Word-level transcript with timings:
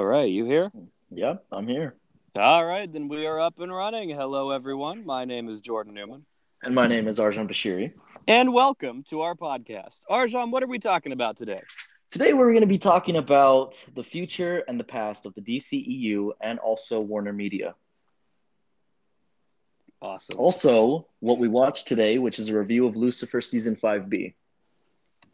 All 0.00 0.06
right, 0.06 0.30
you 0.30 0.46
here? 0.46 0.72
Yep, 1.10 1.44
I'm 1.52 1.68
here. 1.68 1.94
All 2.34 2.64
right, 2.64 2.90
then 2.90 3.06
we 3.06 3.26
are 3.26 3.38
up 3.38 3.60
and 3.60 3.70
running. 3.70 4.08
Hello, 4.08 4.50
everyone. 4.50 5.04
My 5.04 5.26
name 5.26 5.50
is 5.50 5.60
Jordan 5.60 5.92
Newman. 5.92 6.24
And 6.62 6.74
my 6.74 6.86
name 6.86 7.06
is 7.06 7.18
Arjon 7.18 7.46
Bashiri. 7.46 7.92
And 8.26 8.54
welcome 8.54 9.02
to 9.10 9.20
our 9.20 9.34
podcast. 9.34 10.00
Arjon, 10.08 10.50
what 10.52 10.62
are 10.62 10.68
we 10.68 10.78
talking 10.78 11.12
about 11.12 11.36
today? 11.36 11.60
Today, 12.10 12.32
we're 12.32 12.48
going 12.48 12.62
to 12.62 12.66
be 12.66 12.78
talking 12.78 13.16
about 13.16 13.74
the 13.94 14.02
future 14.02 14.64
and 14.66 14.80
the 14.80 14.84
past 14.84 15.26
of 15.26 15.34
the 15.34 15.42
DCEU 15.42 16.30
and 16.40 16.58
also 16.60 17.02
Warner 17.02 17.34
Media. 17.34 17.74
Awesome. 20.00 20.38
Also, 20.38 21.08
what 21.18 21.36
we 21.36 21.46
watched 21.46 21.86
today, 21.86 22.16
which 22.16 22.38
is 22.38 22.48
a 22.48 22.58
review 22.58 22.86
of 22.86 22.96
Lucifer 22.96 23.42
Season 23.42 23.76
5B. 23.76 24.32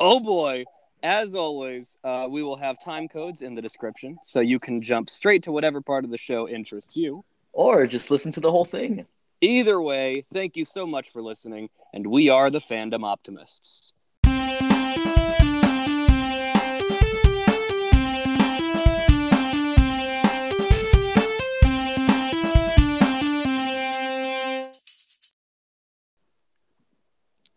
Oh 0.01 0.19
boy. 0.19 0.65
As 1.03 1.35
always, 1.35 1.99
uh, 2.03 2.27
we 2.29 2.43
will 2.43 2.57
have 2.57 2.83
time 2.83 3.07
codes 3.07 3.43
in 3.43 3.55
the 3.55 3.63
description 3.63 4.19
so 4.23 4.41
you 4.41 4.59
can 4.59 4.81
jump 4.81 5.11
straight 5.11 5.43
to 5.43 5.53
whatever 5.53 5.81
part 5.81 6.05
of 6.05 6.11
the 6.11 6.19
show 6.19 6.49
interests 6.49 6.97
you. 6.97 7.25
Or 7.53 7.87
just 7.87 8.11
listen 8.11 8.33
to 8.33 8.41
the 8.41 8.51
whole 8.51 8.65
thing. 8.65 9.07
Either 9.43 9.81
way, 9.81 10.25
thank 10.33 10.57
you 10.57 10.65
so 10.65 10.87
much 10.87 11.11
for 11.11 11.21
listening, 11.21 11.69
and 11.93 12.07
we 12.07 12.31
are 12.31 12.51
the 12.51 12.61
Fandom 12.61 13.05
Optimists. 13.05 13.93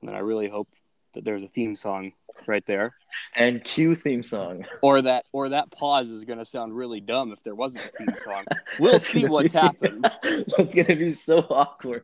And 0.01 0.15
I 0.15 0.19
really 0.19 0.49
hope 0.49 0.67
that 1.13 1.23
there's 1.23 1.43
a 1.43 1.47
theme 1.47 1.75
song 1.75 2.11
right 2.47 2.65
there. 2.65 2.93
And 3.35 3.63
cue 3.63 3.95
theme 3.95 4.23
song. 4.23 4.65
Or 4.81 5.01
that 5.01 5.25
or 5.31 5.49
that 5.49 5.71
pause 5.71 6.09
is 6.09 6.25
gonna 6.25 6.45
sound 6.45 6.75
really 6.75 6.99
dumb 6.99 7.31
if 7.31 7.43
there 7.43 7.55
wasn't 7.55 7.85
a 7.85 7.89
theme 7.89 8.15
song. 8.15 8.45
We'll 8.79 8.99
see 8.99 9.25
what's 9.25 9.53
be, 9.53 9.59
happened. 9.59 10.03
That's 10.23 10.75
gonna 10.75 10.95
be 10.95 11.11
so 11.11 11.39
awkward. 11.39 12.03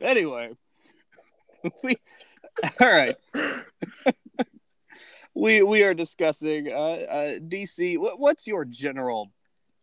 Anyway. 0.00 0.52
We 1.84 1.96
all 2.80 2.92
right. 2.92 3.16
we 5.32 5.62
we 5.62 5.84
are 5.84 5.94
discussing 5.94 6.72
uh, 6.72 6.74
uh 6.74 7.38
DC. 7.38 7.96
What, 7.98 8.18
what's 8.18 8.48
your 8.48 8.64
general 8.64 9.30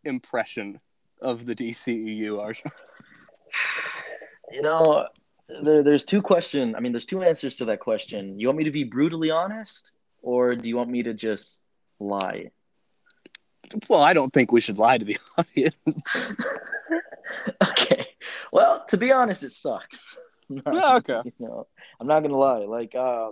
impression 0.04 0.78
of 1.22 1.46
the 1.46 1.54
DCEU, 1.54 2.32
Arjon? 2.38 2.70
You 4.52 4.62
know, 4.62 5.06
there, 5.62 5.82
there's 5.82 6.04
two 6.04 6.22
question. 6.22 6.74
I 6.74 6.80
mean, 6.80 6.92
there's 6.92 7.06
two 7.06 7.22
answers 7.22 7.56
to 7.56 7.64
that 7.66 7.80
question. 7.80 8.38
You 8.38 8.48
want 8.48 8.58
me 8.58 8.64
to 8.64 8.70
be 8.70 8.84
brutally 8.84 9.30
honest, 9.30 9.92
or 10.22 10.54
do 10.54 10.68
you 10.68 10.76
want 10.76 10.90
me 10.90 11.02
to 11.02 11.14
just 11.14 11.62
lie? 11.98 12.50
Well, 13.88 14.02
I 14.02 14.12
don't 14.12 14.32
think 14.32 14.52
we 14.52 14.60
should 14.60 14.78
lie 14.78 14.98
to 14.98 15.04
the 15.04 15.18
audience. 15.38 16.36
okay. 17.62 18.06
Well, 18.52 18.84
to 18.88 18.96
be 18.96 19.12
honest, 19.12 19.42
it 19.42 19.52
sucks. 19.52 20.16
Yeah, 20.72 20.96
okay. 20.96 21.20
You 21.24 21.32
know, 21.38 21.68
I'm 22.00 22.08
not 22.08 22.24
gonna 22.24 22.36
lie. 22.36 22.64
Like, 22.64 22.96
uh, 22.96 23.30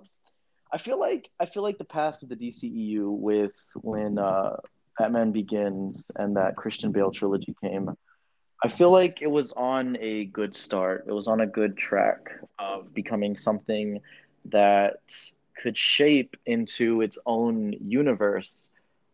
I 0.73 0.79
feel 0.79 1.01
like 1.01 1.29
I 1.41 1.47
feel 1.47 1.65
like 1.65 1.77
the 1.77 1.85
past 1.85 2.23
of 2.23 2.29
the 2.29 2.37
DCEU 2.37 3.11
with 3.11 3.51
when 3.75 4.19
uh, 4.19 4.55
Batman 4.97 5.33
Begins 5.33 6.13
and 6.15 6.37
that 6.37 6.55
Christian 6.55 6.93
Bale 6.93 7.11
trilogy 7.11 7.57
came. 7.61 7.91
I 8.63 8.69
feel 8.69 8.91
like 8.91 9.23
it 9.23 9.31
was 9.31 9.53
on 9.53 9.97
a 10.01 10.25
good 10.27 10.55
start. 10.55 11.05
It 11.07 11.13
was 11.13 11.29
on 11.29 11.41
a 11.41 11.47
good 11.47 11.77
track 11.77 12.31
of 12.59 12.93
becoming 12.93 13.37
something 13.37 14.01
that 14.47 15.01
could 15.63 15.79
shape 15.79 16.37
into 16.45 17.01
its 17.01 17.19
own 17.25 17.73
universe. 17.73 18.73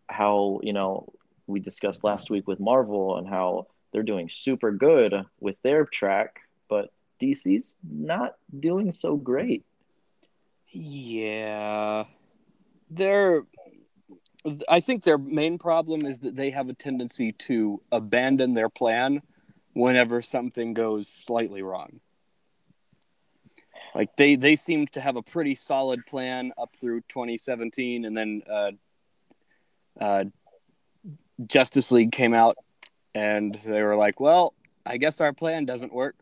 How, 0.09 0.61
you 0.63 0.73
know, 0.73 1.13
we 1.47 1.61
discussed 1.61 2.05
last 2.05 2.31
week 2.31 2.49
with 2.49 2.59
Marvel 2.59 3.19
and 3.19 3.29
how 3.29 3.67
they're 3.93 4.03
doing 4.03 4.31
super 4.31 4.73
good 4.73 5.15
with 5.41 5.57
their 5.63 5.85
track, 5.85 6.41
but 6.69 6.91
DC's 7.21 7.77
not 7.83 8.37
doing 8.59 8.93
so 8.93 9.17
great. 9.17 9.65
Yeah. 10.69 12.05
They're 12.91 13.45
I 14.69 14.81
think 14.81 15.05
their 15.05 15.17
main 15.17 15.57
problem 15.57 16.05
is 16.05 16.19
that 16.19 16.37
they 16.37 16.51
have 16.51 16.69
a 16.69 16.75
tendency 16.75 17.33
to 17.33 17.81
abandon 17.91 18.53
their 18.53 18.69
plan 18.69 19.23
whenever 19.75 20.23
something 20.23 20.73
goes 20.73 21.09
slightly 21.09 21.63
wrong. 21.63 22.01
Like 23.95 24.17
they 24.17 24.37
they 24.37 24.57
seemed 24.57 24.93
to 24.93 25.01
have 25.01 25.17
a 25.17 25.23
pretty 25.23 25.55
solid 25.55 26.07
plan 26.07 26.53
up 26.57 26.75
through 26.81 27.03
2017 27.03 28.05
and 28.05 28.17
then 28.17 28.43
uh 28.51 28.71
uh 30.01 30.25
Justice 31.47 31.93
League 31.93 32.13
came 32.13 32.33
out 32.33 32.57
and 33.15 33.55
they 33.65 33.83
were 33.83 33.97
like, 33.97 34.21
"Well, 34.21 34.55
I 34.87 34.97
guess 34.97 35.21
our 35.21 35.33
plan 35.33 35.65
doesn't 35.65 35.93
work." 35.93 36.17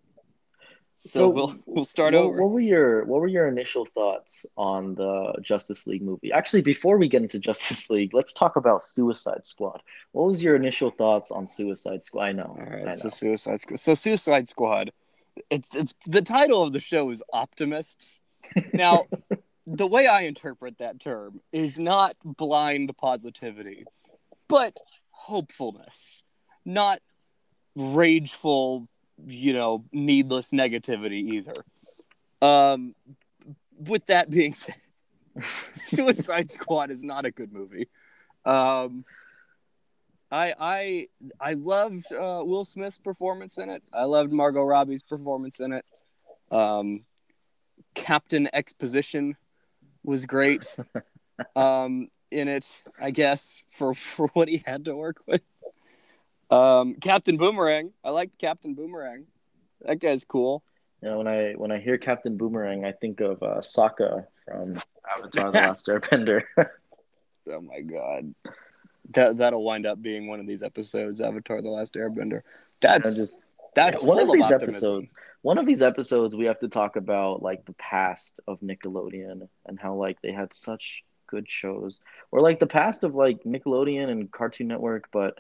So, 0.95 1.09
So, 1.09 1.29
we'll 1.29 1.55
we'll 1.67 1.85
start 1.85 2.15
what, 2.15 2.23
over. 2.23 2.43
What 2.43 2.51
were 2.51 2.61
your 2.61 3.05
What 3.05 3.21
were 3.21 3.29
your 3.29 3.49
initial 3.49 3.87
thoughts 3.87 4.47
on 4.57 4.95
the 4.95 5.35
Justice 5.43 5.87
League 5.87 6.03
movie? 6.03 6.33
Actually, 6.33 6.63
before 6.63 6.99
we 6.99 7.09
get 7.09 7.23
into 7.23 7.39
Justice 7.51 7.91
League, 7.91 8.15
let's 8.15 8.33
talk 8.33 8.57
about 8.57 8.83
Suicide 8.83 9.47
Squad. 9.47 9.83
What 10.13 10.27
was 10.27 10.43
your 10.43 10.57
initial 10.57 10.91
thoughts 10.91 11.31
on 11.31 11.47
Suicide 11.47 12.05
Squad? 12.05 12.25
I 12.25 12.33
know. 12.33 12.45
All 12.45 12.61
I 12.61 12.71
right, 12.71 12.85
know. 12.87 12.91
so 12.93 13.09
Suicide 13.09 13.61
Squad. 13.61 13.79
So 13.79 13.95
Suicide 13.95 14.49
Squad. 14.49 14.93
It's, 15.49 15.75
it's 15.75 15.95
the 16.07 16.21
title 16.21 16.63
of 16.63 16.75
the 16.75 16.81
show 16.81 17.09
is 17.09 17.23
Optimists. 17.33 18.21
Now, 18.75 19.07
the 19.67 19.87
way 19.87 20.07
I 20.07 20.23
interpret 20.23 20.77
that 20.79 21.01
term 21.01 21.41
is 21.53 21.79
not 21.79 22.17
blind 22.23 22.95
positivity, 22.99 23.85
but 24.47 24.77
hopefulness, 25.11 26.25
not 26.67 27.01
rageful, 27.75 28.89
you 29.27 29.53
know, 29.53 29.85
needless 29.93 30.51
negativity 30.51 31.33
either. 31.35 31.55
Um, 32.41 32.95
with 33.79 34.07
that 34.07 34.31
being 34.31 34.55
said, 34.55 34.77
Suicide 35.71 36.51
Squad 36.51 36.91
is 36.91 37.03
not 37.03 37.25
a 37.25 37.31
good 37.31 37.53
movie. 37.53 37.89
Um, 38.45 39.05
I 40.31 40.55
I 40.59 41.09
I 41.41 41.53
loved 41.55 42.13
uh, 42.13 42.43
Will 42.45 42.65
Smith's 42.65 42.99
performance 42.99 43.59
in 43.59 43.69
it. 43.69 43.87
I 43.93 44.05
loved 44.05 44.33
Margot 44.33 44.63
Robbie's 44.63 45.03
performance 45.03 45.61
in 45.61 45.73
it. 45.73 45.85
Um, 46.51 47.05
Captain 47.95 48.49
Exposition 48.53 49.37
was 50.03 50.27
great 50.27 50.75
um, 51.57 52.09
in 52.31 52.49
it, 52.49 52.83
I 53.01 53.11
guess, 53.11 53.65
for 53.71 53.95
for 53.95 54.29
what 54.29 54.49
he 54.49 54.63
had 54.65 54.87
to 54.87 54.97
work 54.97 55.19
with. 55.27 55.43
Um, 56.53 56.97
Captain 56.97 57.39
Boomerang, 57.39 57.93
I 58.05 58.11
like 58.11 58.37
Captain 58.37 58.75
Boomerang. 58.75 59.25
That 59.81 60.01
guy's 60.01 60.25
cool. 60.25 60.63
You 61.01 61.09
know, 61.09 61.19
when 61.19 61.27
I 61.27 61.53
when 61.53 61.73
I 61.73 61.79
hear 61.79 61.97
Captain 61.97 62.37
Boomerang, 62.37 62.85
I 62.85 62.93
think 62.93 63.21
of 63.21 63.43
uh, 63.43 63.61
Sokka 63.61 64.27
from 64.45 64.79
Avatar: 65.11 65.51
The 65.51 65.61
Last 65.61 65.87
Airbender. 65.87 66.43
Oh 67.51 67.61
my 67.63 67.81
god, 67.81 68.35
that 69.15 69.39
that'll 69.39 69.65
wind 69.65 69.87
up 69.87 70.03
being 70.03 70.29
one 70.29 70.41
of 70.41 70.47
these 70.47 70.63
episodes, 70.63 71.23
Avatar: 71.23 71.63
The 71.63 71.71
Last 71.71 71.95
Airbender. 71.95 72.43
That's 72.83 73.17
just 73.17 73.45
that's 73.75 74.03
yeah, 74.03 74.09
one 74.09 74.19
of 74.19 74.31
these 74.31 74.43
optimism. 74.43 74.69
episodes. 74.69 75.15
One 75.41 75.57
of 75.57 75.67
these 75.67 75.83
episodes, 75.83 76.37
we 76.37 76.45
have 76.45 76.61
to 76.61 76.69
talk 76.69 76.97
about 76.97 77.43
like 77.43 77.65
the 77.65 77.73
past 77.73 78.41
of 78.47 78.61
Nickelodeon 78.61 79.49
and 79.67 79.81
how 79.81 79.95
like 79.95 80.21
they 80.21 80.33
had 80.33 80.53
such 80.53 81.03
good 81.27 81.49
shows, 81.49 82.01
or 82.31 82.41
like 82.41 82.61
the 82.61 82.67
past 82.67 83.05
of 83.05 83.15
like 83.15 83.43
Nickelodeon 83.45 84.11
and 84.11 84.31
Cartoon 84.31 84.69
Network. 84.69 85.09
But 85.11 85.39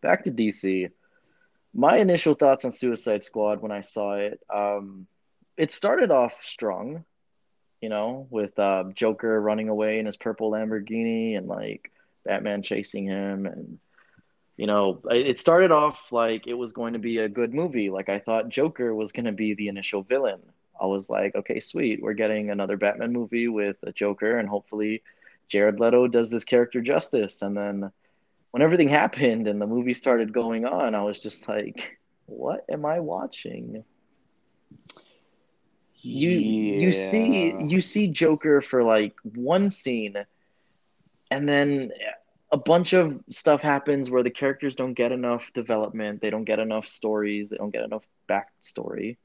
back 0.00 0.24
to 0.24 0.30
DC. 0.30 0.90
My 1.74 1.98
initial 1.98 2.34
thoughts 2.34 2.64
on 2.64 2.70
Suicide 2.70 3.24
Squad 3.24 3.60
when 3.60 3.72
I 3.72 3.82
saw 3.82 4.14
it, 4.14 4.40
um, 4.52 5.06
it 5.56 5.70
started 5.70 6.10
off 6.10 6.34
strong, 6.42 7.04
you 7.80 7.88
know, 7.88 8.26
with 8.30 8.58
uh, 8.58 8.84
Joker 8.94 9.40
running 9.40 9.68
away 9.68 9.98
in 9.98 10.06
his 10.06 10.16
purple 10.16 10.50
Lamborghini 10.50 11.36
and 11.36 11.46
like 11.46 11.92
Batman 12.24 12.62
chasing 12.62 13.06
him 13.06 13.46
and 13.46 13.78
you 14.58 14.66
know, 14.66 15.00
it 15.08 15.28
it 15.28 15.38
started 15.38 15.70
off 15.70 16.10
like 16.10 16.48
it 16.48 16.54
was 16.54 16.72
going 16.72 16.92
to 16.94 16.98
be 16.98 17.18
a 17.18 17.28
good 17.28 17.54
movie. 17.54 17.90
Like 17.90 18.08
I 18.08 18.18
thought 18.18 18.48
Joker 18.48 18.92
was 18.92 19.12
going 19.12 19.26
to 19.26 19.32
be 19.32 19.54
the 19.54 19.68
initial 19.68 20.02
villain. 20.02 20.40
I 20.80 20.86
was 20.86 21.08
like, 21.08 21.34
okay, 21.36 21.60
sweet, 21.60 22.02
we're 22.02 22.12
getting 22.12 22.50
another 22.50 22.76
Batman 22.76 23.12
movie 23.12 23.46
with 23.46 23.76
a 23.84 23.92
Joker, 23.92 24.38
and 24.38 24.48
hopefully 24.48 25.02
Jared 25.48 25.78
Leto 25.78 26.08
does 26.08 26.28
this 26.28 26.44
character 26.44 26.80
justice. 26.80 27.40
And 27.40 27.56
then 27.56 27.92
when 28.50 28.62
everything 28.62 28.88
happened 28.88 29.48
and 29.48 29.60
the 29.60 29.66
movie 29.66 29.94
started 29.94 30.32
going 30.32 30.64
on, 30.64 30.94
I 30.94 31.02
was 31.02 31.20
just 31.20 31.48
like, 31.48 31.98
what 32.26 32.64
am 32.70 32.84
I 32.84 33.00
watching? 33.00 33.84
You 36.00 36.30
you 36.30 36.92
see 36.92 37.54
you 37.58 37.80
see 37.80 38.06
Joker 38.08 38.60
for 38.60 38.84
like 38.84 39.16
one 39.22 39.68
scene, 39.68 40.16
and 41.30 41.48
then 41.48 41.90
a 42.52 42.56
bunch 42.56 42.92
of 42.92 43.20
stuff 43.30 43.60
happens 43.60 44.10
where 44.10 44.22
the 44.22 44.30
characters 44.30 44.74
don't 44.74 44.94
get 44.94 45.12
enough 45.12 45.50
development, 45.52 46.20
they 46.20 46.30
don't 46.30 46.44
get 46.44 46.60
enough 46.60 46.86
stories, 46.86 47.50
they 47.50 47.56
don't 47.56 47.72
get 47.72 47.84
enough 47.84 48.04
backstory. 48.28 49.16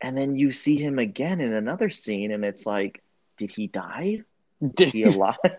And 0.00 0.16
then 0.16 0.36
you 0.36 0.52
see 0.52 0.76
him 0.76 0.98
again 0.98 1.40
in 1.40 1.52
another 1.52 1.90
scene, 1.90 2.30
and 2.30 2.44
it's 2.44 2.66
like, 2.66 3.02
did 3.36 3.50
he 3.50 3.66
die? 3.66 4.22
Is 4.78 4.92
he 4.92 5.02
alive? 5.04 5.36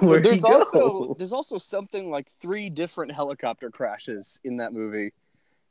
Where'd 0.00 0.24
there's 0.24 0.42
he 0.42 0.48
go? 0.48 0.54
also 0.54 1.14
there's 1.18 1.32
also 1.32 1.58
something 1.58 2.10
like 2.10 2.28
three 2.40 2.70
different 2.70 3.12
helicopter 3.12 3.70
crashes 3.70 4.40
in 4.44 4.56
that 4.56 4.72
movie. 4.72 5.12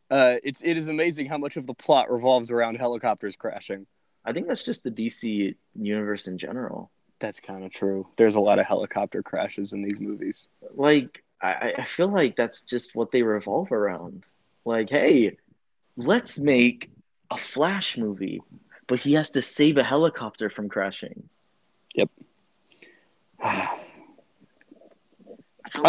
Uh, 0.09 0.35
it's 0.43 0.61
it 0.61 0.77
is 0.77 0.87
amazing 0.87 1.27
how 1.27 1.37
much 1.37 1.57
of 1.57 1.67
the 1.67 1.73
plot 1.73 2.11
revolves 2.11 2.51
around 2.51 2.75
helicopters 2.75 3.35
crashing. 3.35 3.85
I 4.23 4.33
think 4.33 4.47
that's 4.47 4.63
just 4.63 4.83
the 4.83 4.91
DC 4.91 5.55
universe 5.75 6.27
in 6.27 6.37
general. 6.37 6.91
That's 7.19 7.39
kind 7.39 7.63
of 7.63 7.71
true. 7.71 8.07
There's 8.15 8.35
a 8.35 8.39
lot 8.39 8.59
of 8.59 8.65
helicopter 8.65 9.21
crashes 9.21 9.73
in 9.73 9.83
these 9.83 9.99
movies. 9.99 10.47
Like 10.75 11.23
I, 11.41 11.73
I 11.77 11.83
feel 11.83 12.07
like 12.07 12.35
that's 12.35 12.61
just 12.61 12.95
what 12.95 13.11
they 13.11 13.23
revolve 13.23 13.71
around. 13.71 14.23
Like, 14.63 14.89
hey, 14.89 15.37
let's 15.97 16.37
make 16.37 16.91
a 17.31 17.37
Flash 17.37 17.97
movie, 17.97 18.41
but 18.91 18.99
he 18.99 19.13
has 19.13 19.29
to 19.29 19.41
save 19.41 19.77
a 19.77 19.83
helicopter 19.83 20.49
from 20.49 20.67
crashing. 20.67 21.29
Yep. 21.95 22.09
I'm 23.41 23.79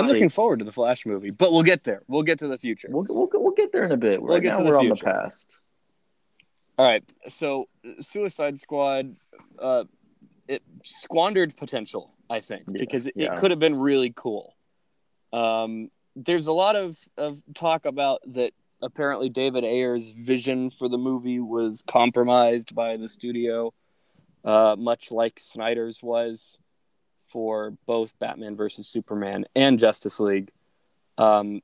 looking 0.07 0.29
forward 0.29 0.61
to 0.61 0.65
the 0.65 0.71
Flash 0.71 1.05
movie, 1.05 1.31
but 1.31 1.53
we'll 1.53 1.65
get 1.65 1.83
there. 1.83 2.03
We'll 2.07 2.23
get 2.23 2.39
to 2.39 2.47
the 2.47 2.59
future. 2.59 2.87
We'll, 2.93 3.05
we'll, 3.09 3.29
we'll 3.33 3.55
get 3.55 3.73
there 3.73 3.83
in 3.83 3.91
a 3.91 3.97
bit. 3.97 4.23
We'll 4.23 4.35
Right 4.35 4.43
get 4.45 4.53
now, 4.53 4.59
to 4.59 4.63
the 4.63 4.71
we're 4.71 4.79
on 4.79 4.89
the 4.89 4.95
future. 4.95 5.07
past. 5.07 5.59
All 6.79 6.87
right. 6.87 7.03
So, 7.29 7.67
Suicide 7.99 8.61
Squad, 8.61 9.17
uh, 9.59 9.83
it 10.47 10.63
squandered 10.85 11.57
potential, 11.57 12.15
I 12.31 12.39
think, 12.39 12.63
Yeah, 12.69 12.77
because 12.79 13.09
it, 13.09 13.15
yeah. 13.17 13.33
it 13.35 13.41
could 13.41 13.51
have 13.51 13.59
been 13.59 13.75
really 13.81 14.13
cool. 14.15 14.55
Um, 15.33 15.91
there's 16.15 16.47
a 16.47 16.53
lot 16.53 16.77
of, 16.77 16.97
of 17.17 17.43
talk 17.53 17.85
about 17.85 18.21
that 18.29 18.53
apparently 18.83 19.29
David 19.29 19.65
Ayer's 19.65 20.11
vision 20.11 20.71
for 20.71 20.89
the 20.89 20.99
movie 20.99 21.41
was 21.41 21.83
compromised 21.87 22.75
by 22.75 22.97
the 22.97 23.09
studio, 23.09 23.73
uh, 24.45 24.77
much 24.79 25.11
like 25.11 25.39
Snyder's 25.39 26.03
was 26.03 26.59
for 27.29 27.75
both 27.87 28.19
Batman 28.19 28.57
versus 28.57 28.87
Superman 28.89 29.47
and 29.55 29.79
Justice 29.79 30.21
League. 30.21 30.51
Um, 31.17 31.61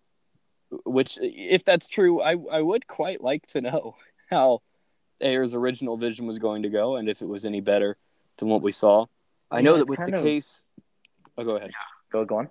which, 0.85 1.19
if 1.21 1.65
that's 1.65 1.89
true, 1.89 2.21
I, 2.23 2.37
I 2.51 2.61
would 2.63 2.87
quite 2.87 3.21
like 3.23 3.47
to 3.49 3.61
know 3.61 3.97
how 4.31 4.61
Ayer's 5.21 5.55
original 5.55 5.97
vision 5.97 6.27
was 6.27 6.39
going 6.39 6.63
to 6.63 6.69
go 6.69 6.97
and 6.97 7.09
if 7.09 7.23
it 7.23 7.27
was 7.29 7.45
any 7.45 7.61
better 7.61 7.97
than 8.39 8.49
what 8.49 8.63
we 8.63 8.73
saw. 8.73 9.07
I 9.51 9.59
Yeah, 9.59 9.63
know 9.63 9.77
that 9.79 9.89
with 9.89 10.05
the 10.05 10.17
of- 10.17 10.23
case. 10.23 10.65
Oh, 11.37 11.45
go 11.45 11.57
ahead. 11.57 11.71
Go, 12.11 12.25
go 12.25 12.39
on. 12.39 12.49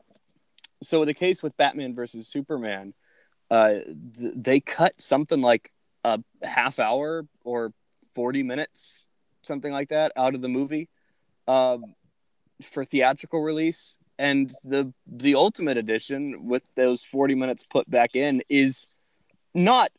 So 0.81 1.05
the 1.05 1.13
case 1.13 1.41
with 1.41 1.57
Batman 1.57 1.95
versus 1.95 2.27
Superman, 2.27 2.93
uh, 3.49 3.73
th- 4.17 4.33
they 4.35 4.59
cut 4.59 5.01
something 5.01 5.41
like 5.41 5.71
a 6.03 6.19
half 6.43 6.79
hour 6.79 7.25
or 7.43 7.73
forty 8.13 8.43
minutes, 8.43 9.07
something 9.41 9.71
like 9.71 9.89
that, 9.89 10.11
out 10.15 10.35
of 10.35 10.41
the 10.41 10.49
movie, 10.49 10.89
um, 11.47 11.95
for 12.61 12.83
theatrical 12.83 13.41
release. 13.41 13.97
And 14.19 14.51
the 14.63 14.93
the 15.05 15.35
ultimate 15.35 15.77
edition 15.77 16.47
with 16.47 16.63
those 16.75 17.03
forty 17.03 17.35
minutes 17.35 17.63
put 17.63 17.89
back 17.89 18.15
in 18.15 18.41
is 18.49 18.87
not 19.53 19.91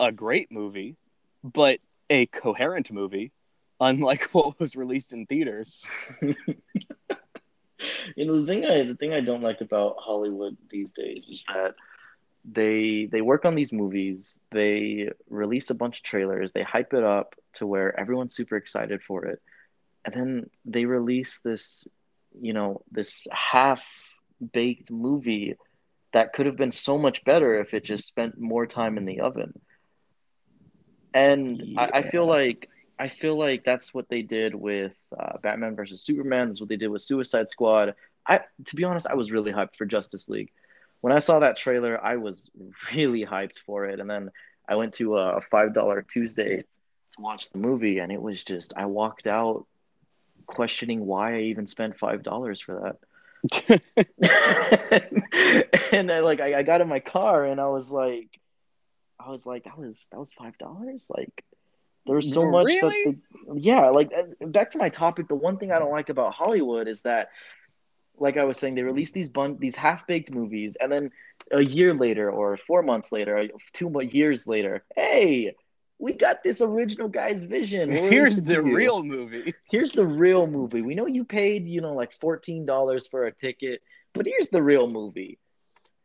a 0.00 0.12
great 0.12 0.50
movie, 0.50 0.96
but 1.42 1.78
a 2.10 2.26
coherent 2.26 2.90
movie, 2.90 3.32
unlike 3.80 4.22
what 4.32 4.58
was 4.58 4.76
released 4.76 5.12
in 5.12 5.26
theaters. 5.26 5.88
You 8.16 8.24
know 8.26 8.40
the 8.40 8.46
thing 8.46 8.64
I 8.64 8.82
the 8.82 8.94
thing 8.94 9.12
I 9.12 9.20
don't 9.20 9.42
like 9.42 9.60
about 9.60 9.96
Hollywood 9.98 10.56
these 10.70 10.92
days 10.92 11.28
is 11.28 11.44
that 11.48 11.74
they 12.50 13.08
they 13.10 13.20
work 13.20 13.44
on 13.44 13.54
these 13.54 13.72
movies, 13.72 14.40
they 14.52 15.10
release 15.28 15.70
a 15.70 15.74
bunch 15.74 15.98
of 15.98 16.02
trailers, 16.04 16.52
they 16.52 16.62
hype 16.62 16.94
it 16.94 17.02
up 17.02 17.34
to 17.54 17.66
where 17.66 17.98
everyone's 17.98 18.34
super 18.34 18.56
excited 18.56 19.02
for 19.02 19.24
it, 19.24 19.42
and 20.04 20.14
then 20.14 20.50
they 20.64 20.84
release 20.84 21.40
this, 21.40 21.86
you 22.40 22.52
know, 22.52 22.82
this 22.90 23.26
half 23.32 23.82
baked 24.52 24.90
movie 24.90 25.56
that 26.12 26.32
could 26.32 26.46
have 26.46 26.56
been 26.56 26.72
so 26.72 26.96
much 26.98 27.24
better 27.24 27.60
if 27.60 27.74
it 27.74 27.84
just 27.84 28.06
spent 28.06 28.38
more 28.38 28.66
time 28.66 28.96
in 28.96 29.04
the 29.04 29.20
oven. 29.20 29.58
And 31.12 31.76
I, 31.78 31.90
I 31.94 32.02
feel 32.02 32.26
like 32.26 32.70
I 32.98 33.08
feel 33.08 33.38
like 33.38 33.64
that's 33.64 33.92
what 33.92 34.08
they 34.08 34.22
did 34.22 34.54
with 34.54 34.94
uh, 35.18 35.38
Batman 35.42 35.74
versus 35.74 36.02
Superman. 36.02 36.46
That's 36.46 36.60
what 36.60 36.68
they 36.68 36.76
did 36.76 36.88
with 36.88 37.02
Suicide 37.02 37.50
Squad. 37.50 37.94
I, 38.26 38.40
to 38.66 38.76
be 38.76 38.84
honest, 38.84 39.06
I 39.06 39.14
was 39.14 39.30
really 39.30 39.52
hyped 39.52 39.76
for 39.76 39.84
Justice 39.84 40.28
League. 40.28 40.52
When 41.06 41.14
I 41.14 41.20
saw 41.20 41.38
that 41.38 41.56
trailer, 41.56 42.04
I 42.04 42.16
was 42.16 42.50
really 42.92 43.24
hyped 43.24 43.60
for 43.60 43.84
it. 43.86 44.00
And 44.00 44.10
then 44.10 44.32
I 44.68 44.74
went 44.74 44.94
to 44.94 45.16
a 45.16 45.40
five 45.40 45.72
dollar 45.72 46.02
Tuesday 46.02 46.56
to 46.56 47.20
watch 47.20 47.48
the 47.50 47.58
movie, 47.58 47.98
and 47.98 48.10
it 48.10 48.20
was 48.20 48.42
just 48.42 48.72
I 48.76 48.86
walked 48.86 49.28
out 49.28 49.66
questioning 50.46 51.06
why 51.06 51.36
I 51.36 51.40
even 51.42 51.68
spent 51.68 51.96
five 51.96 52.24
dollars 52.24 52.60
for 52.60 52.96
that. 53.60 53.82
and 55.92 56.10
I 56.10 56.18
like 56.18 56.40
I, 56.40 56.58
I 56.58 56.62
got 56.64 56.80
in 56.80 56.88
my 56.88 56.98
car 56.98 57.44
and 57.44 57.60
I 57.60 57.68
was 57.68 57.88
like, 57.88 58.40
I 59.20 59.30
was 59.30 59.46
like, 59.46 59.62
that 59.62 59.78
was 59.78 60.08
that 60.10 60.18
was 60.18 60.32
five 60.32 60.58
dollars. 60.58 61.08
Like 61.08 61.44
there 62.04 62.16
was 62.16 62.32
so 62.32 62.50
much 62.50 62.66
Really? 62.66 63.04
that 63.04 63.16
they, 63.54 63.60
yeah. 63.60 63.90
Like 63.90 64.12
uh, 64.12 64.46
back 64.46 64.72
to 64.72 64.78
my 64.78 64.88
topic. 64.88 65.28
The 65.28 65.36
one 65.36 65.56
thing 65.56 65.70
I 65.70 65.78
don't 65.78 65.92
like 65.92 66.08
about 66.08 66.34
Hollywood 66.34 66.88
is 66.88 67.02
that, 67.02 67.28
like 68.18 68.36
I 68.36 68.44
was 68.44 68.58
saying, 68.58 68.74
they 68.74 68.82
release 68.82 69.12
these 69.12 69.28
bun 69.28 69.56
these 69.58 69.76
half 69.76 70.06
baked 70.06 70.32
movies, 70.32 70.76
and 70.80 70.90
then 70.90 71.10
a 71.52 71.62
year 71.62 71.94
later 71.94 72.30
or 72.30 72.56
four 72.56 72.82
months 72.82 73.12
later, 73.12 73.48
two 73.72 73.92
years 74.10 74.46
later, 74.46 74.84
hey. 74.94 75.54
We 75.98 76.12
got 76.12 76.42
this 76.44 76.60
original 76.60 77.08
guy's 77.08 77.44
vision. 77.44 77.90
Here's 77.90 78.42
the 78.42 78.62
real 78.62 79.02
movie. 79.02 79.54
here's 79.70 79.92
the 79.92 80.06
real 80.06 80.46
movie. 80.46 80.82
We 80.82 80.94
know 80.94 81.06
you 81.06 81.24
paid, 81.24 81.66
you 81.66 81.80
know, 81.80 81.94
like 81.94 82.12
fourteen 82.12 82.66
dollars 82.66 83.06
for 83.06 83.24
a 83.24 83.32
ticket, 83.32 83.80
but 84.12 84.26
here's 84.26 84.50
the 84.50 84.62
real 84.62 84.88
movie. 84.90 85.38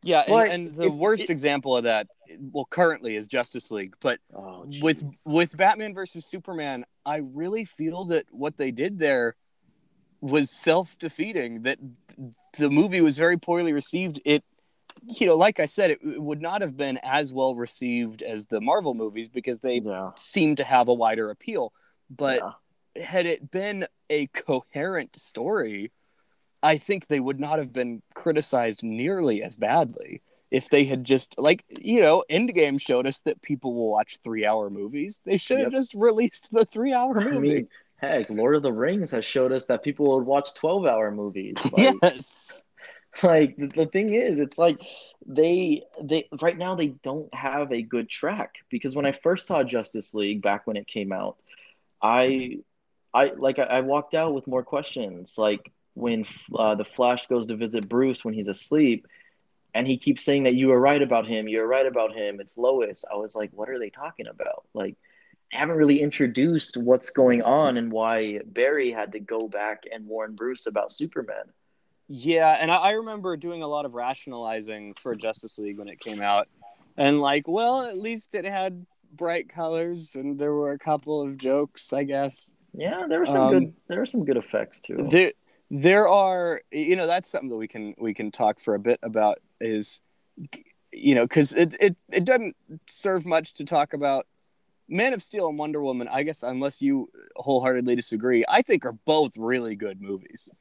Yeah, 0.03 0.21
and, 0.21 0.51
and 0.51 0.73
the 0.73 0.89
worst 0.89 1.23
it- 1.23 1.29
example 1.29 1.75
of 1.77 1.83
that, 1.83 2.07
well, 2.39 2.65
currently 2.69 3.15
is 3.15 3.27
Justice 3.27 3.69
League. 3.69 3.95
But 3.99 4.19
Oh, 4.33 4.65
with 4.81 5.03
with 5.25 5.55
Batman 5.57 5.93
versus 5.93 6.25
Superman, 6.25 6.85
I 7.05 7.17
really 7.17 7.65
feel 7.65 8.05
that 8.05 8.25
what 8.31 8.57
they 8.57 8.71
did 8.71 8.97
there 8.97 9.35
was 10.21 10.49
self 10.49 10.97
defeating. 10.99 11.63
That 11.63 11.79
the 12.57 12.69
movie 12.69 13.01
was 13.01 13.17
very 13.17 13.37
poorly 13.37 13.73
received. 13.73 14.21
It, 14.25 14.43
you 15.19 15.27
know, 15.27 15.35
like 15.35 15.59
I 15.59 15.65
said, 15.65 15.91
it, 15.91 15.99
it 16.03 16.21
would 16.21 16.41
not 16.41 16.61
have 16.61 16.77
been 16.77 16.99
as 17.03 17.33
well 17.33 17.55
received 17.55 18.21
as 18.21 18.45
the 18.45 18.61
Marvel 18.61 18.93
movies 18.93 19.29
because 19.29 19.59
they 19.59 19.81
yeah, 19.83 20.11
seem 20.15 20.55
to 20.57 20.63
have 20.63 20.87
a 20.87 20.93
wider 20.93 21.29
appeal. 21.29 21.73
But 22.09 22.41
yeah. 22.95 23.03
had 23.03 23.25
it 23.25 23.51
been 23.51 23.87
a 24.09 24.27
coherent 24.27 25.19
story, 25.19 25.91
I 26.61 26.77
think 26.77 27.07
they 27.07 27.19
would 27.19 27.39
not 27.39 27.57
have 27.59 27.73
been 27.73 28.01
criticized 28.13 28.83
nearly 28.83 29.41
as 29.43 29.55
badly 29.55 30.21
if 30.51 30.69
they 30.69 30.83
had 30.85 31.03
just 31.05 31.35
like 31.37 31.63
you 31.69 32.01
know, 32.01 32.23
Endgame 32.29 32.79
showed 32.79 33.07
us 33.07 33.21
that 33.21 33.41
people 33.41 33.73
will 33.73 33.89
watch 33.89 34.19
three 34.23 34.45
hour 34.45 34.69
movies. 34.69 35.19
They 35.25 35.37
should 35.37 35.59
have 35.59 35.71
Yep. 35.71 35.71
just 35.71 35.93
released 35.95 36.51
the 36.51 36.65
three 36.65 36.93
hour 36.93 37.21
movie. 37.21 37.35
I 37.35 37.39
mean, 37.39 37.67
heck, 38.01 38.29
Lord 38.29 38.55
of 38.55 38.63
the 38.63 38.73
Rings 38.73 39.11
has 39.11 39.23
showed 39.23 39.51
us 39.51 39.65
that 39.65 39.83
people 39.83 40.15
would 40.15 40.25
watch 40.25 40.53
twelve-hour 40.55 41.11
movies. 41.11 41.55
Like, 41.71 41.95
yes. 42.01 42.63
like 43.23 43.57
the, 43.57 43.67
the 43.67 43.85
thing 43.85 44.13
is, 44.13 44.39
it's 44.39 44.57
like 44.57 44.81
they 45.25 45.83
they 46.01 46.27
right 46.41 46.57
now 46.57 46.75
they 46.75 46.87
don't 46.87 47.33
have 47.33 47.71
a 47.71 47.81
good 47.81 48.09
track 48.09 48.55
because 48.69 48.95
when 48.95 49.05
I 49.05 49.11
first 49.11 49.47
saw 49.47 49.63
Justice 49.63 50.13
League 50.13 50.41
back 50.41 50.65
when 50.65 50.77
it 50.77 50.87
came 50.87 51.11
out, 51.11 51.37
I 52.01 52.59
I 53.13 53.31
like 53.37 53.59
I, 53.59 53.63
I 53.63 53.81
walked 53.81 54.15
out 54.15 54.33
with 54.33 54.47
more 54.47 54.63
questions. 54.63 55.37
Like 55.37 55.71
when 55.93 56.25
uh, 56.57 56.75
the 56.75 56.85
Flash 56.85 57.27
goes 57.27 57.47
to 57.47 57.55
visit 57.57 57.89
Bruce 57.89 58.23
when 58.25 58.33
he's 58.33 58.47
asleep, 58.47 59.07
and 59.73 59.85
he 59.87 59.97
keeps 59.97 60.23
saying 60.23 60.43
that 60.43 60.55
you 60.55 60.69
were 60.69 60.79
right 60.79 61.01
about 61.01 61.27
him, 61.27 61.47
you're 61.47 61.67
right 61.67 61.85
about 61.85 62.15
him. 62.15 62.39
It's 62.39 62.57
Lois. 62.57 63.03
I 63.11 63.15
was 63.15 63.35
like, 63.35 63.51
what 63.53 63.69
are 63.69 63.79
they 63.79 63.89
talking 63.89 64.27
about? 64.27 64.65
Like. 64.73 64.95
Haven't 65.51 65.75
really 65.75 66.01
introduced 66.01 66.77
what's 66.77 67.09
going 67.09 67.41
on 67.43 67.77
and 67.77 67.91
why 67.91 68.39
Barry 68.45 68.91
had 68.91 69.11
to 69.11 69.19
go 69.19 69.47
back 69.47 69.83
and 69.91 70.07
warn 70.07 70.33
Bruce 70.33 70.65
about 70.65 70.91
Superman. 70.93 71.43
Yeah, 72.07 72.51
and 72.59 72.71
I, 72.71 72.75
I 72.77 72.91
remember 72.91 73.35
doing 73.37 73.61
a 73.61 73.67
lot 73.67 73.85
of 73.85 73.93
rationalizing 73.93 74.93
for 74.95 75.15
Justice 75.15 75.57
League 75.59 75.77
when 75.77 75.87
it 75.89 75.99
came 75.99 76.21
out, 76.21 76.47
and 76.97 77.21
like, 77.21 77.47
well, 77.47 77.83
at 77.83 77.97
least 77.97 78.33
it 78.35 78.45
had 78.45 78.85
bright 79.13 79.49
colors 79.49 80.15
and 80.15 80.39
there 80.39 80.53
were 80.53 80.71
a 80.71 80.77
couple 80.79 81.21
of 81.21 81.37
jokes, 81.37 81.91
I 81.91 82.03
guess. 82.03 82.53
Yeah, 82.73 83.05
there 83.09 83.19
were 83.19 83.25
some 83.25 83.41
Um, 83.41 83.51
good 83.51 83.73
there 83.89 83.99
were 83.99 84.05
some 84.05 84.23
good 84.23 84.37
effects 84.37 84.79
too. 84.79 85.07
there 85.09 85.33
there 85.69 86.07
are 86.07 86.61
you 86.71 86.95
know 86.95 87.07
that's 87.07 87.29
something 87.29 87.49
that 87.49 87.57
we 87.57 87.67
can 87.67 87.93
we 87.97 88.13
can 88.13 88.31
talk 88.31 88.61
for 88.61 88.73
a 88.73 88.79
bit 88.79 88.99
about 89.03 89.39
is 89.59 89.99
you 90.93 91.13
know 91.13 91.23
because 91.25 91.53
it, 91.53 91.75
it 91.81 91.97
it 92.09 92.23
doesn't 92.23 92.55
serve 92.87 93.25
much 93.25 93.53
to 93.55 93.65
talk 93.65 93.91
about 93.93 94.27
man 94.91 95.13
of 95.13 95.23
steel 95.23 95.47
and 95.49 95.57
wonder 95.59 95.81
woman 95.81 96.07
i 96.09 96.23
guess 96.23 96.43
unless 96.43 96.81
you 96.81 97.09
wholeheartedly 97.37 97.95
disagree 97.95 98.45
i 98.49 98.61
think 98.61 98.85
are 98.85 98.93
both 99.05 99.37
really 99.37 99.75
good 99.75 100.01
movies 100.01 100.51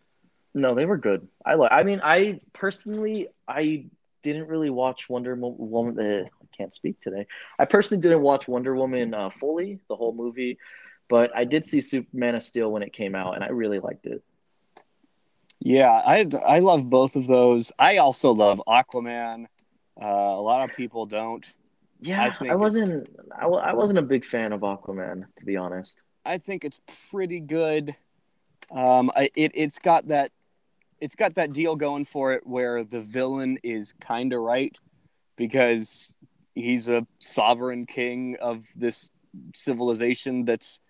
No, 0.55 0.75
they 0.75 0.87
were 0.87 0.99
good. 0.99 1.29
I 1.47 1.55
like. 1.55 1.73
I 1.73 1.85
mean, 1.85 2.01
I 2.03 2.41
personally, 2.53 3.29
I 3.49 3.87
didn't 4.23 4.49
really 4.49 4.71
watch 4.71 5.09
Wonder 5.09 5.35
Woman. 5.37 5.99
Uh, 5.99 6.25
I 6.43 6.47
can't 6.57 6.75
speak 6.75 7.01
today. 7.01 7.27
I 7.59 7.67
personally 7.67 8.01
didn't 8.03 8.23
watch 8.23 8.49
Wonder 8.49 8.75
Woman 8.75 9.15
uh, 9.15 9.31
fully, 9.31 9.81
the 9.89 9.97
whole 9.97 10.13
movie, 10.15 10.59
But 11.09 11.31
I 11.37 11.45
did 11.45 11.65
see 11.65 11.81
Superman 11.81 12.35
of 12.37 12.43
Steel 12.43 12.73
when 12.73 12.83
it 12.83 12.93
came 12.93 13.15
out, 13.15 13.35
and 13.37 13.45
I 13.45 13.49
really 13.51 13.79
liked 13.81 14.07
it. 14.07 14.25
Yeah, 15.61 15.91
I 15.93 16.27
I 16.47 16.61
love 16.61 16.89
both 16.89 17.17
of 17.17 17.27
those. 17.27 17.73
I 17.79 17.99
also 17.99 18.33
love 18.33 18.63
Aquaman. 18.67 19.47
Uh, 20.01 20.07
a 20.07 20.43
lot 20.43 20.65
of 20.65 20.75
people 20.77 21.07
don't. 21.07 21.47
Yeah, 22.01 22.33
I 22.41 22.49
I, 22.49 22.55
wasn't. 22.55 23.09
I, 23.39 23.47
I 23.47 23.73
wasn't 23.75 23.99
a 23.99 24.03
big 24.03 24.25
fan 24.25 24.53
of 24.53 24.61
Aquaman, 24.61 25.25
to 25.37 25.45
be 25.45 25.57
honest. 25.57 26.03
I 26.25 26.39
think 26.39 26.65
it's 26.65 26.81
pretty 27.11 27.41
good. 27.41 27.95
Um, 28.71 29.11
I, 29.15 29.31
it 29.35 29.53
it's 29.55 29.79
got 29.79 30.09
that 30.09 30.31
it's 31.01 31.15
got 31.15 31.35
that 31.35 31.53
deal 31.53 31.77
going 31.77 32.05
for 32.05 32.33
it 32.33 32.47
where 32.47 32.85
the 32.85 33.01
villain 33.01 33.59
is 33.63 33.93
kind 33.93 34.33
of 34.33 34.41
right 34.41 34.79
because 35.37 36.15
he's 36.55 36.89
a 36.89 37.07
sovereign 37.19 37.87
king 37.87 38.37
of 38.41 38.67
this 38.77 39.11
civilization 39.55 40.45
that's 40.45 40.81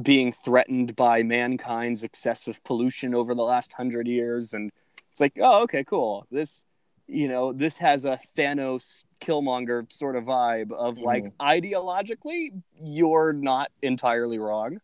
being 0.00 0.32
threatened 0.32 0.96
by 0.96 1.22
mankind's 1.22 2.02
excessive 2.02 2.62
pollution 2.64 3.14
over 3.14 3.34
the 3.34 3.42
last 3.42 3.72
hundred 3.74 4.06
years, 4.06 4.52
and 4.52 4.70
it's 5.10 5.20
like, 5.20 5.34
oh, 5.40 5.62
okay, 5.62 5.84
cool. 5.84 6.26
This, 6.30 6.66
you 7.10 7.28
know, 7.28 7.52
this 7.52 7.78
has 7.78 8.04
a 8.04 8.18
Thanos 8.36 9.04
Killmonger 9.20 9.90
sort 9.92 10.16
of 10.16 10.24
vibe 10.24 10.72
of 10.72 11.00
like 11.00 11.36
ideologically, 11.38 12.62
you're 12.80 13.32
not 13.32 13.70
entirely 13.82 14.38
wrong. 14.38 14.80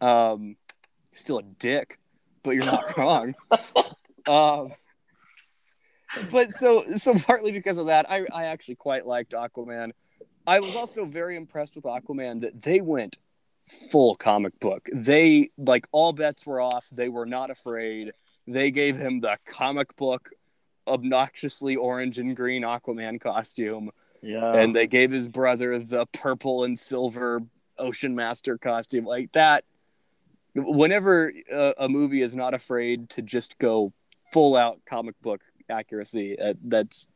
Um, 0.00 0.56
still 1.12 1.38
a 1.38 1.42
dick, 1.42 1.98
but 2.42 2.50
you're 2.50 2.64
not 2.64 2.96
wrong. 2.98 3.34
Um, 4.26 4.72
but 6.30 6.52
so 6.52 6.84
so 6.96 7.14
partly 7.14 7.52
because 7.52 7.78
of 7.78 7.86
that, 7.86 8.10
I 8.10 8.26
I 8.32 8.44
actually 8.46 8.76
quite 8.76 9.06
liked 9.06 9.32
Aquaman. 9.32 9.92
I 10.46 10.60
was 10.60 10.76
also 10.76 11.04
very 11.04 11.36
impressed 11.36 11.74
with 11.74 11.84
Aquaman 11.84 12.42
that 12.42 12.62
they 12.62 12.80
went 12.80 13.18
full 13.90 14.16
comic 14.16 14.58
book. 14.60 14.88
They 14.92 15.50
like 15.56 15.86
all 15.92 16.12
bets 16.12 16.46
were 16.46 16.60
off. 16.60 16.86
They 16.92 17.08
were 17.08 17.26
not 17.26 17.50
afraid. 17.50 18.12
They 18.46 18.70
gave 18.70 18.96
him 18.96 19.20
the 19.20 19.36
comic 19.44 19.94
book 19.96 20.30
obnoxiously 20.88 21.76
orange 21.76 22.18
and 22.18 22.34
green 22.34 22.62
Aquaman 22.62 23.20
costume 23.20 23.90
Yeah, 24.22 24.54
and 24.54 24.74
they 24.74 24.86
gave 24.86 25.10
his 25.10 25.28
brother 25.28 25.78
the 25.78 26.06
purple 26.06 26.64
and 26.64 26.78
silver 26.78 27.42
Ocean 27.78 28.14
Master 28.14 28.58
costume 28.58 29.04
like 29.04 29.32
that. 29.32 29.64
Whenever 30.54 31.32
a, 31.52 31.74
a 31.78 31.88
movie 31.88 32.22
is 32.22 32.34
not 32.34 32.54
afraid 32.54 33.10
to 33.10 33.22
just 33.22 33.58
go 33.58 33.92
full 34.32 34.56
out 34.56 34.80
comic 34.86 35.14
book 35.22 35.40
accuracy, 35.70 36.38
uh, 36.38 36.54
that's 36.64 37.08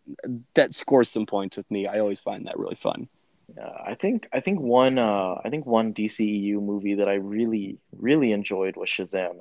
that 0.55 0.75
scores 0.75 1.09
some 1.09 1.27
points 1.27 1.57
with 1.57 1.71
me. 1.71 1.87
I 1.87 1.99
always 1.99 2.21
find 2.21 2.47
that 2.47 2.59
really 2.59 2.77
fun. 2.77 3.09
yeah. 3.57 3.71
I 3.85 3.95
think 3.95 4.29
I 4.33 4.41
think 4.41 4.61
one 4.61 4.99
uh 4.99 5.41
I 5.45 5.49
think 5.51 5.67
one 5.67 5.95
DCEU 5.95 6.63
movie 6.63 6.95
that 6.97 7.09
I 7.09 7.15
really 7.15 7.79
really 7.97 8.33
enjoyed 8.33 8.77
was 8.77 8.89
Shazam. 8.89 9.39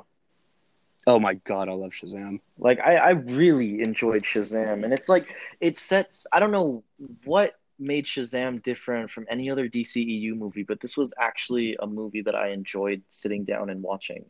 Oh 1.08 1.20
my 1.20 1.36
god, 1.36 1.70
I 1.70 1.74
love 1.74 1.92
Shazam. 1.92 2.40
Like 2.58 2.80
I, 2.80 2.96
I 2.96 3.10
really 3.12 3.82
enjoyed 3.82 4.24
Shazam, 4.24 4.84
and 4.84 4.94
it's 4.94 5.10
like 5.10 5.28
it 5.60 5.78
sets. 5.78 6.28
I 6.32 6.40
don't 6.40 6.52
know 6.52 6.84
what 7.26 7.60
made 7.80 8.06
Shazam 8.06 8.62
different 8.62 9.10
from 9.10 9.26
any 9.30 9.50
other 9.50 9.68
DCEU 9.68 10.36
movie, 10.36 10.64
but 10.64 10.80
this 10.82 10.96
was 10.98 11.14
actually 11.20 11.76
a 11.80 11.88
movie 11.88 12.22
that 12.22 12.36
I 12.36 12.50
enjoyed 12.50 13.02
sitting 13.10 13.46
down 13.46 13.70
and 13.70 13.82
watching. 13.82 14.26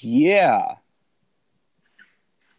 Yeah, 0.00 0.76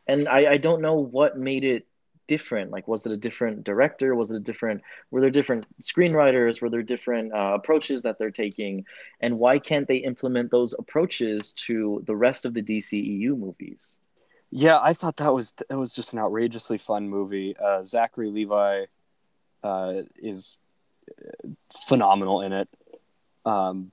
And 0.07 0.27
I, 0.27 0.53
I 0.53 0.57
don't 0.57 0.81
know 0.81 0.95
what 0.95 1.37
made 1.37 1.63
it 1.63 1.86
different. 2.27 2.71
Like, 2.71 2.87
was 2.87 3.05
it 3.05 3.11
a 3.11 3.17
different 3.17 3.63
director? 3.63 4.15
Was 4.15 4.31
it 4.31 4.37
a 4.37 4.39
different? 4.39 4.81
Were 5.11 5.21
there 5.21 5.29
different 5.29 5.65
screenwriters? 5.81 6.61
Were 6.61 6.69
there 6.69 6.83
different 6.83 7.33
uh, 7.33 7.53
approaches 7.55 8.03
that 8.03 8.19
they're 8.19 8.31
taking? 8.31 8.85
And 9.21 9.39
why 9.39 9.59
can't 9.59 9.87
they 9.87 9.97
implement 9.97 10.51
those 10.51 10.73
approaches 10.77 11.53
to 11.53 12.03
the 12.05 12.15
rest 12.15 12.45
of 12.45 12.53
the 12.53 12.61
DCEU 12.61 13.37
movies? 13.37 13.99
yeah. 14.49 14.79
I 14.81 14.93
thought 14.93 15.17
that 15.17 15.33
was 15.33 15.53
it 15.69 15.75
was 15.75 15.93
just 15.93 16.13
an 16.13 16.19
outrageously 16.19 16.77
fun 16.77 17.09
movie. 17.09 17.55
Uh, 17.57 17.83
Zachary 17.83 18.29
Levi 18.29 18.85
uh, 19.63 19.93
is 20.15 20.59
phenomenal 21.87 22.41
in 22.41 22.53
it. 22.53 22.69
Um, 23.45 23.91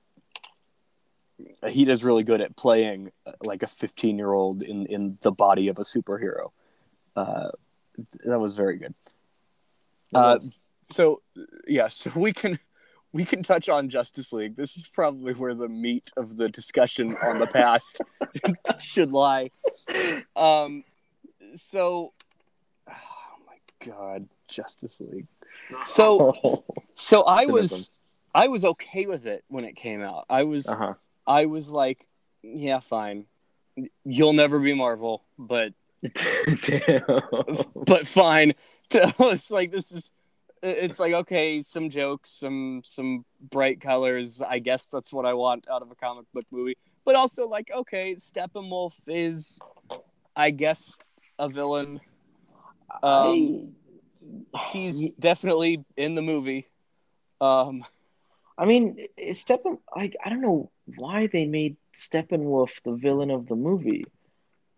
he 1.67 1.85
does 1.85 2.03
really 2.03 2.23
good 2.23 2.41
at 2.41 2.55
playing 2.55 3.11
uh, 3.25 3.33
like 3.43 3.63
a 3.63 3.67
15 3.67 4.17
year 4.17 4.31
old 4.31 4.63
in 4.63 4.85
in 4.85 5.17
the 5.21 5.31
body 5.31 5.67
of 5.67 5.77
a 5.77 5.83
superhero. 5.83 6.51
Uh, 7.15 7.51
that 8.25 8.39
was 8.39 8.53
very 8.53 8.77
good. 8.77 8.93
Uh, 10.13 10.39
so 10.81 11.21
yeah, 11.67 11.87
so 11.87 12.11
we 12.15 12.31
can 12.33 12.59
we 13.15 13.23
can 13.23 13.43
touch 13.43 13.69
on 13.69 13.87
Justice 13.87 14.33
League. 14.33 14.57
This 14.57 14.75
is 14.75 14.87
probably 14.87 15.33
where 15.33 15.55
the 15.55 15.69
meat 15.69 16.11
of 16.17 16.35
the 16.35 16.49
discussion 16.49 17.15
on 17.23 17.39
the 17.39 17.47
past 17.47 18.01
should 18.79 19.13
lie. 19.13 19.51
Um, 20.35 20.83
so, 21.55 22.11
oh 22.89 23.37
my 23.47 23.55
god, 23.85 24.27
Justice 24.49 24.99
League. 24.99 25.27
So, 25.85 26.65
so 26.93 27.23
I 27.23 27.45
was 27.45 27.89
I 28.33 28.49
was 28.49 28.65
okay 28.65 29.05
with 29.05 29.25
it 29.25 29.45
when 29.47 29.63
it 29.63 29.77
came 29.77 30.01
out. 30.01 30.25
I 30.29 30.43
was 30.43 30.67
uh 30.67 30.75
huh. 30.75 30.93
I 31.25 31.45
was 31.45 31.71
like, 31.71 32.05
yeah, 32.43 32.79
fine. 32.79 33.27
You'll 34.03 34.33
never 34.33 34.59
be 34.59 34.73
Marvel, 34.73 35.23
but. 35.39 35.73
but 37.75 38.07
fine. 38.07 38.53
it's 38.91 39.51
like 39.51 39.71
this 39.71 39.91
is 39.91 40.11
it's 40.61 40.99
like 40.99 41.13
okay, 41.13 41.61
some 41.61 41.89
jokes, 41.89 42.29
some 42.29 42.81
some 42.83 43.25
bright 43.39 43.79
colors. 43.79 44.41
I 44.41 44.59
guess 44.59 44.87
that's 44.87 45.11
what 45.11 45.25
I 45.25 45.33
want 45.33 45.67
out 45.69 45.81
of 45.81 45.91
a 45.91 45.95
comic 45.95 46.25
book 46.33 46.45
movie. 46.51 46.77
But 47.03 47.15
also 47.15 47.47
like 47.47 47.71
okay, 47.73 48.15
Steppenwolf 48.15 48.93
is 49.07 49.59
I 50.35 50.51
guess 50.51 50.97
a 51.37 51.49
villain. 51.49 51.99
Um, 53.03 53.73
he's 54.71 55.11
definitely 55.13 55.83
in 55.97 56.15
the 56.15 56.21
movie. 56.21 56.67
Um 57.41 57.83
I 58.57 58.65
mean, 58.65 59.07
is 59.17 59.43
Steppen 59.43 59.79
like 59.95 60.15
I 60.23 60.29
don't 60.29 60.41
know 60.41 60.71
why 60.95 61.27
they 61.27 61.45
made 61.45 61.77
Steppenwolf 61.93 62.81
the 62.83 62.93
villain 62.93 63.31
of 63.31 63.47
the 63.47 63.55
movie. 63.55 64.05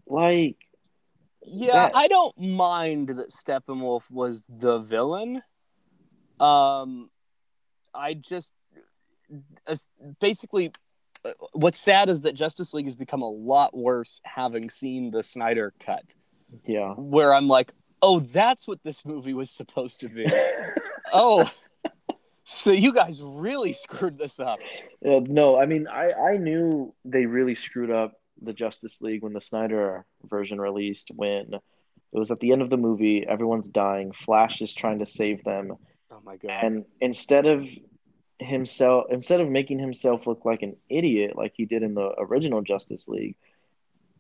Like, 0.07 0.55
Yeah, 1.49 1.73
That- 1.73 1.95
I 1.95 2.07
don't 2.07 2.37
mind 2.37 3.09
that 3.09 3.29
Steppenwolf 3.29 4.11
was 4.11 4.43
the 4.49 4.79
villain. 4.79 5.41
Um, 6.39 7.09
I 7.93 8.13
just 8.13 8.53
basically 10.19 10.71
uh, 11.25 11.31
what's 11.53 11.79
sad 11.79 12.09
is 12.09 12.21
that 12.21 12.33
Justice 12.33 12.73
League 12.73 12.85
has 12.85 12.95
become 12.95 13.21
a 13.21 13.29
lot 13.29 13.75
worse 13.75 14.21
having 14.23 14.69
seen 14.69 15.11
the 15.11 15.23
Snyder 15.23 15.73
cut, 15.79 16.15
yeah. 16.65 16.93
where 16.93 17.33
I'm 17.33 17.47
like, 17.47 17.73
oh, 18.01 18.19
that's 18.19 18.67
what 18.67 18.83
this 18.83 19.03
movie 19.03 19.33
was 19.33 19.49
supposed 19.49 20.01
to 20.01 20.09
be. 20.09 20.27
oh, 21.13 21.49
so 22.43 22.71
you 22.71 22.93
guys 22.93 23.21
really 23.23 23.73
screwed 23.73 24.17
this 24.17 24.39
up. 24.39 24.59
Uh, 25.05 25.21
no, 25.27 25.59
I 25.59 25.65
mean, 25.65 25.87
I 25.87 26.11
I 26.11 26.37
knew 26.37 26.93
they 27.03 27.25
really 27.25 27.55
screwed 27.55 27.91
up 27.91 28.13
the 28.41 28.53
Justice 28.53 29.01
League 29.01 29.23
when 29.23 29.33
the 29.33 29.41
Snyder 29.41 30.05
version 30.29 30.59
released. 30.59 31.11
When 31.15 31.53
it 31.53 31.61
was 32.19 32.31
at 32.31 32.39
the 32.39 32.51
end 32.51 32.61
of 32.61 32.69
the 32.69 32.77
movie, 32.77 33.25
everyone's 33.27 33.69
dying. 33.69 34.11
Flash 34.11 34.61
is 34.61 34.73
trying 34.73 34.99
to 34.99 35.05
save 35.05 35.43
them, 35.43 35.73
Oh 36.11 36.21
my 36.23 36.37
god. 36.37 36.63
and 36.63 36.85
instead 37.01 37.45
of 37.45 37.65
himself, 38.39 39.05
instead 39.09 39.41
of 39.41 39.49
making 39.49 39.79
himself 39.79 40.27
look 40.27 40.45
like 40.45 40.61
an 40.61 40.75
idiot 40.89 41.35
like 41.35 41.53
he 41.55 41.65
did 41.65 41.83
in 41.83 41.95
the 41.95 42.13
original 42.19 42.61
Justice 42.61 43.07
League, 43.07 43.35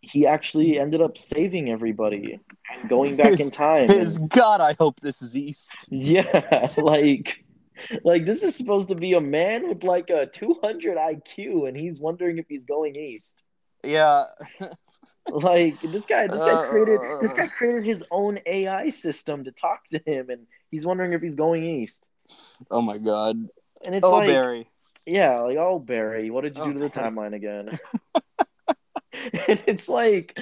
he 0.01 0.25
actually 0.27 0.79
ended 0.79 1.01
up 1.01 1.17
saving 1.17 1.69
everybody 1.69 2.39
and 2.73 2.89
going 2.89 3.15
back 3.15 3.39
in 3.39 3.49
time. 3.49 3.87
His 3.89 4.17
and- 4.17 4.29
God, 4.29 4.61
I 4.61 4.73
hope 4.79 4.99
this 4.99 5.21
is 5.21 5.35
East. 5.35 5.75
Yeah, 5.89 6.71
like 6.77 7.43
like 8.03 8.25
this 8.25 8.41
is 8.43 8.55
supposed 8.55 8.89
to 8.89 8.95
be 8.95 9.13
a 9.13 9.21
man 9.21 9.69
with 9.69 9.83
like 9.83 10.09
a 10.09 10.25
200 10.25 10.97
IQ 10.97 11.67
and 11.67 11.77
he's 11.77 11.99
wondering 11.99 12.37
if 12.39 12.45
he's 12.49 12.65
going 12.65 12.95
east. 12.95 13.43
Yeah. 13.83 14.25
Like 15.29 15.79
this 15.81 16.05
guy 16.05 16.27
this 16.27 16.39
guy 16.41 16.65
created 16.67 16.99
this 17.21 17.33
Uh. 17.33 17.37
guy 17.37 17.47
created 17.47 17.85
his 17.85 18.03
own 18.11 18.39
AI 18.45 18.89
system 18.89 19.43
to 19.43 19.51
talk 19.51 19.85
to 19.87 19.99
him 20.05 20.29
and 20.29 20.47
he's 20.71 20.85
wondering 20.85 21.13
if 21.13 21.21
he's 21.21 21.35
going 21.35 21.63
east. 21.63 22.07
oh 22.71 22.81
my 22.81 22.97
god. 22.97 23.35
And 23.85 23.93
it's 23.95 24.05
oh, 24.05 24.11
like 24.17 24.27
Barry. 24.27 24.69
yeah, 25.05 25.39
like 25.41 25.57
oh 25.57 25.79
Barry, 25.79 26.29
what 26.29 26.43
did 26.43 26.55
you 26.55 26.63
Oh, 26.63 26.67
do 26.67 26.73
to 26.73 26.79
the 26.79 26.89
Barry. 26.89 27.11
timeline 27.11 27.33
again? 27.35 27.79
and 29.47 29.61
it's 29.67 29.89
like 29.89 30.39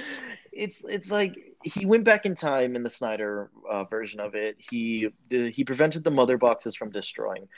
it's 0.52 0.84
it's 0.84 1.10
like 1.10 1.36
he 1.62 1.84
went 1.86 2.04
back 2.04 2.26
in 2.26 2.34
time 2.34 2.76
in 2.76 2.82
the 2.82 2.90
Snyder 2.90 3.50
uh, 3.68 3.84
version 3.84 4.20
of 4.20 4.34
it. 4.34 4.56
He 4.58 5.08
he 5.30 5.64
prevented 5.64 6.04
the 6.04 6.10
mother 6.10 6.38
boxes 6.38 6.74
from 6.76 6.90
destroying. 6.90 7.48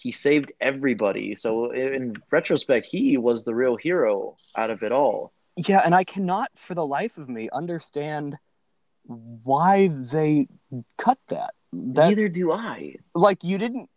He 0.00 0.12
saved 0.12 0.52
everybody. 0.60 1.34
So 1.34 1.70
in 1.72 2.14
retrospect, 2.30 2.86
he 2.86 3.18
was 3.18 3.44
the 3.44 3.54
real 3.54 3.76
hero 3.76 4.36
out 4.56 4.70
of 4.70 4.82
it 4.82 4.92
all. 4.92 5.32
Yeah, 5.56 5.82
and 5.84 5.94
I 5.94 6.04
cannot 6.04 6.50
for 6.56 6.74
the 6.74 6.86
life 6.86 7.18
of 7.18 7.28
me 7.28 7.50
understand 7.52 8.38
why 9.04 9.88
they 9.88 10.48
cut 10.96 11.18
that. 11.28 11.52
That 11.72 12.08
Neither 12.08 12.28
do 12.28 12.50
I. 12.52 12.96
like 13.14 13.44
you 13.44 13.58
didn't 13.58 13.90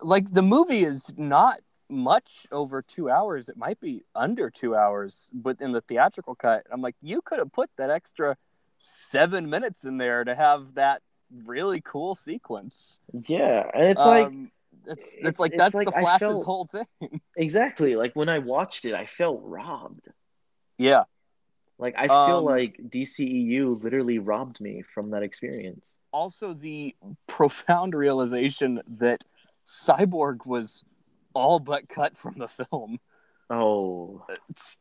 like 0.00 0.32
the 0.32 0.42
movie 0.42 0.82
is 0.84 1.12
not 1.16 1.60
much 1.88 2.46
over 2.50 2.82
two 2.82 3.08
hours. 3.10 3.48
It 3.48 3.56
might 3.56 3.78
be 3.78 4.02
under 4.14 4.50
two 4.50 4.74
hours, 4.74 5.30
but 5.32 5.60
in 5.60 5.72
the 5.72 5.80
theatrical 5.80 6.34
cut, 6.34 6.66
I'm 6.72 6.80
like, 6.80 6.96
you 7.00 7.20
could 7.20 7.38
have 7.38 7.52
put 7.52 7.70
that 7.76 7.90
extra 7.90 8.36
seven 8.78 9.48
minutes 9.48 9.84
in 9.84 9.98
there 9.98 10.24
to 10.24 10.34
have 10.34 10.74
that 10.74 11.02
really 11.44 11.80
cool 11.80 12.14
sequence. 12.14 13.00
Yeah, 13.28 13.70
and 13.74 13.84
it's 13.90 14.00
like 14.00 14.26
Um, 14.28 14.50
it's, 14.86 15.06
it's 15.06 15.16
it's- 15.16 15.38
like 15.40 15.52
it's 15.52 15.62
that's 15.62 15.74
like 15.74 15.86
the 15.86 15.92
Flash's 15.92 16.20
felt- 16.28 16.44
whole 16.46 16.64
thing. 16.66 17.20
exactly 17.36 17.96
like 17.96 18.14
when 18.14 18.28
I 18.28 18.38
watched 18.38 18.84
it, 18.84 18.94
I 18.94 19.06
felt 19.06 19.40
robbed. 19.44 20.08
yeah, 20.78 21.04
Like 21.78 21.94
I 21.98 22.06
feel 22.08 22.38
Um, 22.38 22.44
like 22.44 22.78
DCEU 22.88 23.82
literally 23.82 24.18
robbed 24.18 24.60
me 24.60 24.82
from 24.82 25.10
that 25.10 25.22
experience. 25.22 25.96
also 26.12 26.54
the 26.54 26.94
profound 27.26 27.94
realization 27.94 28.80
that 28.86 29.24
Cyborg 29.66 30.46
was 30.46 30.84
all 31.34 31.58
but 31.58 31.88
cut 31.88 32.16
from 32.16 32.34
the 32.38 32.48
film. 32.48 32.98
Oh, 33.50 34.24
It's 34.48 34.78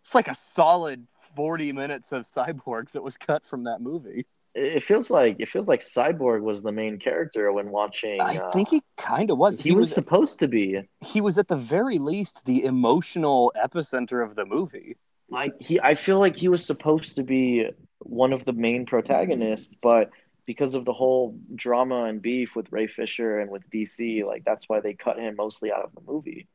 it's 0.00 0.14
like 0.14 0.28
a 0.28 0.34
solid 0.34 1.06
40 1.36 1.72
minutes 1.72 2.10
of 2.12 2.22
Cyborg 2.24 2.90
that 2.90 3.02
was 3.02 3.16
cut 3.16 3.44
from 3.44 3.64
that 3.64 3.80
movie. 3.80 4.26
It 4.54 4.84
feels 4.84 5.10
like 5.10 5.36
it 5.38 5.48
feels 5.48 5.68
like 5.68 5.80
Cyborg 5.80 6.42
was 6.42 6.62
the 6.62 6.72
main 6.72 6.98
character 6.98 7.52
when 7.52 7.70
watching. 7.70 8.20
I 8.20 8.36
uh, 8.36 8.50
think 8.50 8.68
he 8.68 8.82
kind 8.96 9.30
of 9.30 9.38
was. 9.38 9.58
he, 9.58 9.72
was, 9.74 9.92
supposed 9.92 10.38
to 10.40 10.48
be 10.48 10.82
he 11.00 11.20
was 11.20 11.38
at 11.38 11.48
the 11.48 11.56
very 11.56 11.98
least 11.98 12.44
the 12.44 12.64
emotional 12.64 13.52
epicenter 13.56 14.24
of 14.24 14.34
the 14.34 14.44
movie. 14.44 14.96
like 15.30 15.54
he. 15.58 15.80
I 15.80 15.94
feel 15.94 16.18
like 16.18 16.36
he 16.36 16.48
was 16.48 16.64
supposed 16.64 17.16
to 17.16 17.22
be 17.22 17.68
one 18.00 18.32
of 18.32 18.44
the 18.44 18.52
main 18.52 18.84
protagonists, 18.84 19.76
but 19.82 20.10
because 20.44 20.74
of 20.74 20.84
the 20.84 20.92
whole 20.92 21.38
drama 21.54 22.04
and 22.04 22.20
beef 22.20 22.54
with 22.54 22.70
Ray 22.70 22.88
Fisher 22.88 23.38
and 23.38 23.50
with 23.50 23.68
DC, 23.70 24.24
like 24.24 24.44
that's 24.44 24.68
why 24.68 24.80
they 24.80 24.92
cut 24.92 25.18
him 25.18 25.36
mostly 25.36 25.72
out 25.72 25.84
of 25.84 25.94
the 25.94 26.02
movie. 26.10 26.46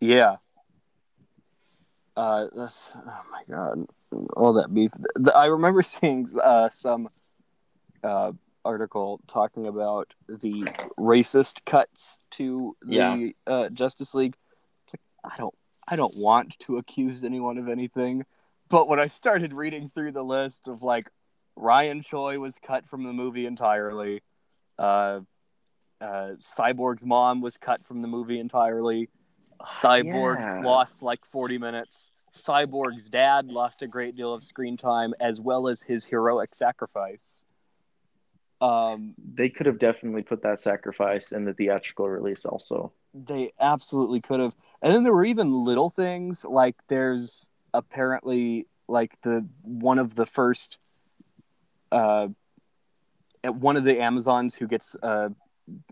Yeah. 0.00 0.36
Uh, 2.16 2.46
that's 2.54 2.96
oh 2.96 3.22
my 3.30 3.42
god, 3.48 3.86
all 4.36 4.52
that 4.54 4.72
beef. 4.72 4.92
The, 5.14 5.34
I 5.34 5.46
remember 5.46 5.82
seeing 5.94 6.26
uh, 6.42 6.68
some 6.68 7.08
uh, 8.02 8.32
article 8.64 9.20
talking 9.26 9.66
about 9.66 10.14
the 10.28 10.66
racist 10.98 11.64
cuts 11.64 12.18
to 12.32 12.76
the 12.82 12.94
Yeah. 12.94 13.28
uh, 13.46 13.68
Justice 13.70 14.14
League. 14.14 14.36
It's 14.84 14.94
like 14.94 15.32
I 15.32 15.36
don't, 15.38 15.54
I 15.88 15.96
don't 15.96 16.16
want 16.16 16.58
to 16.60 16.78
accuse 16.78 17.22
anyone 17.24 17.58
of 17.58 17.68
anything, 17.68 18.24
but 18.68 18.88
when 18.88 18.98
I 19.00 19.06
started 19.06 19.52
reading 19.52 19.88
through 19.88 20.12
the 20.12 20.24
list 20.24 20.68
of 20.68 20.82
like 20.82 21.10
Ryan 21.56 22.02
Choi 22.02 22.38
was 22.38 22.58
cut 22.58 22.86
from 22.86 23.04
the 23.04 23.12
movie 23.12 23.46
entirely, 23.46 24.22
uh, 24.78 25.20
uh, 26.00 26.32
Cyborg's 26.40 27.06
mom 27.06 27.40
was 27.40 27.56
cut 27.56 27.82
from 27.82 28.02
the 28.02 28.08
movie 28.08 28.38
entirely. 28.38 29.08
Cyborg 29.64 30.36
Yeah. 30.36 30.60
lost 30.62 31.00
like 31.02 31.24
40 31.24 31.56
minutes. 31.58 32.10
Cyborg's 32.36 33.08
dad 33.08 33.46
lost 33.48 33.82
a 33.82 33.86
great 33.86 34.14
deal 34.16 34.32
of 34.32 34.44
screen 34.44 34.76
time 34.76 35.14
as 35.20 35.40
well 35.40 35.66
as 35.68 35.82
his 35.82 36.04
heroic 36.06 36.54
sacrifice. 36.54 37.44
Um, 38.60 39.14
They 39.34 39.48
could 39.50 39.66
have 39.66 39.78
definitely 39.78 40.22
put 40.22 40.42
that 40.42 40.60
sacrifice 40.60 41.32
in 41.32 41.44
the 41.44 41.52
theatrical 41.52 42.08
release, 42.08 42.44
also. 42.46 42.92
they 43.12 43.52
absolutely 43.60 44.20
could 44.20 44.40
have. 44.40 44.54
And 44.82 44.92
then 44.94 45.02
there 45.02 45.12
were 45.12 45.24
even 45.24 45.52
little 45.64 45.88
things 45.90 46.44
like 46.44 46.76
there's 46.88 47.50
apparently 47.74 48.66
like 48.88 49.20
the 49.22 49.46
one 49.62 49.98
of 49.98 50.14
the 50.14 50.24
first 50.26 50.78
uh 51.90 52.28
at 53.42 53.54
one 53.56 53.76
of 53.76 53.84
the 53.84 54.00
Amazons 54.00 54.54
who 54.56 54.66
gets 54.66 54.94
a 55.02 55.32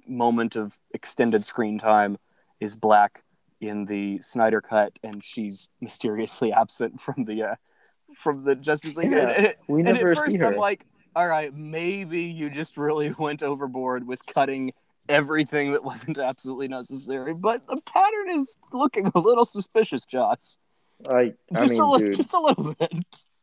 moment 0.07 0.55
of 0.57 0.79
extended 0.93 1.45
screen 1.45 1.79
time 1.79 2.19
is 2.61 2.77
black 2.77 3.24
in 3.69 3.85
the 3.87 4.19
Snyder 4.21 4.61
cut 4.61 4.99
and 5.03 5.23
she's 5.25 5.69
mysteriously 5.81 6.53
absent 6.53 7.01
from 7.01 7.25
the 7.25 7.43
uh 7.43 7.55
from 8.15 8.45
the 8.45 8.55
Justice 8.55 8.97
League. 8.97 9.11
Yeah, 9.11 9.29
And- 9.31 9.47
and- 9.47 9.55
We 9.69 9.81
and 9.81 9.93
never 9.95 10.11
at 10.11 10.17
first 10.17 10.31
see 10.33 10.39
her. 10.39 10.47
I'm 10.47 10.57
like, 10.57 10.87
all 11.17 11.27
right, 11.27 11.53
maybe 11.55 12.23
you 12.23 12.51
just 12.51 12.77
really 12.77 13.13
went 13.19 13.43
overboard 13.43 14.07
with 14.07 14.25
cutting 14.27 14.73
everything 15.09 15.73
that 15.73 15.85
wasn't 15.85 16.19
absolutely 16.19 16.69
necessary. 16.69 17.35
But 17.35 17.67
the 17.67 17.81
pattern 17.87 18.31
is 18.39 18.57
looking 18.73 19.11
a 19.15 19.19
little 19.19 19.45
suspicious, 19.45 20.05
Joss. 20.07 20.59
I, 21.09 21.35
I 21.55 21.61
Just 21.61 21.73
mean, 21.73 21.83
a 21.83 21.91
little, 21.91 22.07
dude, 22.07 22.17
just 22.17 22.33
a 22.35 22.39
little 22.41 22.73
bit. 22.75 22.93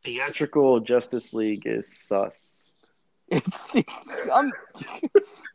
theatrical 0.04 0.80
Justice 0.80 1.32
League 1.32 1.62
is 1.66 1.86
sus. 1.86 2.70
It's 3.32 3.74
I'm, 4.30 4.52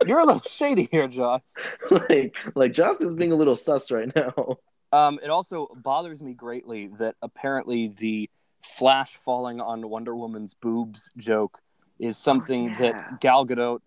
you're 0.08 0.20
a 0.20 0.26
little 0.26 0.42
shady 0.42 0.88
here, 0.92 1.08
Joss. 1.08 1.54
like, 1.92 2.36
like 2.56 2.74
Joss 2.74 3.00
is 3.02 3.12
being 3.12 3.32
a 3.32 3.36
little 3.36 3.56
sus 3.56 3.92
right 3.92 4.14
now. 4.16 4.58
Um, 4.92 5.20
it 5.22 5.30
also 5.30 5.70
bothers 5.76 6.22
me 6.22 6.34
greatly 6.34 6.88
that 6.98 7.16
apparently 7.22 7.90
the 7.90 8.32
flash 8.64 9.16
falling 9.16 9.62
on 9.62 9.88
Wonder 9.88 10.16
Woman's 10.16 10.56
boobs 10.56 11.12
joke 11.18 11.60
is 12.00 12.18
something 12.18 12.70
yeah. 12.70 12.78
that 12.80 13.22
Gal 13.22 13.46
Gadot 13.46 13.80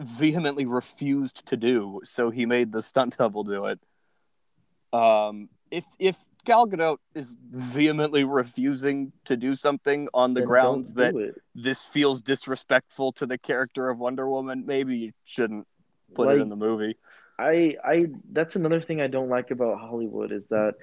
vehemently 0.00 0.66
refused 0.66 1.46
to 1.48 1.56
do, 1.56 2.00
so 2.04 2.30
he 2.30 2.46
made 2.46 2.70
the 2.70 2.82
stunt 2.82 3.16
double 3.18 3.42
do 3.42 3.64
it. 3.66 3.80
Um, 4.92 5.48
if 5.70 5.84
if 5.98 6.24
Gal 6.44 6.66
Gadot 6.66 6.98
is 7.14 7.36
vehemently 7.50 8.24
refusing 8.24 9.12
to 9.24 9.36
do 9.36 9.54
something 9.54 10.08
on 10.14 10.34
the 10.34 10.40
Then 10.40 10.48
grounds 10.48 10.94
that 10.94 11.14
it. 11.14 11.34
this 11.54 11.84
feels 11.84 12.22
disrespectful 12.22 13.12
to 13.12 13.26
the 13.26 13.38
character 13.38 13.88
of 13.88 13.98
Wonder 13.98 14.28
Woman, 14.28 14.64
maybe 14.66 14.96
you 14.96 15.12
shouldn't 15.24 15.66
put 16.14 16.34
it 16.34 16.40
in 16.40 16.48
the 16.48 16.56
movie. 16.56 16.96
I, 17.38 17.76
I, 17.82 18.06
that's 18.32 18.56
another 18.56 18.82
thing 18.82 19.00
I 19.00 19.06
don't 19.06 19.30
like 19.30 19.50
about 19.50 19.80
Hollywood 19.80 20.30
is 20.30 20.48
that 20.48 20.74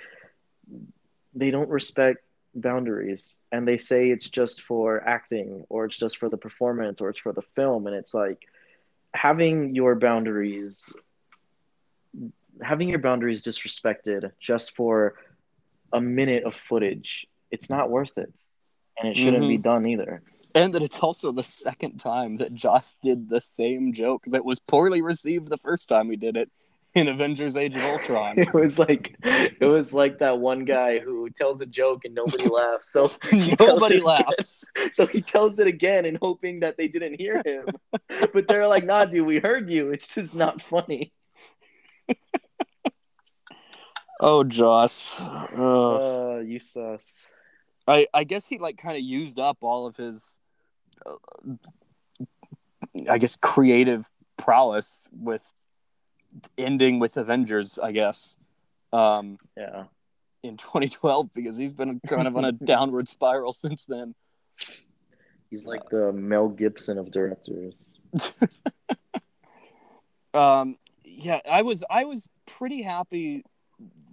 they 1.35 1.51
don't 1.51 1.69
respect 1.69 2.23
boundaries 2.55 3.37
and 3.51 3.67
they 3.67 3.77
say 3.77 4.09
it's 4.09 4.27
just 4.27 4.61
for 4.63 5.07
acting 5.07 5.65
or 5.69 5.85
it's 5.85 5.97
just 5.97 6.17
for 6.17 6.29
the 6.29 6.37
performance 6.37 6.99
or 6.99 7.09
it's 7.09 7.19
for 7.19 7.31
the 7.31 7.43
film 7.55 7.85
and 7.85 7.95
it's 7.95 8.13
like 8.13 8.47
having 9.13 9.75
your 9.75 9.93
boundaries 9.95 10.93
having 12.61 12.89
your 12.89 12.99
boundaries 12.99 13.41
disrespected 13.41 14.31
just 14.39 14.75
for 14.75 15.15
a 15.93 16.01
minute 16.01 16.43
of 16.43 16.53
footage 16.53 17.27
it's 17.51 17.69
not 17.69 17.89
worth 17.89 18.17
it. 18.17 18.33
And 18.99 19.09
it 19.09 19.17
shouldn't 19.17 19.47
be 19.47 19.55
mm-hmm. 19.55 19.61
done 19.61 19.85
either. 19.87 20.21
And 20.55 20.73
that 20.73 20.81
it's 20.81 20.99
also 20.99 21.31
the 21.31 21.43
second 21.43 21.99
time 21.99 22.37
that 22.37 22.53
Joss 22.53 22.95
did 23.03 23.29
the 23.29 23.41
same 23.41 23.93
joke 23.93 24.23
that 24.27 24.43
was 24.43 24.59
poorly 24.59 25.01
received 25.01 25.49
the 25.49 25.57
first 25.57 25.87
time 25.87 26.09
he 26.09 26.15
did 26.15 26.35
it 26.35 26.49
in 26.95 27.07
Avengers 27.07 27.55
Age 27.55 27.75
of 27.75 27.83
Ultron. 27.83 28.39
it 28.39 28.51
was 28.55 28.79
like 28.79 29.15
it 29.23 29.65
was 29.65 29.93
like 29.93 30.17
that 30.17 30.39
one 30.39 30.65
guy 30.65 30.97
who 30.97 31.29
tells 31.29 31.61
a 31.61 31.67
joke 31.67 32.05
and 32.05 32.15
nobody 32.15 32.47
laughs. 32.47 32.89
So 32.89 33.11
Nobody 33.59 33.99
laughs. 33.99 34.65
again. 34.75 34.91
so 34.93 35.05
he 35.05 35.21
tells 35.21 35.59
it 35.59 35.67
again 35.67 36.05
and 36.05 36.17
hoping 36.19 36.61
that 36.61 36.75
they 36.75 36.87
didn't 36.87 37.19
hear 37.19 37.41
him. 37.45 37.65
But 38.33 38.47
they're 38.47 38.67
like 38.67 38.85
nah 38.85 39.05
dude 39.05 39.27
we 39.27 39.37
heard 39.37 39.69
you. 39.69 39.91
It's 39.91 40.07
just 40.07 40.33
not 40.33 40.61
funny 40.61 41.11
Oh, 44.19 44.43
Joss. 44.43 45.21
Ugh. 45.21 45.57
uh 45.59 46.39
you 46.39 46.59
sus 46.59 47.31
I, 47.87 48.07
I 48.13 48.23
guess 48.25 48.47
he 48.47 48.57
like 48.57 48.77
kind 48.77 48.97
of 48.97 49.03
used 49.03 49.39
up 49.39 49.59
all 49.61 49.85
of 49.85 49.95
his, 49.95 50.41
uh, 51.05 51.15
I 53.09 53.17
guess, 53.17 53.37
creative 53.37 54.11
prowess 54.35 55.07
with 55.11 55.53
ending 56.57 56.99
with 56.99 57.15
Avengers. 57.15 57.79
I 57.79 57.93
guess 57.93 58.37
um, 58.91 59.37
yeah 59.55 59.85
in 60.43 60.57
2012 60.57 61.33
because 61.33 61.57
he's 61.57 61.73
been 61.73 61.99
kind 62.07 62.27
of 62.27 62.37
on 62.37 62.45
a 62.45 62.51
downward 62.73 63.09
spiral 63.09 63.51
since 63.51 63.85
then. 63.85 64.13
he's 65.49 65.65
like 65.65 65.81
the 65.89 66.13
Mel 66.13 66.49
Gibson 66.49 66.97
of 66.97 67.11
directors 67.11 67.95
Um, 70.33 70.77
yeah, 71.03 71.39
I 71.49 71.63
was 71.63 71.83
I 71.89 72.05
was 72.05 72.29
pretty 72.45 72.83
happy 72.83 73.43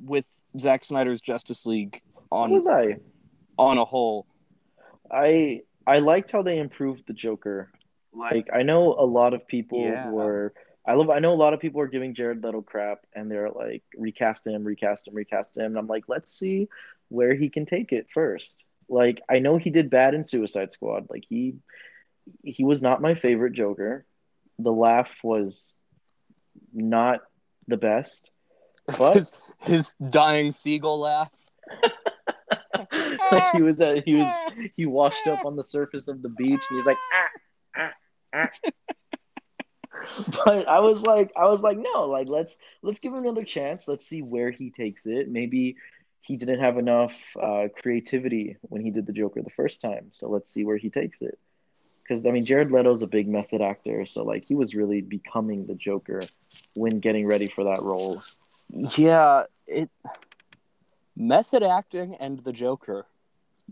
with 0.03 0.45
Zack 0.59 0.85
Snyder's 0.85 1.21
Justice 1.21 1.67
League 1.67 2.03
what 2.29 2.41
on 2.43 2.51
was 2.51 2.67
I 2.67 2.99
on 3.59 3.79
a 3.79 3.85
whole. 3.85 4.27
I 5.11 5.63
I 5.87 5.99
liked 5.99 6.31
how 6.31 6.43
they 6.43 6.59
improved 6.59 7.07
the 7.07 7.13
Joker. 7.13 7.71
Like 8.13 8.49
I 8.53 8.63
know 8.63 8.95
a 8.95 9.05
lot 9.07 9.35
of 9.35 9.47
people 9.47 9.83
Yeah. 9.83 10.09
were 10.11 10.53
I 10.87 10.95
love 10.95 11.11
I 11.11 11.19
know 11.19 11.33
a 11.33 11.35
lot 11.35 11.55
of 11.55 11.61
people 11.61 11.81
are 11.81 11.87
giving 11.89 12.15
Jared 12.15 12.43
Leto 12.45 12.63
crap 12.63 13.01
and 13.15 13.31
they're 13.31 13.51
like 13.51 13.83
recast 13.97 14.47
him, 14.47 14.65
recast 14.65 15.09
him, 15.09 15.15
recast 15.15 15.57
him. 15.57 15.67
And 15.67 15.79
I'm 15.79 15.87
like, 15.87 16.05
let's 16.09 16.33
see 16.33 16.69
where 17.09 17.35
he 17.35 17.49
can 17.49 17.67
take 17.67 17.93
it 17.93 18.07
first. 18.13 18.65
Like 18.89 19.23
I 19.29 19.39
know 19.39 19.57
he 19.57 19.71
did 19.71 19.91
bad 19.91 20.15
in 20.15 20.25
Suicide 20.25 20.73
Squad. 20.73 21.07
Like 21.11 21.25
he 21.29 21.57
he 22.43 22.65
was 22.65 22.83
not 22.83 23.03
my 23.03 23.15
favorite 23.15 23.53
Joker. 23.55 24.05
The 24.59 24.73
laugh 24.73 25.13
was 25.23 25.77
not 26.73 27.21
the 27.67 27.77
best. 27.77 28.31
But 28.87 29.15
His, 29.15 29.53
his 29.61 29.93
dying 30.11 30.53
seagull 30.53 31.01
laugh. 31.01 31.31
like 33.33 33.53
he 33.53 33.63
was 33.63 33.81
at, 33.81 34.05
he 34.05 34.15
was 34.15 34.29
he 34.77 34.87
washed 34.87 35.27
up 35.27 35.45
on 35.45 35.57
the 35.57 35.65
surface 35.65 36.09
of 36.09 36.23
the 36.23 36.29
beach 36.29 36.61
and 36.69 36.79
he's 36.79 36.87
like 36.87 36.99
ah 37.15 37.29
ah 37.77 37.91
ah 38.35 38.49
but 40.45 40.69
I 40.69 40.81
was 40.81 41.03
like, 41.03 41.33
I 41.37 41.47
was 41.47 41.63
like, 41.63 41.79
no, 41.79 42.07
like 42.07 42.29
let's 42.29 42.59
let's 42.83 43.01
give 43.01 43.13
him 43.13 43.21
another 43.21 43.45
chance. 43.45 43.89
Let's 43.89 44.07
see 44.07 44.23
where 44.23 44.51
he 44.51 44.71
takes 44.71 45.07
it. 45.07 45.31
Maybe 45.31 45.77
he 46.23 46.37
didn't 46.37 46.61
have 46.61 46.79
enough 46.79 47.19
uh, 47.41 47.69
creativity 47.81 48.57
when 48.63 48.83
he 48.83 48.91
did 48.91 49.07
the 49.07 49.13
Joker 49.13 49.43
the 49.43 49.51
first 49.51 49.81
time, 49.81 50.09
so 50.13 50.29
let's 50.29 50.51
see 50.51 50.65
where 50.65 50.77
he 50.77 50.91
takes 50.91 51.23
it. 51.23 51.39
Because 52.03 52.27
I 52.27 52.31
mean, 52.31 52.45
Jared 52.45 52.71
Leto's 52.71 53.03
a 53.03 53.07
big 53.07 53.29
method 53.29 53.61
actor, 53.61 54.07
so 54.07 54.25
like 54.25 54.45
he 54.45 54.55
was 54.55 54.75
really 54.75 55.01
becoming 55.01 55.67
the 55.67 55.75
Joker 55.75 56.21
when 56.75 57.01
getting 57.01 57.27
ready 57.27 57.47
for 57.47 57.65
that 57.65 57.83
role. 57.83 58.23
Yeah, 58.71 59.45
it 59.67 59.91
method 61.17 61.63
acting 61.63 62.15
and 62.17 62.41
the 62.41 62.53
Joker. 62.53 63.07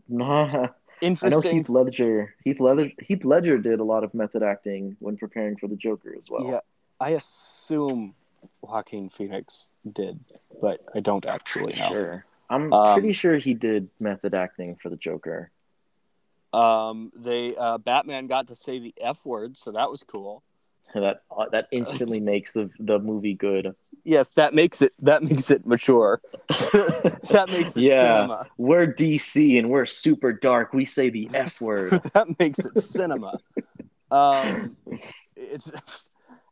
Nah, 0.09 0.45
I 0.47 0.49
know 0.59 0.69
Interesting. 1.01 1.59
Heath 1.59 1.69
Ledger. 1.69 2.35
Heath 2.45 2.61
Ledger. 2.61 2.91
Heath 3.01 3.25
Ledger 3.25 3.59
did 3.59 3.81
a 3.81 3.85
lot 3.85 4.05
of 4.05 4.15
method 4.15 4.43
acting 4.43 4.97
when 5.01 5.17
preparing 5.17 5.57
for 5.57 5.67
the 5.67 5.77
Joker 5.77 6.15
as 6.17 6.31
well. 6.31 6.47
Yeah, 6.47 6.61
I 7.01 7.11
assume 7.11 8.15
Joaquin 8.61 9.09
Phoenix 9.09 9.71
did, 9.91 10.21
but 10.61 10.81
I 10.95 11.01
don't 11.01 11.27
actually 11.27 11.75
know. 11.75 11.89
Sure. 11.89 12.25
I'm 12.49 12.73
Um, 12.73 12.93
pretty 13.01 13.13
sure 13.15 13.37
he 13.39 13.55
did 13.55 13.89
method 14.01 14.35
acting 14.35 14.75
for 14.75 14.91
the 14.91 14.97
Joker. 14.97 15.51
Um, 16.53 17.11
they 17.17 17.57
uh, 17.57 17.79
Batman 17.79 18.27
got 18.27 18.49
to 18.49 18.55
say 18.55 18.79
the 18.79 18.95
F 19.01 19.25
word, 19.25 19.57
so 19.57 19.73
that 19.73 19.91
was 19.91 20.05
cool. 20.05 20.43
That 20.95 21.23
uh, 21.37 21.47
that 21.53 21.69
instantly 21.71 22.21
makes 22.21 22.53
the 22.53 22.71
the 22.79 22.99
movie 22.99 23.35
good. 23.35 23.75
Yes, 24.05 24.33
that 24.33 24.53
makes 24.53 24.83
it 24.83 24.93
that 25.01 25.23
makes 25.23 25.51
it 25.51 25.65
mature. 25.67 26.21
that 26.49 27.47
makes 27.51 27.77
it 27.77 27.85
Yeah. 27.85 28.03
cinema. 28.03 28.47
We're 28.59 28.87
DC 28.93 29.59
and 29.59 29.71
we're 29.71 29.87
super 29.87 30.33
dark. 30.33 30.73
We 30.75 30.85
say 30.85 31.09
the 31.09 31.31
F 31.35 31.61
word. 31.61 31.93
that 32.13 32.39
makes 32.39 32.59
it 32.61 32.83
cinema. 32.83 33.39
Um, 34.11 34.77
it's 35.37 35.73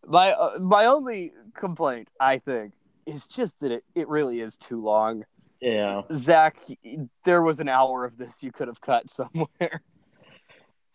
my 0.06 0.32
uh, 0.32 0.58
my 0.58 0.86
only 0.86 1.32
complaint, 1.54 2.08
I 2.18 2.38
think, 2.38 2.72
is 3.04 3.26
just 3.26 3.60
that 3.60 3.70
it, 3.72 3.84
it 3.94 4.08
really 4.08 4.40
is 4.40 4.56
too 4.56 4.80
long. 4.82 5.24
yeah. 5.60 6.02
Zack, 6.12 6.56
there 7.24 7.42
was 7.42 7.60
an 7.60 7.68
hour 7.68 8.04
of 8.06 8.16
this 8.16 8.42
you 8.42 8.52
could 8.52 8.68
have 8.68 8.80
cut 8.80 9.10
somewhere. 9.10 9.82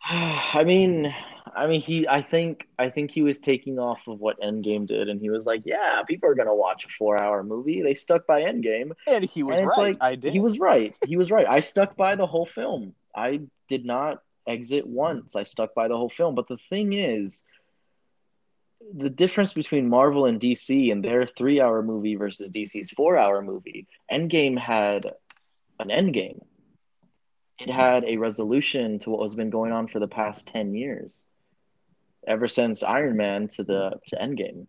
I 0.03 0.63
mean, 0.65 1.13
I 1.55 1.67
mean, 1.67 1.81
he. 1.81 2.07
I 2.07 2.21
think. 2.21 2.67
I 2.77 2.89
think 2.89 3.11
he 3.11 3.21
was 3.21 3.39
taking 3.39 3.79
off 3.79 4.07
of 4.07 4.19
what 4.19 4.39
Endgame 4.41 4.85
did, 4.85 5.07
and 5.09 5.21
he 5.21 5.29
was 5.29 5.45
like, 5.45 5.61
"Yeah, 5.65 6.03
people 6.03 6.29
are 6.29 6.35
gonna 6.35 6.55
watch 6.55 6.85
a 6.85 6.89
four-hour 6.89 7.43
movie." 7.43 7.81
They 7.81 7.93
stuck 7.95 8.27
by 8.27 8.41
Endgame, 8.41 8.91
And 9.07 9.23
he 9.23 9.41
was 9.43 9.57
And 9.57 9.67
right. 9.67 9.77
like, 9.77 9.97
I 10.01 10.15
did. 10.15 10.33
He 10.33 10.39
was 10.39 10.59
right. 10.59 10.93
He 11.05 11.15
was 11.17 11.31
right. 11.31 11.47
I 11.47 11.61
stuck 11.61 11.95
by 11.95 12.15
the 12.15 12.25
whole 12.25 12.45
film. 12.45 12.93
I 13.15 13.41
did 13.69 13.85
not 13.85 14.21
exit 14.47 14.85
once. 14.85 15.35
I 15.35 15.43
stuck 15.43 15.73
by 15.73 15.87
the 15.87 15.97
whole 15.97 16.09
film. 16.09 16.35
But 16.35 16.47
the 16.47 16.57
thing 16.57 16.93
is, 16.93 17.47
the 18.93 19.09
difference 19.09 19.53
between 19.53 19.89
Marvel 19.89 20.25
and 20.25 20.39
DC 20.39 20.91
and 20.91 21.03
their 21.03 21.25
three 21.25 21.61
hour 21.61 21.81
movie 21.81 22.15
versus 22.15 22.51
DC's 22.51 22.91
four 22.91 23.17
hour 23.17 23.41
movie, 23.41 23.87
Endgame 24.11 24.57
had 24.57 25.05
an 25.79 25.89
endgame. 25.89 26.43
It 27.59 27.69
had 27.69 28.03
a 28.05 28.17
resolution 28.17 28.99
to 28.99 29.11
what 29.11 29.23
has 29.23 29.35
been 29.35 29.49
going 29.49 29.71
on 29.71 29.87
for 29.87 29.99
the 29.99 30.07
past 30.07 30.47
10 30.49 30.75
years, 30.75 31.25
ever 32.27 32.47
since 32.47 32.83
Iron 32.83 33.17
Man 33.17 33.47
to 33.49 33.63
the 33.63 33.99
to 34.07 34.15
Endgame. 34.17 34.67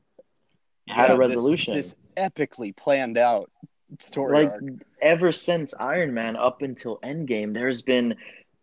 It 0.86 0.92
had 0.92 1.08
Yeah, 1.08 1.14
a 1.14 1.18
this- 1.18 1.28
resolution 1.28 1.74
This, 1.74 1.94
epically 2.16 2.74
planned 2.74 3.18
out 3.18 3.50
story 3.98 4.44
like 4.44 4.52
arc. 4.52 4.62
ever 5.02 5.30
since 5.32 5.74
Iron 5.74 6.14
Man 6.14 6.36
up 6.36 6.62
until 6.62 6.98
Endgame, 7.04 7.52
there's 7.52 7.82
been 7.82 8.16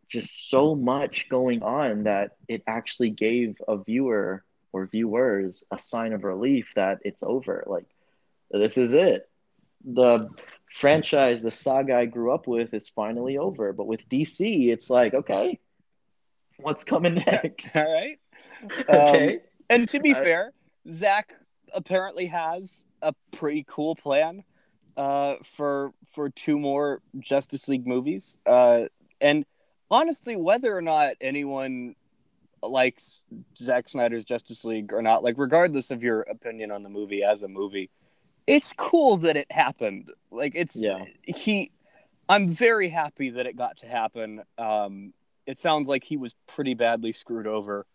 just 0.09 0.49
so 0.49 0.75
much 0.75 1.29
going 1.29 1.63
on 1.63 2.03
that 2.03 2.31
it 2.47 2.61
actually 2.67 3.09
gave 3.09 3.55
a 3.67 3.77
viewer 3.77 4.43
or 4.71 4.85
viewers 4.87 5.63
a 5.71 5.77
sign 5.79 6.13
of 6.13 6.23
relief 6.23 6.71
that 6.75 6.99
it's 7.03 7.23
over. 7.23 7.63
Like 7.67 7.85
this 8.51 8.77
is 8.77 8.93
it. 8.93 9.29
The 9.85 10.29
franchise, 10.71 11.41
the 11.41 11.51
saga 11.51 11.95
I 11.95 12.05
grew 12.05 12.31
up 12.31 12.47
with 12.47 12.73
is 12.73 12.89
finally 12.89 13.37
over. 13.37 13.73
But 13.73 13.85
with 13.87 14.07
DC, 14.09 14.69
it's 14.71 14.89
like, 14.89 15.13
okay, 15.13 15.59
what's 16.57 16.83
coming 16.83 17.15
next? 17.27 17.75
All 17.75 17.91
right. 17.93 18.19
okay. 18.89 19.39
And 19.69 19.87
to 19.89 19.99
be 19.99 20.13
fair, 20.13 20.53
Zack 20.87 21.33
apparently 21.73 22.27
has 22.27 22.85
a 23.01 23.13
pretty 23.31 23.65
cool 23.67 23.95
plan 23.95 24.43
uh, 24.97 25.35
for 25.43 25.91
for 26.13 26.29
two 26.29 26.59
more 26.59 27.01
Justice 27.19 27.67
League 27.67 27.87
movies. 27.87 28.37
Uh, 28.45 28.83
and 29.21 29.45
honestly, 29.89 30.35
whether 30.35 30.75
or 30.75 30.81
not 30.81 31.13
anyone 31.21 31.95
likes 32.61 33.23
Zack 33.57 33.89
Snyder's 33.89 34.23
Justice 34.23 34.63
League 34.63 34.93
or 34.93 35.01
not, 35.01 35.23
like 35.23 35.35
regardless 35.37 35.91
of 35.91 36.03
your 36.03 36.21
opinion 36.21 36.71
on 36.71 36.83
the 36.83 36.89
movie 36.89 37.23
as 37.23 37.43
a 37.43 37.47
movie, 37.47 37.89
it's 38.47 38.73
cool 38.73 39.17
that 39.17 39.35
it 39.37 39.51
happened. 39.51 40.11
Like 40.31 40.53
it's 40.55 40.75
Yeah. 40.75 41.05
he. 41.23 41.71
I'm 42.29 42.47
very 42.49 42.87
happy 42.87 43.31
that 43.31 43.45
it 43.45 43.57
got 43.57 43.77
to 43.77 43.87
happen. 43.87 44.43
Um, 44.57 45.13
it 45.45 45.57
sounds 45.57 45.89
like 45.89 46.05
he 46.05 46.15
was 46.15 46.35
pretty 46.47 46.73
badly 46.73 47.11
screwed 47.11 47.47
over 47.47 47.85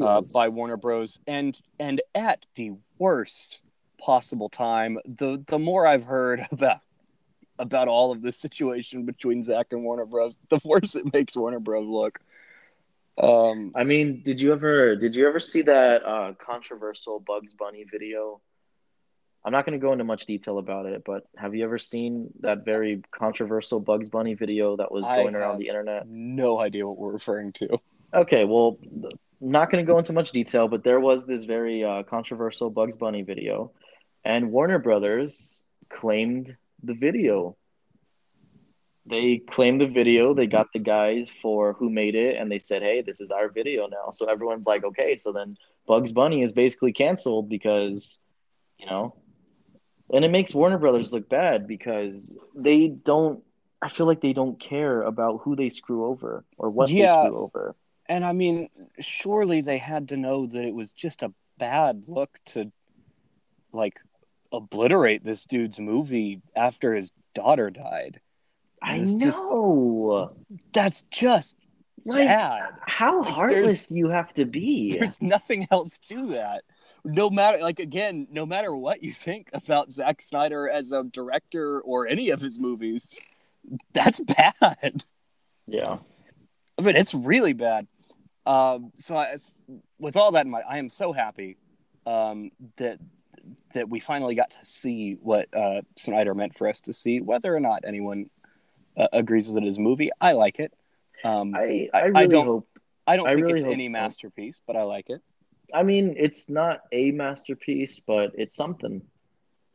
uh, 0.00 0.16
was. 0.16 0.32
by 0.32 0.48
Warner 0.48 0.76
Bros. 0.76 1.20
and 1.26 1.60
and 1.78 2.00
at 2.14 2.46
the 2.54 2.72
worst 2.98 3.60
possible 3.98 4.48
time. 4.48 4.98
The 5.04 5.42
the 5.46 5.58
more 5.58 5.86
I've 5.86 6.04
heard 6.04 6.40
about 6.52 6.80
about 7.58 7.88
all 7.88 8.12
of 8.12 8.22
this 8.22 8.36
situation 8.36 9.04
between 9.04 9.42
Zack 9.42 9.68
and 9.72 9.82
Warner 9.82 10.06
Bros, 10.06 10.38
the 10.48 10.60
worse 10.64 10.94
it 10.94 11.12
makes 11.12 11.36
Warner 11.36 11.60
Bros 11.60 11.88
look. 11.88 12.20
Um, 13.18 13.72
I 13.74 13.84
mean, 13.84 14.22
did 14.24 14.40
you 14.40 14.52
ever 14.52 14.96
did 14.96 15.16
you 15.16 15.26
ever 15.26 15.40
see 15.40 15.62
that 15.62 16.04
uh, 16.04 16.34
controversial 16.34 17.20
Bugs 17.20 17.54
Bunny 17.54 17.84
video? 17.90 18.40
I'm 19.44 19.52
not 19.52 19.64
going 19.64 19.78
to 19.78 19.82
go 19.82 19.92
into 19.92 20.02
much 20.02 20.26
detail 20.26 20.58
about 20.58 20.86
it, 20.86 21.04
but 21.06 21.28
have 21.36 21.54
you 21.54 21.62
ever 21.64 21.78
seen 21.78 22.32
that 22.40 22.64
very 22.64 23.02
controversial 23.12 23.78
Bugs 23.78 24.08
Bunny 24.08 24.34
video 24.34 24.76
that 24.76 24.90
was 24.90 25.08
I 25.08 25.22
going 25.22 25.36
around 25.36 25.52
have. 25.52 25.60
the 25.60 25.68
internet? 25.68 26.08
no 26.08 26.58
idea 26.58 26.86
what 26.86 26.98
we're 26.98 27.12
referring 27.12 27.52
to. 27.52 27.78
Okay, 28.12 28.44
well, 28.44 28.76
not 29.40 29.70
going 29.70 29.84
to 29.84 29.90
go 29.90 29.98
into 29.98 30.12
much 30.12 30.32
detail, 30.32 30.68
but 30.68 30.84
there 30.84 31.00
was 31.00 31.26
this 31.26 31.44
very 31.44 31.84
uh, 31.84 32.02
controversial 32.04 32.70
Bugs 32.70 32.96
Bunny 32.96 33.22
video, 33.22 33.72
and 34.24 34.50
Warner 34.50 34.78
Brothers 34.78 35.60
claimed 35.88 36.56
the 36.82 36.94
video. 36.94 37.56
They 39.08 39.38
claimed 39.38 39.80
the 39.80 39.86
video. 39.86 40.34
They 40.34 40.46
got 40.46 40.72
the 40.72 40.80
guys 40.80 41.30
for 41.40 41.74
who 41.74 41.90
made 41.90 42.14
it, 42.16 42.36
and 42.36 42.50
they 42.50 42.58
said, 42.58 42.82
"Hey, 42.82 43.02
this 43.02 43.20
is 43.20 43.30
our 43.30 43.48
video 43.48 43.86
now." 43.86 44.10
So 44.10 44.26
everyone's 44.26 44.66
like, 44.66 44.84
"Okay, 44.84 45.16
so 45.16 45.32
then 45.32 45.56
Bugs 45.86 46.12
Bunny 46.12 46.42
is 46.42 46.52
basically 46.52 46.92
canceled 46.92 47.48
because, 47.48 48.26
you 48.78 48.86
know." 48.86 49.14
And 50.12 50.24
it 50.24 50.30
makes 50.30 50.54
Warner 50.54 50.78
Brothers 50.78 51.12
look 51.12 51.28
bad 51.28 51.66
because 51.68 52.40
they 52.54 52.88
don't. 52.88 53.42
I 53.82 53.88
feel 53.90 54.06
like 54.06 54.20
they 54.22 54.32
don't 54.32 54.58
care 54.58 55.02
about 55.02 55.40
who 55.42 55.54
they 55.54 55.68
screw 55.68 56.06
over 56.06 56.44
or 56.56 56.70
what 56.70 56.88
Yeah. 56.88 57.06
they 57.22 57.26
screw 57.28 57.38
over. 57.38 57.76
And 58.08 58.24
I 58.24 58.32
mean, 58.32 58.68
surely 59.00 59.60
they 59.60 59.78
had 59.78 60.08
to 60.10 60.16
know 60.16 60.46
that 60.46 60.64
it 60.64 60.74
was 60.74 60.92
just 60.92 61.22
a 61.22 61.32
bad 61.58 62.04
look 62.08 62.38
to 62.46 62.70
like 63.72 64.00
obliterate 64.52 65.24
this 65.24 65.44
dude's 65.44 65.80
movie 65.80 66.40
after 66.54 66.94
his 66.94 67.10
daughter 67.34 67.70
died. 67.70 68.20
I 68.82 68.96
It's 68.96 69.14
just- 69.14 69.42
know. 69.42 70.36
That's 70.72 71.02
just 71.10 71.56
like, 72.04 72.28
bad. 72.28 72.70
how 72.86 73.20
Like, 73.22 73.28
heartless 73.32 73.86
do 73.86 73.96
you 73.96 74.08
have 74.10 74.32
to 74.34 74.44
be? 74.44 74.96
There's 74.96 75.20
nothing 75.20 75.66
else 75.70 75.98
to 76.08 76.28
that. 76.28 76.62
No 77.04 77.30
matter, 77.30 77.58
like, 77.58 77.78
again, 77.80 78.26
no 78.30 78.46
matter 78.46 78.74
what 78.74 79.02
you 79.02 79.12
think 79.12 79.50
about 79.52 79.90
Zack 79.92 80.20
Snyder 80.22 80.68
as 80.68 80.92
a 80.92 81.02
director 81.04 81.80
or 81.80 82.06
any 82.06 82.30
of 82.30 82.40
his 82.40 82.58
movies, 82.58 83.20
that's 83.92 84.20
bad. 84.60 85.04
Yeah. 85.66 85.98
I 86.78 86.82
mean, 86.82 86.96
it's 86.96 87.14
really 87.14 87.52
bad. 87.52 87.86
Um, 88.46 88.92
so, 88.94 89.16
I, 89.16 89.34
with 89.98 90.16
all 90.16 90.30
that 90.32 90.46
in 90.46 90.50
mind, 90.52 90.64
I 90.68 90.78
am 90.78 90.88
so 90.88 91.12
happy 91.12 91.56
um, 92.06 92.50
that 92.76 92.98
that 93.74 93.88
we 93.88 94.00
finally 94.00 94.34
got 94.34 94.50
to 94.50 94.64
see 94.64 95.14
what 95.20 95.48
uh, 95.54 95.80
Snyder 95.96 96.34
meant 96.34 96.56
for 96.56 96.68
us 96.68 96.80
to 96.82 96.92
see. 96.92 97.20
Whether 97.20 97.54
or 97.54 97.60
not 97.60 97.84
anyone 97.86 98.30
uh, 98.96 99.08
agrees 99.12 99.48
with 99.48 99.62
it 99.62 99.66
as 99.66 99.78
a 99.78 99.80
movie, 99.80 100.10
I 100.20 100.32
like 100.32 100.58
it. 100.60 100.72
Um, 101.24 101.54
I, 101.54 101.88
I, 101.92 101.98
I 101.98 102.10
I 102.14 102.26
don't- 102.26 102.46
hope. 102.46 102.66
don't 103.08 103.26
I 103.28 103.34
think 103.34 103.46
really 103.46 103.60
it's 103.60 103.64
any 103.64 103.88
masterpiece, 103.88 104.60
but 104.66 104.76
I 104.76 104.82
like 104.82 105.10
it. 105.10 105.20
I 105.74 105.82
mean, 105.82 106.14
it's 106.16 106.48
not 106.48 106.82
a 106.92 107.10
masterpiece, 107.10 108.00
but 108.06 108.32
it's 108.36 108.54
something, 108.54 109.02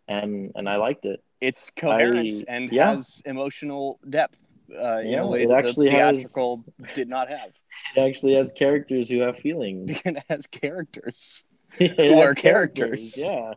and 0.07 0.51
and 0.55 0.69
I 0.69 0.77
liked 0.77 1.05
it. 1.05 1.21
It's 1.41 1.69
coherent 1.75 2.45
I- 2.47 2.53
and 2.53 2.69
yeah. 2.71 2.93
has 2.93 3.21
emotional 3.25 3.99
depth 4.09 4.41
uh, 4.79 4.99
in 4.99 5.07
Yeah, 5.11 5.21
a 5.21 5.27
way 5.27 5.43
it 5.43 5.47
that 5.49 5.65
actually 5.65 5.89
the 5.89 5.95
has- 5.95 6.33
did 6.93 7.09
not 7.09 7.29
have. 7.29 7.51
It 7.95 8.01
actually 8.01 8.33
has 8.35 8.51
characters 8.51 9.09
who 9.09 9.19
have 9.19 9.37
feelings. 9.37 10.01
it 10.05 10.23
has 10.29 10.47
characters. 10.47 11.45
It 11.79 11.95
Who 11.97 12.19
has 12.19 12.31
are 12.31 12.35
characters. 12.35 13.15
Yeah, 13.17 13.53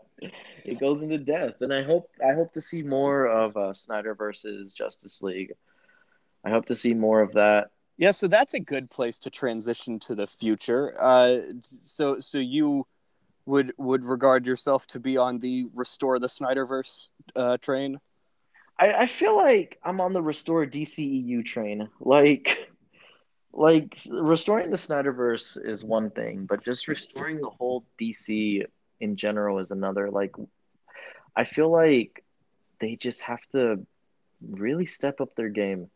it 0.65 0.79
goes 0.79 1.03
into 1.03 1.19
depth, 1.19 1.63
and 1.63 1.75
I 1.75 1.83
hope 1.83 2.09
I 2.25 2.33
hope 2.33 2.53
to 2.53 2.61
see 2.63 2.83
more 2.85 3.27
of 3.27 3.57
uh, 3.57 3.75
Snyder 3.75 4.15
versus 4.15 4.73
Justice 4.73 5.21
League. 5.21 5.53
I 6.45 6.51
hope 6.51 6.67
to 6.67 6.77
see 6.77 6.95
more 6.95 7.21
of 7.23 7.33
that. 7.33 7.71
Yeah, 7.97 8.13
so 8.13 8.29
that's 8.29 8.55
a 8.55 8.61
good 8.61 8.89
place 8.89 9.19
to 9.21 9.31
transition 9.31 9.99
to 10.01 10.15
the 10.15 10.27
future. 10.29 10.95
Uh, 11.01 11.41
so, 11.61 12.19
so 12.21 12.39
you 12.39 12.87
would 13.47 13.73
would 13.79 14.05
regard 14.05 14.47
yourself 14.47 14.87
to 14.89 15.01
be 15.01 15.17
on 15.17 15.41
the 15.41 15.67
restore 15.75 16.19
the 16.19 16.29
Snyderverse 16.29 17.09
uh, 17.35 17.57
train? 17.59 17.99
I, 18.79 18.93
I 18.93 19.07
feel 19.07 19.37
like 19.37 19.79
I'm 19.85 20.01
on 20.01 20.13
the 20.13 20.23
restore 20.23 20.67
DCEU 20.67 21.45
train. 21.45 21.89
Like, 22.01 22.71
like 23.53 23.97
restoring 24.11 24.71
the 24.71 24.77
Snyderverse 24.77 25.65
is 25.65 25.85
one 25.85 26.11
thing, 26.11 26.47
but 26.47 26.63
just 26.63 26.89
restoring 26.89 27.41
the 27.41 27.51
whole 27.51 27.85
DC 28.01 28.65
in 29.01 29.17
general 29.17 29.59
is 29.59 29.71
another. 29.71 30.11
Like, 30.11 30.35
I 31.37 31.45
feel 31.45 31.71
like 31.71 32.25
they 32.81 32.97
just 32.97 33.23
have 33.23 33.41
to 33.53 33.87
really 34.51 34.87
step 34.87 35.21
up 35.21 35.35
their 35.37 35.49
game. 35.49 35.89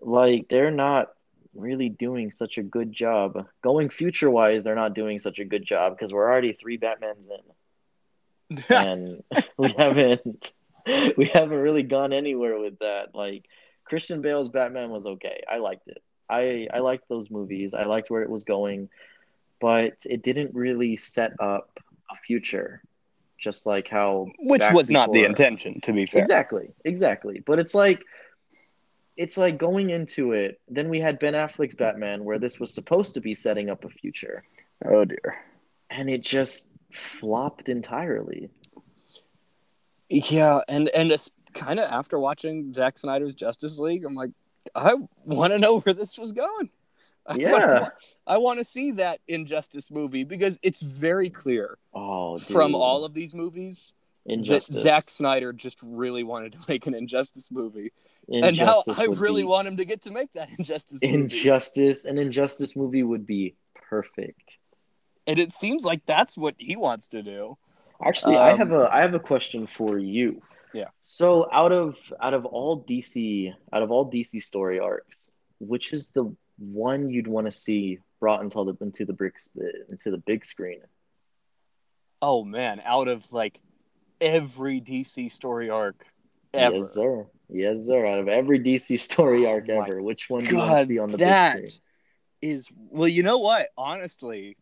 Like, 0.00 0.46
they're 0.48 0.70
not 0.70 1.12
really 1.54 1.88
doing 1.88 2.30
such 2.30 2.58
a 2.58 2.62
good 2.62 2.90
job. 2.90 3.46
Going 3.62 3.90
future 3.90 4.30
wise, 4.30 4.64
they're 4.64 4.74
not 4.74 4.94
doing 4.94 5.18
such 5.18 5.38
a 5.38 5.44
good 5.44 5.64
job 5.64 5.94
because 5.94 6.12
we're 6.12 6.28
already 6.28 6.52
three 6.52 6.78
Batmans 6.78 7.28
in. 7.30 8.64
and 8.68 9.22
we 9.56 9.72
haven't 9.76 10.52
we 11.16 11.26
haven't 11.26 11.58
really 11.58 11.82
gone 11.82 12.12
anywhere 12.12 12.58
with 12.58 12.78
that. 12.80 13.14
Like 13.14 13.46
Christian 13.84 14.20
Bale's 14.20 14.48
Batman 14.48 14.90
was 14.90 15.06
okay. 15.06 15.42
I 15.50 15.58
liked 15.58 15.88
it. 15.88 16.02
I 16.28 16.68
I 16.72 16.78
liked 16.80 17.08
those 17.08 17.30
movies. 17.30 17.74
I 17.74 17.84
liked 17.84 18.10
where 18.10 18.22
it 18.22 18.30
was 18.30 18.44
going, 18.44 18.88
but 19.60 19.94
it 20.04 20.22
didn't 20.22 20.54
really 20.54 20.96
set 20.96 21.32
up 21.40 21.78
a 22.10 22.16
future. 22.16 22.82
Just 23.38 23.66
like 23.66 23.88
how 23.88 24.28
which 24.38 24.62
was 24.72 24.88
before, 24.88 25.06
not 25.06 25.12
the 25.12 25.24
intention, 25.24 25.80
to 25.82 25.92
be 25.92 26.06
fair. 26.06 26.20
Exactly, 26.20 26.70
exactly. 26.84 27.42
But 27.44 27.58
it's 27.58 27.74
like 27.74 28.02
it's 29.16 29.36
like 29.36 29.58
going 29.58 29.90
into 29.90 30.32
it. 30.32 30.60
Then 30.68 30.88
we 30.88 31.00
had 31.00 31.18
Ben 31.18 31.34
Affleck's 31.34 31.74
Batman, 31.74 32.24
where 32.24 32.38
this 32.38 32.58
was 32.58 32.72
supposed 32.72 33.14
to 33.14 33.20
be 33.20 33.34
setting 33.34 33.70
up 33.70 33.84
a 33.84 33.88
future. 33.88 34.42
Oh 34.84 35.04
dear! 35.04 35.44
And 35.90 36.08
it 36.08 36.22
just 36.22 36.74
flopped 36.92 37.68
entirely. 37.68 38.50
Yeah, 40.14 40.60
and 40.68 40.88
and 40.90 41.10
it's 41.10 41.30
kind 41.54 41.80
of 41.80 41.90
after 41.90 42.18
watching 42.18 42.72
Zack 42.72 42.98
Snyder's 42.98 43.34
Justice 43.34 43.78
League, 43.78 44.04
I'm 44.04 44.14
like, 44.14 44.30
I 44.74 44.94
want 45.24 45.52
to 45.52 45.58
know 45.58 45.80
where 45.80 45.94
this 45.94 46.18
was 46.18 46.32
going. 46.32 46.70
Yeah, 47.36 47.88
I 48.26 48.36
want 48.36 48.58
to 48.58 48.66
see 48.66 48.90
that 48.92 49.18
Injustice 49.26 49.90
movie 49.90 50.24
because 50.24 50.60
it's 50.62 50.82
very 50.82 51.30
clear 51.30 51.78
oh, 51.94 52.36
from 52.36 52.74
all 52.74 53.06
of 53.06 53.14
these 53.14 53.32
movies 53.32 53.94
Injustice. 54.26 54.76
that 54.76 54.82
Zack 54.82 55.04
Snyder 55.04 55.54
just 55.54 55.78
really 55.82 56.22
wanted 56.22 56.52
to 56.52 56.58
make 56.68 56.86
an 56.86 56.92
Injustice 56.92 57.50
movie. 57.50 57.92
Injustice 58.28 58.88
and 58.88 58.98
now 58.98 59.02
I 59.02 59.06
really 59.18 59.40
be... 59.40 59.46
want 59.48 59.66
him 59.66 59.78
to 59.78 59.86
get 59.86 60.02
to 60.02 60.10
make 60.10 60.34
that 60.34 60.50
Injustice 60.58 61.02
movie. 61.02 61.14
Injustice, 61.14 62.04
an 62.04 62.18
Injustice 62.18 62.76
movie 62.76 63.02
would 63.02 63.26
be 63.26 63.54
perfect. 63.88 64.58
And 65.26 65.38
it 65.38 65.50
seems 65.50 65.82
like 65.82 66.04
that's 66.04 66.36
what 66.36 66.56
he 66.58 66.76
wants 66.76 67.08
to 67.08 67.22
do. 67.22 67.56
Actually, 68.04 68.36
um, 68.36 68.42
I 68.42 68.56
have 68.56 68.72
a 68.72 68.88
I 68.92 69.00
have 69.00 69.14
a 69.14 69.20
question 69.20 69.66
for 69.66 69.98
you. 69.98 70.42
Yeah. 70.72 70.88
So 71.00 71.48
out 71.52 71.72
of 71.72 71.96
out 72.20 72.34
of 72.34 72.44
all 72.44 72.84
DC 72.84 73.52
out 73.72 73.82
of 73.82 73.90
all 73.90 74.10
DC 74.10 74.42
story 74.42 74.78
arcs, 74.78 75.30
which 75.60 75.92
is 75.92 76.10
the 76.10 76.34
one 76.58 77.10
you'd 77.10 77.26
want 77.26 77.46
to 77.46 77.50
see 77.50 77.98
brought 78.20 78.42
into 78.42 78.64
the 78.64 78.76
into 78.84 79.04
the 79.04 79.12
bricks 79.12 79.56
into 79.88 80.10
the 80.10 80.18
big 80.18 80.44
screen? 80.44 80.80
Oh 82.20 82.44
man, 82.44 82.82
out 82.84 83.08
of 83.08 83.32
like 83.32 83.60
every 84.20 84.80
DC 84.80 85.30
story 85.30 85.70
arc 85.70 86.04
ever. 86.52 86.76
Yes, 86.76 86.94
sir. 86.94 87.26
Yes, 87.48 87.80
sir. 87.80 88.06
Out 88.06 88.18
of 88.18 88.28
every 88.28 88.58
DC 88.58 88.98
story 89.10 89.46
arc 89.46 89.66
oh 89.68 89.82
ever, 89.82 90.02
which 90.02 90.28
one 90.28 90.44
do 90.44 90.50
you 90.50 90.56
want 90.58 90.78
to 90.78 90.86
see 90.86 90.98
on 90.98 91.10
the 91.10 91.18
that 91.18 91.56
big 91.56 91.70
screen? 91.70 91.82
Is 92.42 92.68
well, 92.90 93.08
you 93.08 93.22
know 93.22 93.38
what? 93.38 93.68
Honestly, 93.78 94.56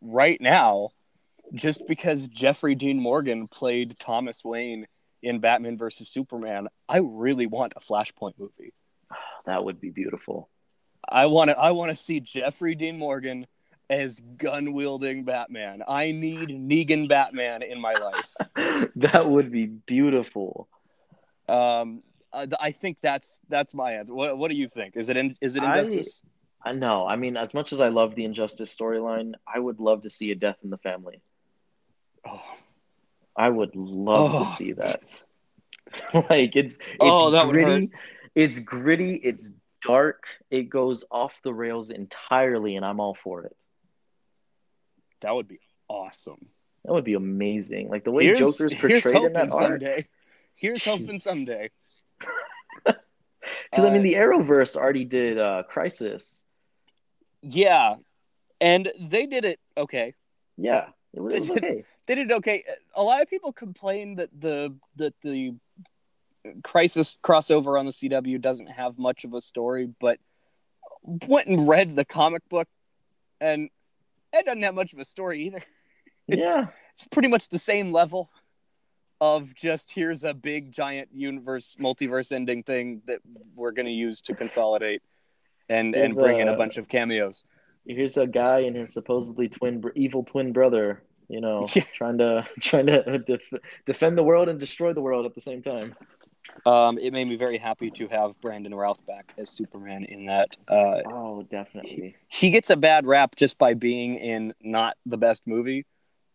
right 0.00 0.40
now, 0.40 0.90
just 1.54 1.86
because 1.86 2.28
Jeffrey 2.28 2.74
Dean 2.74 3.00
Morgan 3.00 3.48
played 3.48 3.98
Thomas 3.98 4.44
Wayne 4.44 4.86
in 5.22 5.40
Batman 5.40 5.76
versus 5.76 6.08
Superman, 6.08 6.68
I 6.88 6.98
really 6.98 7.46
want 7.46 7.74
a 7.76 7.80
Flashpoint 7.80 8.34
movie. 8.38 8.72
That 9.44 9.64
would 9.64 9.80
be 9.80 9.90
beautiful. 9.90 10.48
I 11.08 11.26
want 11.26 11.50
to 11.50 11.58
I 11.58 11.70
want 11.70 11.90
to 11.90 11.96
see 11.96 12.20
Jeffrey 12.20 12.74
Dean 12.74 12.98
Morgan 12.98 13.46
as 13.88 14.20
gun 14.36 14.72
wielding 14.72 15.24
Batman. 15.24 15.82
I 15.86 16.10
need 16.10 16.48
Negan 16.48 17.08
Batman 17.08 17.62
in 17.62 17.80
my 17.80 17.94
life. 17.94 18.90
that 18.96 19.28
would 19.28 19.52
be 19.52 19.66
beautiful. 19.66 20.68
Um, 21.48 22.02
I 22.32 22.72
think 22.72 22.98
that's 23.00 23.40
that's 23.48 23.72
my 23.72 23.92
answer. 23.92 24.12
What, 24.12 24.36
what 24.36 24.50
do 24.50 24.56
you 24.56 24.68
think? 24.68 24.96
Is 24.96 25.08
it 25.08 25.16
in, 25.16 25.36
is 25.40 25.56
it 25.56 25.62
injustice? 25.62 26.22
I, 26.62 26.70
I 26.70 26.72
know. 26.72 27.06
I 27.06 27.16
mean, 27.16 27.36
as 27.36 27.54
much 27.54 27.72
as 27.72 27.80
I 27.80 27.88
love 27.88 28.14
the 28.14 28.24
injustice 28.24 28.76
storyline, 28.76 29.34
I 29.46 29.58
would 29.58 29.80
love 29.80 30.02
to 30.02 30.10
see 30.10 30.32
a 30.32 30.34
death 30.34 30.58
in 30.62 30.70
the 30.70 30.78
family. 30.78 31.22
Oh, 32.26 32.42
I 33.36 33.48
would 33.48 33.76
love 33.76 34.34
oh. 34.34 34.44
to 34.44 34.50
see 34.50 34.72
that. 34.72 35.22
like 36.30 36.56
it's 36.56 36.76
it's 36.76 36.96
oh, 37.00 37.30
that 37.30 37.48
gritty. 37.48 37.90
It's 38.34 38.58
gritty. 38.58 39.14
It's 39.16 39.54
dark. 39.82 40.24
It 40.50 40.64
goes 40.64 41.04
off 41.10 41.34
the 41.42 41.54
rails 41.54 41.90
entirely, 41.90 42.76
and 42.76 42.84
I'm 42.84 43.00
all 43.00 43.14
for 43.14 43.44
it. 43.44 43.56
That 45.20 45.34
would 45.34 45.48
be 45.48 45.60
awesome. 45.88 46.46
That 46.84 46.92
would 46.92 47.04
be 47.04 47.14
amazing. 47.14 47.88
Like 47.88 48.04
the 48.04 48.10
way 48.10 48.24
here's, 48.24 48.38
Joker's 48.38 48.74
portrayed 48.74 49.24
in 49.24 49.32
that 49.32 49.52
someday. 49.52 49.92
art. 49.94 50.06
Here's 50.56 50.84
hoping 50.84 51.18
someday. 51.18 51.70
Because 53.70 53.84
uh, 53.84 53.88
I 53.88 53.92
mean, 53.92 54.02
the 54.02 54.16
uh, 54.16 54.22
Arrowverse 54.22 54.76
already 54.76 55.04
did 55.04 55.38
uh, 55.38 55.62
Crisis. 55.68 56.44
Yeah, 57.42 57.94
and 58.60 58.90
they 58.98 59.26
did 59.26 59.44
it 59.44 59.60
okay. 59.76 60.14
Yeah, 60.56 60.86
it 61.14 61.20
was, 61.20 61.34
it 61.34 61.40
was 61.40 61.50
okay. 61.50 61.84
they 62.06 62.14
did 62.14 62.32
okay. 62.32 62.64
A 62.94 63.02
lot 63.02 63.22
of 63.22 63.28
people 63.28 63.52
complain 63.52 64.16
that 64.16 64.30
the 64.38 64.74
that 64.96 65.14
the 65.22 65.54
Crisis 66.62 67.16
crossover 67.22 67.78
on 67.78 67.86
the 67.86 67.92
CW 67.92 68.40
doesn't 68.40 68.68
have 68.68 68.98
much 68.98 69.24
of 69.24 69.34
a 69.34 69.40
story, 69.40 69.88
but 70.00 70.18
went 71.02 71.48
and 71.48 71.68
read 71.68 71.96
the 71.96 72.04
comic 72.04 72.48
book, 72.48 72.68
and 73.40 73.70
it 74.32 74.46
doesn't 74.46 74.62
have 74.62 74.74
much 74.74 74.92
of 74.92 74.98
a 74.98 75.04
story 75.04 75.42
either. 75.42 75.62
It's, 76.28 76.40
yeah, 76.44 76.66
it's 76.92 77.06
pretty 77.06 77.28
much 77.28 77.50
the 77.50 77.58
same 77.58 77.92
level 77.92 78.32
of 79.20 79.54
just 79.54 79.92
here's 79.92 80.24
a 80.24 80.34
big 80.34 80.72
giant 80.72 81.08
universe 81.12 81.76
multiverse 81.80 82.32
ending 82.32 82.64
thing 82.64 83.02
that 83.06 83.20
we're 83.54 83.70
going 83.70 83.86
to 83.86 83.92
use 83.92 84.20
to 84.22 84.34
consolidate 84.34 85.02
and 85.68 85.94
here's 85.94 86.10
and 86.10 86.20
bring 86.20 86.38
a, 86.38 86.42
in 86.42 86.48
a 86.48 86.56
bunch 86.56 86.76
of 86.76 86.88
cameos. 86.88 87.44
Here's 87.86 88.16
a 88.16 88.26
guy 88.26 88.60
and 88.60 88.76
his 88.76 88.92
supposedly 88.92 89.48
twin 89.48 89.82
evil 89.94 90.24
twin 90.24 90.52
brother 90.52 91.02
you 91.28 91.40
know, 91.40 91.68
yeah. 91.74 91.84
trying 91.94 92.18
to 92.18 92.46
trying 92.60 92.86
to 92.86 93.18
def- 93.26 93.60
defend 93.84 94.18
the 94.18 94.22
world 94.22 94.48
and 94.48 94.58
destroy 94.58 94.92
the 94.92 95.00
world 95.00 95.26
at 95.26 95.34
the 95.34 95.40
same 95.40 95.62
time. 95.62 95.94
Um, 96.64 96.96
it 96.98 97.12
made 97.12 97.26
me 97.26 97.34
very 97.34 97.58
happy 97.58 97.90
to 97.90 98.06
have 98.06 98.40
Brandon 98.40 98.72
Routh 98.72 99.04
back 99.04 99.34
as 99.36 99.50
Superman 99.50 100.04
in 100.04 100.26
that. 100.26 100.56
Uh, 100.68 101.02
oh, 101.06 101.42
definitely. 101.50 102.14
He, 102.28 102.46
he, 102.46 102.50
gets 102.50 102.70
a 102.70 102.76
bad 102.76 103.04
rap 103.04 103.34
just 103.34 103.58
by 103.58 103.74
being 103.74 104.14
in 104.14 104.54
not 104.62 104.96
the 105.04 105.18
best 105.18 105.44
movie, 105.44 105.86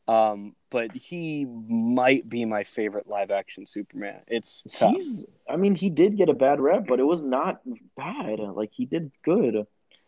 um, 0.10 0.54
but 0.70 0.94
he 0.94 1.46
might 1.46 2.28
be 2.28 2.44
my 2.44 2.66
favorite 2.66 3.08
live 3.08 3.32
action 3.32 3.66
Superman. 3.66 4.20
It's 4.28 4.64
tough. 4.74 4.96
He's, 4.96 5.34
I 5.50 5.56
mean, 5.56 5.76
he 5.76 5.90
did 5.90 6.18
get 6.18 6.28
a 6.28 6.34
bad 6.34 6.60
rap, 6.60 6.88
but 6.90 7.00
it 7.00 7.06
was 7.06 7.24
not 7.24 7.62
bad. 7.96 8.40
Like 8.40 8.72
he 8.74 8.86
did 8.86 9.14
good. 9.24 9.66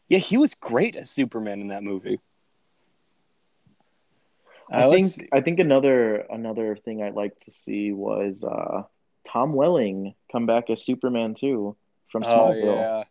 Yeah, 0.09 0.19
he 0.19 0.37
was 0.37 0.53
great 0.53 0.95
as 0.95 1.09
Superman 1.09 1.61
in 1.61 1.67
that 1.67 1.83
movie. 1.83 2.19
I 4.71 4.89
think 4.89 5.29
I 5.31 5.41
think 5.41 5.59
another 5.59 6.25
another 6.29 6.75
thing 6.75 7.03
I'd 7.03 7.15
like 7.15 7.37
to 7.39 7.51
see 7.51 7.91
was 7.91 8.43
uh, 8.43 8.83
Tom 9.25 9.53
Welling 9.53 10.15
come 10.31 10.45
back 10.45 10.69
as 10.69 10.83
Superman 10.83 11.33
too 11.33 11.75
from 12.11 12.23
oh, 12.25 12.27
Smallville. 12.27 12.63
Oh, 12.63 12.75
yeah. 12.75 13.03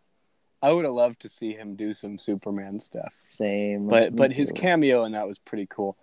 I 0.63 0.73
would 0.73 0.85
have 0.85 0.95
loved 0.95 1.21
to 1.23 1.29
see 1.29 1.55
him 1.55 1.75
do 1.75 1.93
some 1.93 2.19
Superman 2.19 2.79
stuff. 2.79 3.15
Same, 3.21 3.89
but 3.89 4.15
but 4.15 4.33
too. 4.33 4.39
his 4.39 4.53
cameo 4.53 5.05
in 5.05 5.13
that 5.13 5.27
was 5.27 5.39
pretty 5.39 5.67
cool. 5.69 5.97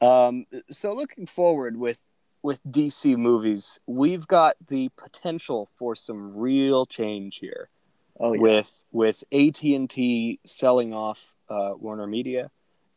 Um, 0.00 0.46
so 0.70 0.94
looking 0.94 1.26
forward 1.26 1.78
with 1.78 2.00
with 2.42 2.62
DC 2.64 3.16
movies, 3.16 3.80
we've 3.86 4.26
got 4.26 4.56
the 4.68 4.90
potential 4.96 5.66
for 5.66 5.94
some 5.94 6.36
real 6.36 6.84
change 6.84 7.38
here. 7.38 7.70
Oh, 8.18 8.32
yeah. 8.32 8.40
With 8.40 8.84
with 8.92 9.24
AT 9.32 9.62
and 9.62 9.90
T 9.90 10.38
selling 10.44 10.94
off 10.94 11.34
uh, 11.48 11.72
Warner 11.78 12.06
Media 12.06 12.50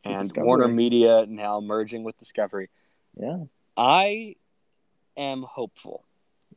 and 0.03 0.21
Discovery. 0.21 0.45
Warner 0.45 0.67
Media 0.67 1.25
now 1.27 1.59
merging 1.59 2.03
with 2.03 2.17
Discovery. 2.17 2.69
Yeah, 3.19 3.45
I 3.75 4.35
am 5.15 5.43
hopeful. 5.43 6.03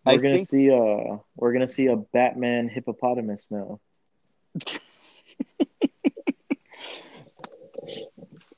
We're 0.05 0.13
I 0.13 0.17
gonna 0.17 0.37
think... 0.37 0.49
see 0.49 0.69
a 0.69 1.21
we're 1.37 1.53
gonna 1.53 1.69
see 1.69 1.87
a 1.87 1.97
Batman 1.97 2.69
hippopotamus 2.69 3.51
now. 3.51 3.81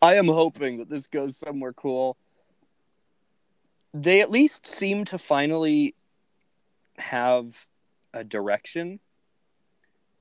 I 0.02 0.16
am 0.16 0.26
hoping 0.26 0.78
that 0.78 0.88
this 0.88 1.06
goes 1.06 1.36
somewhere 1.36 1.72
cool. 1.72 2.16
They 3.94 4.20
at 4.20 4.32
least 4.32 4.66
seem 4.66 5.04
to 5.06 5.18
finally 5.18 5.94
have 6.98 7.68
a 8.12 8.24
direction. 8.24 8.98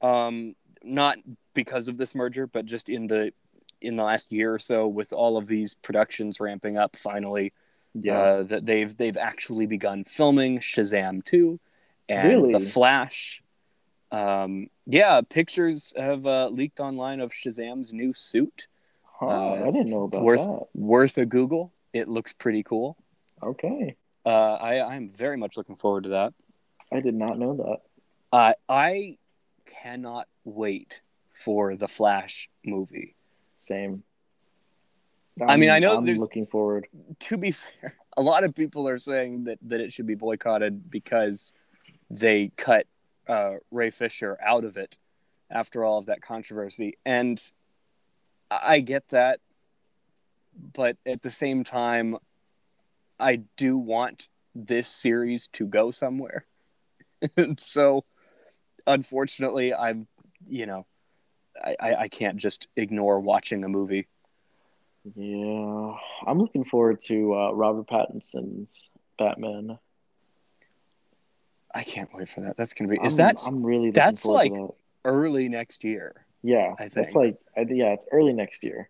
Um, 0.01 0.55
not 0.83 1.17
because 1.53 1.87
of 1.87 1.97
this 1.97 2.15
merger, 2.15 2.47
but 2.47 2.65
just 2.65 2.89
in 2.89 3.07
the 3.07 3.33
in 3.81 3.95
the 3.95 4.03
last 4.03 4.31
year 4.31 4.53
or 4.53 4.59
so 4.59 4.87
with 4.87 5.11
all 5.11 5.37
of 5.37 5.47
these 5.47 5.73
productions 5.73 6.39
ramping 6.39 6.77
up 6.77 6.95
finally 6.95 7.51
Yeah. 7.95 8.19
uh, 8.19 8.43
that 8.43 8.65
they've 8.65 8.95
they've 8.95 9.17
actually 9.17 9.65
begun 9.65 10.03
filming 10.03 10.59
Shazam 10.59 11.23
2 11.25 11.59
and 12.09 12.27
Really? 12.29 12.53
The 12.53 12.59
Flash. 12.59 13.41
Um, 14.11 14.69
yeah, 14.85 15.21
pictures 15.21 15.93
have 15.97 16.27
uh, 16.27 16.49
leaked 16.49 16.79
online 16.79 17.19
of 17.21 17.31
Shazam's 17.31 17.93
new 17.93 18.13
suit. 18.13 18.67
huh, 19.03 19.27
uh, 19.27 19.53
I 19.67 19.71
didn't 19.71 19.89
know 19.89 20.03
about 20.03 20.21
worth 20.23 20.43
that. 20.43 20.67
worth 20.75 21.17
a 21.17 21.25
Google. 21.25 21.71
It 21.93 22.07
looks 22.07 22.33
pretty 22.33 22.63
cool. 22.63 22.97
Okay. 23.41 23.95
Uh, 24.25 24.29
I 24.55 24.81
I'm 24.93 25.07
very 25.09 25.37
much 25.37 25.57
looking 25.57 25.75
forward 25.75 26.03
to 26.03 26.09
that. 26.09 26.33
I 26.91 26.99
did 26.99 27.15
not 27.15 27.39
know 27.39 27.55
that. 27.55 27.77
Uh, 28.37 28.53
I 28.69 29.17
cannot 29.81 30.27
wait 30.43 31.01
for 31.31 31.75
the 31.75 31.88
Flash 31.88 32.49
movie. 32.65 33.15
Same. 33.55 34.03
I 35.47 35.55
mean, 35.55 35.69
I 35.69 35.73
I'm- 35.73 35.81
know 35.81 35.97
I'm 35.97 36.05
there's- 36.05 36.19
looking 36.19 36.45
forward. 36.45 36.88
To 37.19 37.38
be 37.38 37.51
fair, 37.51 37.95
a 38.17 38.21
lot 38.21 38.43
of 38.43 38.53
people 38.53 38.88
are 38.88 38.97
saying 38.97 39.45
that 39.45 39.60
that 39.63 39.79
it 39.79 39.93
should 39.93 40.05
be 40.07 40.15
boycotted 40.15 40.89
because 40.91 41.53
they 42.10 42.51
cut 42.57 42.86
uh, 43.27 43.55
Ray 43.71 43.89
Fisher 43.89 44.38
out 44.43 44.63
of 44.65 44.75
it 44.77 44.97
after 45.49 45.84
all 45.86 45.97
of 45.97 46.05
that 46.07 46.21
controversy, 46.21 46.97
and 47.05 47.51
I 48.49 48.75
I 48.75 48.79
get 48.81 49.10
that, 49.10 49.39
but 50.73 50.97
at 51.05 51.21
the 51.21 51.31
same 51.31 51.63
time, 51.63 52.17
I 53.19 53.43
do 53.55 53.77
want 53.77 54.27
this 54.53 54.89
series 54.89 55.47
to 55.53 55.65
go 55.65 55.91
somewhere. 55.91 56.45
so, 57.57 58.03
unfortunately, 58.88 59.74
I'm, 59.74 60.08
you 60.48 60.65
know, 60.65 60.86
I, 61.63 61.76
I, 61.80 61.96
I 62.02 62.08
can't 62.08 62.38
just 62.38 62.67
ignore 62.76 63.20
watching 63.20 63.63
a 63.63 63.70
movie. 63.70 64.08
Yeah, 65.15 65.94
I'm 66.28 66.39
looking 66.39 66.63
forward 66.63 67.02
to 67.08 67.34
uh, 67.36 67.52
Robert 67.54 67.88
Pattinson's 67.88 68.89
Batman. 69.17 69.80
I 71.74 71.84
can't 71.84 72.10
wait 72.13 72.30
for 72.30 72.41
that. 72.41 72.58
That's 72.58 72.74
gonna 72.74 72.89
be. 72.89 73.00
Is 73.04 73.13
I'm, 73.13 73.17
that 73.17 73.39
I'm 73.48 73.63
really 73.63 73.91
that's 73.91 74.26
like- 74.26 74.54
that. 74.54 74.70
early 75.06 75.50
next 75.50 75.84
year? 75.84 76.26
yeah. 76.44 76.74
I 76.80 76.88
That's 76.89 77.13
think. 77.13 77.38
like 77.58 77.70
yeah, 77.70 77.94
it's 77.94 78.08
early 78.12 78.34
next 78.34 78.63
year. 78.63 78.89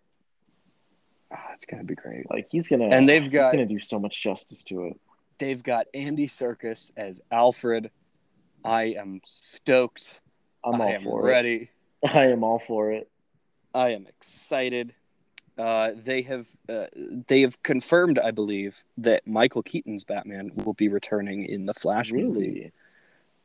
Oh, 1.32 1.38
it's 1.54 1.64
gonna 1.64 1.84
be 1.84 1.94
great. 1.94 2.28
Like 2.30 2.48
he's 2.50 2.68
gonna 2.68 2.88
And 2.88 3.08
they've 3.08 3.22
he's 3.22 3.32
got- 3.32 3.52
gonna 3.52 3.66
do 3.66 3.78
so 3.78 3.98
much 3.98 4.22
justice 4.22 4.64
to 4.64 4.86
it. 4.88 5.00
They've 5.38 5.62
got 5.62 5.86
Andy 5.94 6.26
Serkis 6.26 6.90
as 6.96 7.20
Alfred. 7.30 7.90
I 8.64 8.84
am 8.98 9.20
stoked. 9.24 10.20
I'm 10.64 10.80
I 10.80 10.84
all 10.84 10.90
am 10.92 11.02
for 11.04 11.22
ready. 11.22 11.70
it. 12.02 12.10
I 12.14 12.26
am 12.28 12.42
all 12.44 12.58
for 12.58 12.92
it. 12.92 13.10
I 13.74 13.90
am 13.90 14.06
excited. 14.06 14.94
Uh, 15.58 15.90
they 15.94 16.22
have 16.22 16.46
uh, 16.68 16.86
they 17.28 17.42
have 17.42 17.62
confirmed, 17.62 18.18
I 18.18 18.30
believe, 18.30 18.84
that 18.96 19.26
Michael 19.26 19.62
Keaton's 19.62 20.02
Batman 20.04 20.50
will 20.54 20.72
be 20.74 20.88
returning 20.88 21.42
in 21.44 21.66
the 21.66 21.74
Flash 21.74 22.12
movie, 22.12 22.72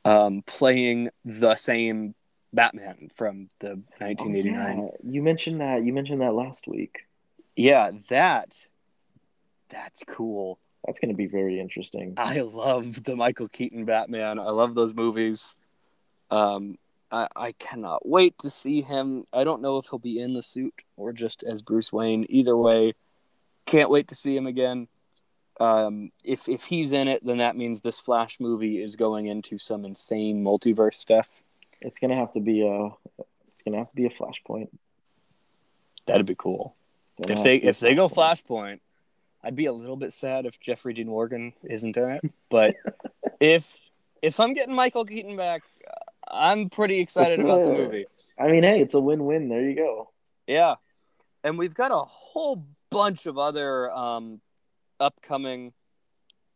um, 0.05 0.41
playing 0.45 1.09
the 1.25 1.55
same 1.55 2.15
Batman 2.53 3.09
from 3.13 3.49
the 3.59 3.71
Oh, 3.71 4.05
1989. 4.05 4.77
yeah. 4.83 4.89
You 5.11 5.21
mentioned 5.21 5.59
that. 5.61 5.83
You 5.83 5.91
mentioned 5.93 6.21
that 6.21 6.33
last 6.33 6.67
week. 6.67 6.99
yeah, 7.55 7.91
that 8.09 8.67
that's 9.69 10.03
cool. 10.07 10.59
That's 10.85 10.99
gonna 10.99 11.13
be 11.13 11.27
very 11.27 11.59
interesting. 11.59 12.13
I 12.17 12.41
love 12.41 13.03
the 13.03 13.15
Michael 13.15 13.49
Keaton 13.49 13.85
Batman. 13.85 14.39
I 14.39 14.49
love 14.49 14.75
those 14.75 14.93
movies. 14.93 15.55
Um, 16.31 16.77
I, 17.11 17.27
I 17.35 17.51
cannot 17.53 18.07
wait 18.07 18.37
to 18.39 18.49
see 18.49 18.81
him. 18.81 19.25
I 19.31 19.43
don't 19.43 19.61
know 19.61 19.77
if 19.77 19.87
he'll 19.89 19.99
be 19.99 20.19
in 20.19 20.33
the 20.33 20.43
suit 20.43 20.83
or 20.95 21.13
just 21.13 21.43
as 21.43 21.61
Bruce 21.61 21.91
Wayne. 21.91 22.25
Either 22.29 22.55
way, 22.55 22.93
can't 23.65 23.89
wait 23.89 24.09
to 24.09 24.15
see 24.15 24.35
him 24.35 24.47
again. 24.47 24.87
Um, 25.59 26.11
if 26.23 26.47
if 26.47 26.65
he's 26.65 26.91
in 26.91 27.07
it, 27.07 27.25
then 27.25 27.37
that 27.37 27.57
means 27.57 27.81
this 27.81 27.97
Flash 27.97 28.39
movie 28.39 28.81
is 28.81 28.95
going 28.95 29.25
into 29.25 29.57
some 29.57 29.85
insane 29.85 30.43
multiverse 30.43 30.95
stuff. 30.95 31.41
It's 31.81 31.99
gonna 31.99 32.15
have 32.15 32.33
to 32.33 32.39
be 32.39 32.67
a. 32.67 32.89
It's 33.53 33.63
gonna 33.63 33.77
have 33.77 33.89
to 33.89 33.95
be 33.95 34.05
a 34.05 34.09
flashpoint. 34.09 34.69
That'd 36.05 36.25
be 36.25 36.35
cool. 36.35 36.75
If 37.19 37.43
they 37.43 37.59
to 37.59 37.67
if 37.67 37.79
they 37.79 37.95
go 37.95 38.07
Flashpoint. 38.07 38.79
I'd 39.47 39.55
be 39.55 39.65
a 39.65 39.71
little 39.71 39.95
bit 39.95 40.11
sad 40.11 40.45
if 40.45 40.59
Jeffrey 40.59 40.93
Dean 40.93 41.07
Morgan 41.07 41.53
isn't 41.63 41.95
in 41.95 42.11
it. 42.11 42.31
But 42.49 42.75
if 43.39 43.77
if 44.21 44.41
I'm 44.41 44.53
getting 44.53 44.75
Michael 44.75 45.05
Keaton 45.05 45.37
back, 45.37 45.63
I'm 46.29 46.69
pretty 46.69 46.99
excited 46.99 47.39
It's, 47.39 47.41
about 47.41 47.63
the 47.63 47.71
uh, 47.71 47.77
movie. 47.77 48.05
I 48.37 48.49
mean, 48.49 48.63
hey, 48.63 48.81
it's 48.81 48.93
a 48.93 48.99
win-win. 48.99 49.47
There 49.47 49.61
you 49.61 49.73
go. 49.73 50.09
Yeah, 50.47 50.75
and 51.45 51.57
we've 51.57 51.73
got 51.73 51.91
a 51.91 51.99
whole 51.99 52.65
bunch 52.89 53.25
of 53.25 53.37
other 53.37 53.89
um, 53.89 54.41
upcoming 54.99 55.71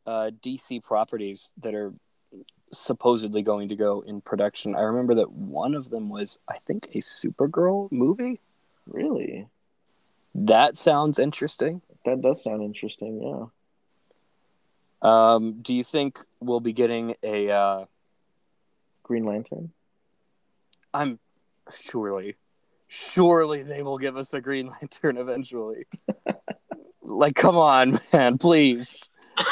uh, 0.05 0.31
DC 0.43 0.83
properties 0.83 1.53
that 1.61 1.73
are 1.73 1.93
supposedly 2.73 3.41
going 3.41 3.69
to 3.69 3.75
go 3.77 4.01
in 4.01 4.19
production. 4.19 4.75
I 4.75 4.81
remember 4.81 5.15
that 5.15 5.31
one 5.31 5.75
of 5.75 5.91
them 5.91 6.09
was, 6.09 6.39
I 6.49 6.57
think, 6.57 6.89
a 6.93 6.97
Supergirl 6.97 7.89
movie. 7.89 8.41
Really, 8.85 9.47
That 10.35 10.75
sounds 10.75 11.17
interesting. 11.17 11.81
That 12.05 12.21
does 12.21 12.43
sound 12.43 12.63
interesting. 12.63 13.21
Yeah. 13.21 13.45
Um, 15.03 15.61
do 15.61 15.73
you 15.73 15.83
think 15.83 16.19
we'll 16.39 16.59
be 16.59 16.73
getting 16.73 17.15
a? 17.23 17.49
Uh, 17.49 17.85
Green 19.11 19.25
Lantern. 19.25 19.71
I'm 20.93 21.19
surely, 21.73 22.37
surely 22.87 23.61
they 23.63 23.83
will 23.83 23.97
give 23.97 24.15
us 24.15 24.33
a 24.33 24.39
Green 24.39 24.67
Lantern 24.67 25.17
eventually. 25.17 25.85
like, 27.01 27.35
come 27.35 27.57
on, 27.57 27.99
man, 28.13 28.37
please. 28.37 29.09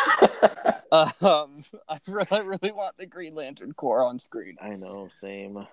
Um, 0.92 1.62
I 1.88 2.00
really, 2.08 2.28
I 2.32 2.40
really 2.40 2.72
want 2.72 2.98
the 2.98 3.06
Green 3.06 3.36
Lantern 3.36 3.74
Corps 3.74 4.04
on 4.04 4.18
screen. 4.18 4.56
I 4.60 4.70
know. 4.70 5.08
Same. 5.12 5.68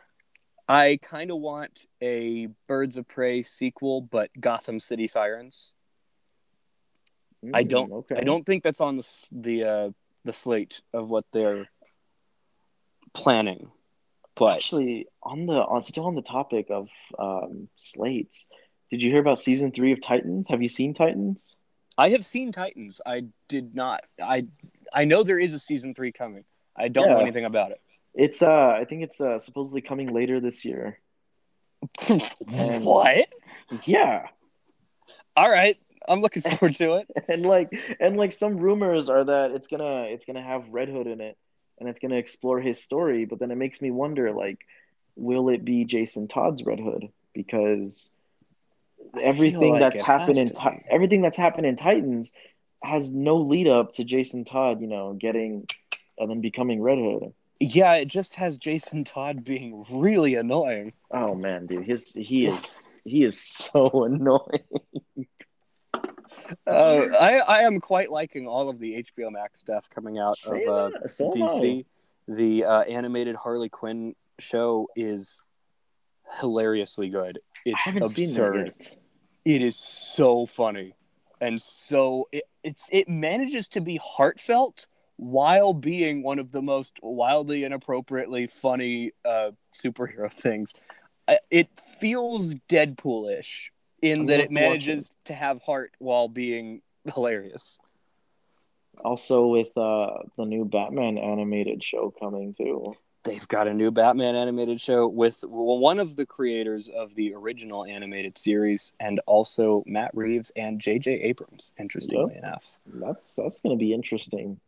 I 0.69 0.99
kind 1.01 1.31
of 1.31 1.39
want 1.39 1.87
a 2.03 2.49
Birds 2.67 2.99
of 2.99 3.09
Prey 3.09 3.43
sequel, 3.43 4.03
but 4.03 4.29
Gotham 4.39 4.79
City 4.79 5.07
Sirens. 5.07 5.73
I 7.55 7.65
Mm, 7.65 7.69
don't. 7.69 7.93
Okay. 7.93 8.17
I 8.17 8.25
don't 8.25 8.45
think 8.45 8.63
that's 8.63 8.81
on 8.81 8.97
the 8.97 9.29
the 9.33 9.65
uh, 9.65 9.91
the 10.25 10.33
slate 10.33 10.83
of 10.93 11.11
what 11.11 11.25
they're 11.33 11.69
planning. 13.13 13.71
But 14.35 14.57
Actually, 14.57 15.07
on 15.23 15.47
the 15.47 15.65
on 15.65 15.83
still 15.83 16.07
on 16.07 16.15
the 16.15 16.23
topic 16.23 16.67
of 16.71 16.89
um, 17.19 17.69
slates, 17.77 18.49
did 18.91 19.03
you 19.03 19.11
hear 19.11 19.21
about 19.21 19.39
season 19.39 19.73
three 19.73 19.93
of 19.93 20.03
Titans? 20.03 20.49
Have 20.49 20.63
you 20.63 20.69
seen 20.69 20.93
Titans? 20.93 21.57
I 21.97 22.11
have 22.11 22.25
seen 22.27 22.53
Titans. 22.53 23.01
I 23.07 23.25
did 23.49 23.75
not. 23.75 24.03
I 24.23 24.47
I 24.93 25.05
know 25.07 25.23
there 25.23 25.39
is 25.39 25.55
a 25.55 25.59
season 25.59 25.95
three 25.95 26.13
coming. 26.13 26.45
I 26.77 26.89
don't 26.89 27.09
know 27.09 27.21
anything 27.21 27.47
about 27.47 27.71
it. 27.71 27.81
It's 28.15 28.43
uh, 28.43 28.69
I 28.79 28.85
think 28.85 29.03
it's 29.03 29.21
uh, 29.21 29.39
supposedly 29.39 29.81
coming 29.81 30.13
later 30.13 30.41
this 30.41 30.65
year. 30.65 30.99
What? 32.49 33.29
Yeah, 33.85 34.29
All 35.37 35.51
right, 35.51 35.77
I'm 36.09 36.21
looking 36.21 36.43
forward 36.43 36.77
to 36.77 36.95
it. 36.95 37.09
and 37.29 37.43
like 37.43 37.73
and 38.01 38.17
like 38.17 38.33
some 38.33 38.57
rumors 38.57 39.09
are 39.09 39.25
that 39.25 39.53
it's 39.53 39.69
gonna 39.69 40.05
it's 40.05 40.27
gonna 40.27 40.43
have 40.43 40.69
Red 40.69 40.89
Hood 40.89 41.07
in 41.07 41.21
it, 41.21 41.37
and 41.79 41.89
it's 41.89 42.01
gonna 42.01 42.17
explore 42.17 42.61
his 42.61 42.83
story. 42.83 43.25
But 43.25 43.39
then 43.39 43.51
it 43.51 43.57
makes 43.57 43.81
me 43.81 43.91
wonder, 43.91 44.33
like, 44.33 44.67
will 45.17 45.49
it 45.49 45.65
be 45.65 45.85
Jason 45.85 46.29
Todd's 46.29 46.65
Red 46.65 46.81
Hood? 46.81 47.09
Because 47.33 48.15
everything 49.21 49.73
like 49.73 49.81
that's 49.81 50.01
happened 50.01 50.39
in 50.39 50.51
Ti- 50.51 50.85
everything 50.91 51.23
that's 51.23 51.39
happened 51.39 51.67
in 51.67 51.77
Titans 51.77 52.33
has 52.83 53.15
no 53.15 53.37
lead 53.37 53.67
up 53.67 53.95
to 53.95 54.05
Jason 54.05 54.45
Todd, 54.45 54.81
you 54.81 54.87
know, 54.87 55.15
getting 55.15 55.67
and 56.19 56.31
then 56.31 56.41
becoming 56.41 56.81
Red 56.81 56.99
Hood. 56.99 57.33
Yeah, 57.59 57.95
it 57.95 58.07
just 58.07 58.35
has 58.35 58.59
Jason 58.59 59.05
Todd 59.05 59.43
being 59.45 59.85
really 59.91 60.35
annoying. 60.35 60.93
Oh 61.11 61.35
man, 61.35 61.67
dude, 61.67 61.85
his 61.85 62.13
he 62.13 62.47
is 62.47 62.91
he 63.05 63.25
is 63.25 63.41
so 63.41 64.05
annoying. 64.05 65.27
Uh, 66.67 67.07
I 67.21 67.39
I 67.39 67.63
am 67.63 67.81
quite 67.81 68.11
liking 68.11 68.47
all 68.47 68.69
of 68.69 68.79
the 68.79 69.05
HBO 69.05 69.31
Max 69.31 69.61
stuff 69.61 69.89
coming 69.91 70.19
out 70.19 70.37
of 70.47 70.55
uh, 70.55 71.09
so 71.09 71.33
am 71.35 71.43
I. 71.43 71.47
DC. 71.47 71.85
The 72.29 72.65
uh, 72.65 72.83
animated 72.83 73.37
Harley 73.37 73.69
Quinn 73.69 74.15
show 74.39 74.89
is 74.97 75.43
hilariously 76.41 77.09
good. 77.09 77.39
It's 77.65 77.87
absurd. 77.93 78.73
It 79.45 79.63
is 79.63 79.77
so 79.77 80.47
funny, 80.47 80.95
and 81.41 81.61
so 81.61 82.29
it, 82.33 82.45
it's 82.63 82.89
it 82.93 83.09
manages 83.09 83.69
to 83.69 83.81
be 83.81 84.01
heartfelt 84.03 84.87
while 85.17 85.73
being 85.73 86.23
one 86.23 86.39
of 86.39 86.53
the 86.53 86.63
most 86.63 86.99
wildly 87.03 87.65
inappropriately 87.65 88.47
funny 88.47 89.13
uh, 89.25 89.53
superhero 89.73 90.31
things. 90.33 90.75
It 91.51 91.69
feels 91.99 92.55
Deadpool-ish 92.69 93.73
in 94.11 94.27
that 94.27 94.41
it 94.41 94.47
to 94.49 94.53
manages 94.55 95.13
to 95.25 95.35
have 95.35 95.63
heart 95.63 95.93
while 95.99 96.29
being 96.29 96.83
hilarious. 97.15 97.79
Also 99.05 99.47
with 99.49 99.77
uh 99.77 100.19
the 100.37 100.45
new 100.45 100.65
Batman 100.65 101.19
animated 101.19 101.85
show 101.85 102.13
coming 102.19 102.53
too. 102.55 102.95
they've 103.25 103.47
got 103.49 103.67
a 103.69 103.75
new 103.75 103.91
Batman 103.91 104.35
animated 104.37 104.81
show 104.81 105.07
with 105.07 105.43
one 105.45 105.99
of 105.99 106.17
the 106.17 106.25
creators 106.25 106.89
of 106.89 107.15
the 107.17 107.35
original 107.35 107.85
animated 107.85 108.39
series, 108.39 108.93
and 109.01 109.21
also 109.27 109.83
Matt 109.87 110.13
Reeves 110.15 110.51
and 110.57 110.81
J.J. 110.81 111.11
Abrams. 111.23 111.73
Interestingly 111.79 112.35
Yep. 112.35 112.45
enough, 112.45 112.79
That's 112.87 113.35
that's 113.37 113.61
gonna 113.61 113.77
be 113.77 113.93
interesting. 113.93 114.61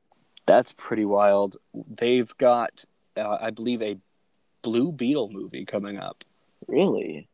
that's 0.44 0.74
pretty 0.76 1.04
wild. 1.04 1.56
They've 1.74 2.36
got, 2.38 2.84
uh, 3.16 3.38
I 3.40 3.50
believe, 3.50 3.80
a 3.80 3.96
Blue 4.62 4.90
Beetle 4.92 5.30
movie 5.30 5.64
coming 5.64 5.96
up. 5.98 6.24
Really? 6.66 7.28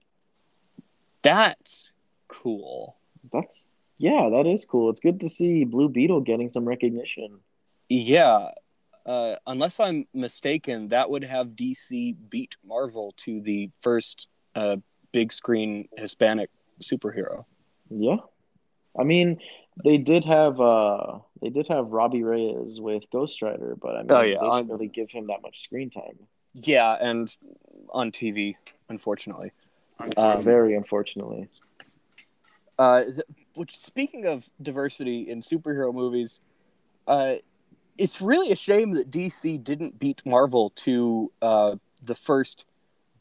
That's 1.23 1.93
cool. 2.43 2.97
That's 3.33 3.77
yeah, 3.99 4.29
that 4.31 4.47
is 4.47 4.65
cool. 4.65 4.91
It's 4.91 5.01
good 5.01 5.21
to 5.21 5.29
see 5.29 5.65
Blue 5.65 5.89
Beetle 5.89 6.21
getting 6.21 6.49
some 6.49 6.65
recognition. 6.67 7.39
Yeah. 7.89 8.51
Uh, 9.07 9.37
unless 9.47 9.79
I'm 9.81 10.07
mistaken, 10.15 10.89
that 10.89 11.11
would 11.11 11.25
have 11.25 11.49
DC 11.49 12.17
beat 12.31 12.57
Marvel 12.67 13.13
to 13.19 13.41
the 13.41 13.71
first 13.81 14.29
uh, 14.55 14.77
big 15.13 15.33
screen 15.33 15.89
Hispanic 15.97 16.51
superhero. 16.81 17.45
Yeah. 17.91 18.17
I 18.99 19.05
mean, 19.05 19.41
they 19.83 19.99
did 19.99 20.25
have 20.25 20.61
uh 20.61 21.19
they 21.43 21.49
did 21.51 21.67
have 21.69 21.89
Robbie 21.89 22.23
Reyes 22.23 22.81
with 22.81 23.05
Ghost 23.11 23.43
Rider, 23.43 23.77
but 23.81 23.97
I 23.97 23.99
mean 23.99 24.07
Oh, 24.11 24.21
yeah, 24.21 24.39
they 24.41 24.47
didn't 24.47 24.71
really 24.71 24.89
give 24.89 25.11
him 25.11 25.27
that 25.29 25.43
much 25.43 25.63
screen 25.63 25.91
time. 25.91 26.19
Yeah, 26.55 26.97
and 27.01 27.35
on 27.91 28.13
TV, 28.13 28.55
unfortunately. 28.89 29.53
Um, 30.17 30.45
Very 30.45 30.75
unfortunately. 30.77 31.49
Uh, 32.79 33.05
which 33.55 33.77
speaking 33.77 34.27
of 34.27 34.51
diversity 34.61 35.29
in 35.29 35.41
superhero 35.41 35.95
movies, 35.95 36.41
uh, 37.07 37.37
it's 37.97 38.21
really 38.21 38.51
a 38.51 38.57
shame 38.57 38.93
that 38.93 39.11
DC 39.11 39.63
didn't 39.63 39.99
beat 39.99 40.25
Marvel 40.27 40.71
to 40.71 41.31
uh, 41.41 41.77
the 42.03 42.15
first 42.15 42.67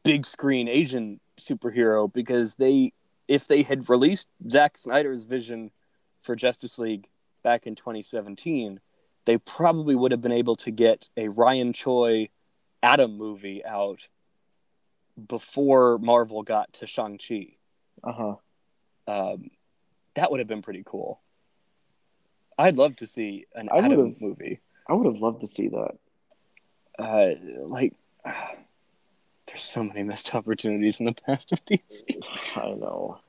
big 0.03 0.25
screen 0.25 0.67
Asian 0.67 1.19
superhero 1.37 2.11
because 2.11 2.55
they, 2.55 2.93
if 3.27 3.47
they 3.47 3.61
had 3.63 3.89
released 3.89 4.27
Zack 4.49 4.77
Snyder's 4.77 5.23
vision 5.23 5.71
for 6.21 6.35
Justice 6.35 6.79
League 6.79 7.07
back 7.43 7.67
in 7.67 7.75
2017, 7.75 8.79
they 9.25 9.37
probably 9.37 9.95
would 9.95 10.11
have 10.11 10.21
been 10.21 10.31
able 10.31 10.55
to 10.55 10.71
get 10.71 11.09
a 11.15 11.27
Ryan 11.27 11.73
Choi 11.73 12.29
Atom 12.81 13.17
movie 13.17 13.63
out 13.63 14.09
before 15.27 15.97
Marvel 15.99 16.43
got 16.43 16.73
to 16.73 16.87
Shang 16.87 17.17
Chi 17.17 17.57
Uh-huh. 18.03 18.35
Um, 19.07 19.49
that 20.15 20.31
would 20.31 20.39
have 20.39 20.47
been 20.47 20.61
pretty 20.61 20.83
cool. 20.85 21.19
I'd 22.57 22.77
love 22.77 22.95
to 22.97 23.07
see 23.07 23.45
an 23.55 23.69
I 23.71 23.77
Atom 23.79 23.97
would've- 23.97 24.21
movie. 24.21 24.59
I 24.87 24.93
would 24.93 25.05
have 25.05 25.21
loved 25.21 25.41
to 25.41 25.47
see 25.47 25.69
that. 25.69 25.95
Uh, 26.99 27.35
like, 27.67 27.93
there's 29.47 29.61
so 29.63 29.83
many 29.83 30.03
missed 30.03 30.33
opportunities 30.35 30.99
in 30.99 31.05
the 31.05 31.13
past 31.13 31.51
of 31.51 31.63
DC. 31.65 32.03
I 32.57 32.69
know. 32.73 33.19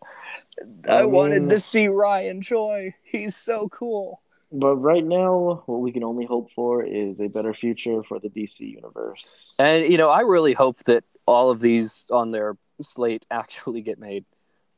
I, 0.88 0.98
I 1.00 1.04
wanted 1.04 1.42
mean- 1.42 1.50
to 1.50 1.60
see 1.60 1.88
Ryan 1.88 2.42
Choi. 2.42 2.94
He's 3.02 3.36
so 3.36 3.68
cool. 3.68 4.20
But 4.52 4.76
right 4.76 5.04
now, 5.04 5.64
what 5.66 5.80
we 5.80 5.90
can 5.90 6.04
only 6.04 6.26
hope 6.26 6.48
for 6.54 6.84
is 6.84 7.20
a 7.20 7.26
better 7.28 7.52
future 7.54 8.04
for 8.04 8.20
the 8.20 8.28
DC 8.28 8.60
universe. 8.60 9.52
And 9.58 9.90
you 9.90 9.98
know, 9.98 10.10
I 10.10 10.20
really 10.20 10.52
hope 10.52 10.78
that 10.84 11.02
all 11.26 11.50
of 11.50 11.58
these 11.60 12.06
on 12.12 12.30
their 12.30 12.56
slate 12.80 13.26
actually 13.32 13.80
get 13.80 13.98
made. 13.98 14.24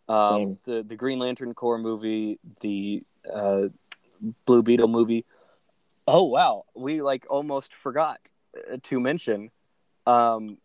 Um, 0.09 0.57
the 0.65 0.83
the 0.83 0.97
Green 0.97 1.19
Lantern 1.19 1.53
Corps 1.55 1.79
movie, 1.79 2.39
the 2.61 3.03
uh, 3.33 3.63
Blue 4.45 4.63
Beetle 4.63 4.89
movie. 4.89 5.25
Oh 6.07 6.25
wow, 6.25 6.65
we 6.75 7.03
like 7.03 7.27
almost 7.29 7.75
forgot 7.75 8.21
uh, 8.73 8.77
to 8.85 9.01
mention 9.01 9.51
um, 10.07 10.59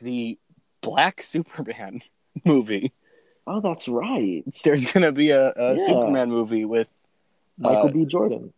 the 0.00 0.38
Black 0.80 1.20
Superman 1.34 2.00
movie. 2.44 2.92
Oh, 3.46 3.60
that's 3.60 3.88
right. 3.88 4.44
There's 4.64 4.90
gonna 4.90 5.12
be 5.12 5.30
a, 5.30 5.52
a 5.54 5.70
Yeah. 5.70 5.76
Superman 5.86 6.30
movie 6.30 6.64
with. 6.64 6.92
Michael 7.60 7.88
uh, 7.88 7.92
B. 7.92 8.04
Jordan. 8.04 8.52